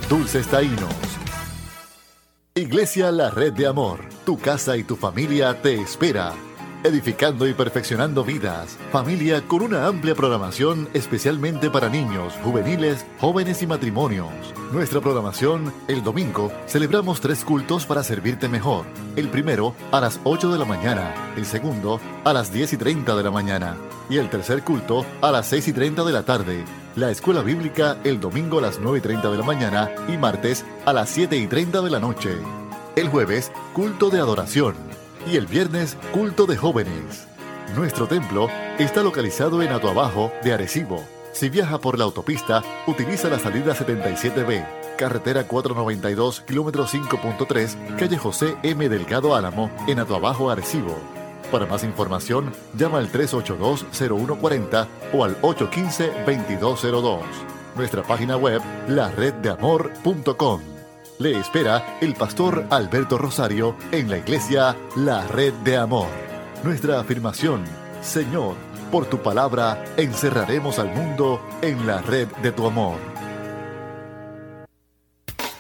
Dulces 0.08 0.46
Taínos. 0.48 1.25
Iglesia 2.58 3.12
La 3.12 3.30
Red 3.32 3.52
de 3.52 3.68
Amor, 3.68 4.00
tu 4.26 4.38
casa 4.38 4.78
y 4.78 4.86
tu 4.86 4.96
familia 4.96 5.62
te 5.62 5.76
espera 5.76 6.34
edificando 6.86 7.48
y 7.48 7.54
perfeccionando 7.54 8.24
vidas. 8.24 8.78
Familia 8.94 9.46
con 9.46 9.62
una 9.62 9.88
amplia 9.88 10.16
programación 10.16 10.88
especialmente 10.94 11.70
para 11.70 11.90
niños, 11.90 12.34
juveniles, 12.44 13.06
jóvenes 13.20 13.62
y 13.62 13.68
matrimonios. 13.68 14.30
Nuestra 14.72 15.02
programación, 15.02 15.74
el 15.90 16.02
domingo, 16.02 16.50
celebramos 16.68 17.20
tres 17.20 17.44
cultos 17.44 17.86
para 17.86 18.04
servirte 18.04 18.48
mejor. 18.48 18.86
El 19.18 19.28
primero 19.28 19.76
a 19.92 20.00
las 20.00 20.22
8 20.24 20.52
de 20.54 20.60
la 20.60 20.66
mañana, 20.66 21.14
el 21.36 21.46
segundo 21.46 22.00
a 22.24 22.32
las 22.32 22.54
10 22.54 22.72
y 22.72 22.78
30 22.78 23.16
de 23.18 23.24
la 23.24 23.32
mañana 23.32 23.76
y 24.10 24.18
el 24.18 24.30
tercer 24.30 24.64
culto 24.64 25.06
a 25.22 25.32
las 25.32 25.48
6 25.48 25.68
y 25.68 25.74
30 25.74 26.06
de 26.06 26.14
la 26.14 26.24
tarde. 26.24 26.64
La 26.96 27.12
escuela 27.12 27.42
bíblica 27.42 27.98
el 28.06 28.22
domingo 28.22 28.60
a 28.60 28.62
las 28.62 28.80
9 28.80 29.00
y 29.00 29.02
30 29.02 29.30
de 29.30 29.38
la 29.38 29.44
mañana 29.44 29.92
y 30.08 30.18
martes 30.18 30.64
a 30.86 30.94
las 30.94 31.10
7 31.10 31.36
y 31.36 31.46
30 31.46 31.82
de 31.82 31.90
la 31.90 32.00
noche. 32.00 32.38
El 32.96 33.10
jueves, 33.10 33.52
culto 33.74 34.10
de 34.10 34.20
adoración 34.20 34.76
y 35.30 35.36
el 35.36 35.46
viernes 35.46 35.98
culto 36.14 36.46
de 36.46 36.56
jóvenes. 36.56 37.28
Nuestro 37.76 38.08
templo 38.08 38.48
está 38.80 39.04
localizado 39.04 39.62
en 39.62 39.74
Atuabajo 39.74 40.32
de 40.42 40.54
Arecibo. 40.54 41.04
Si 41.34 41.50
viaja 41.50 41.80
por 41.80 41.98
la 41.98 42.06
autopista, 42.06 42.64
utiliza 42.88 43.28
la 43.28 43.40
salida 43.40 43.76
77B, 43.76 44.66
carretera 44.98 45.46
492, 45.46 46.42
kilómetro 46.48 46.88
5.3, 46.88 47.98
calle 47.98 48.18
José 48.18 48.56
M. 48.64 48.88
Delgado 48.88 49.36
Álamo, 49.36 49.70
en 49.90 50.00
Atuabajo, 50.00 50.50
Arecibo. 50.50 50.98
Para 51.52 51.66
más 51.66 51.84
información, 51.84 52.52
llama 52.78 53.00
al 53.00 53.12
382-0140 53.12 54.88
o 55.14 55.24
al 55.24 55.40
815-2202. 55.42 57.20
Nuestra 57.76 58.04
página 58.04 58.38
web, 58.38 58.62
lareddeamor.com. 58.88 60.62
Le 61.20 61.40
espera 61.40 61.98
el 62.02 62.14
pastor 62.14 62.66
Alberto 62.70 63.18
Rosario 63.18 63.76
en 63.92 64.10
la 64.10 64.18
iglesia 64.18 64.76
La 64.96 65.26
Red 65.28 65.54
de 65.64 65.78
Amor. 65.78 66.10
Nuestra 66.64 67.00
afirmación, 67.00 67.64
Señor, 68.02 68.56
por 68.92 69.06
tu 69.06 69.18
palabra 69.20 69.84
encerraremos 69.98 70.80
al 70.80 70.90
mundo 70.90 71.42
en 71.62 71.86
la 71.88 72.02
red 72.02 72.28
de 72.42 72.52
tu 72.52 72.66
amor. 72.66 73.15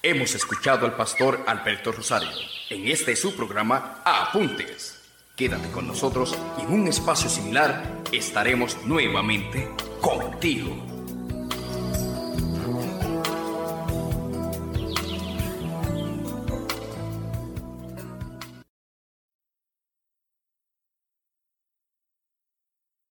Hemos 0.02 0.34
escuchado 0.34 0.84
al 0.86 0.94
pastor 0.94 1.42
Alberto 1.46 1.90
Rosario 1.90 2.28
en 2.70 2.88
este 2.88 3.16
su 3.16 3.34
programa 3.34 4.02
Apuntes. 4.04 4.95
Quédate 5.36 5.70
con 5.70 5.86
nosotros 5.86 6.34
y 6.56 6.62
en 6.62 6.72
un 6.72 6.88
espacio 6.88 7.28
similar 7.28 8.02
estaremos 8.10 8.78
nuevamente 8.86 9.68
contigo. 10.00 10.95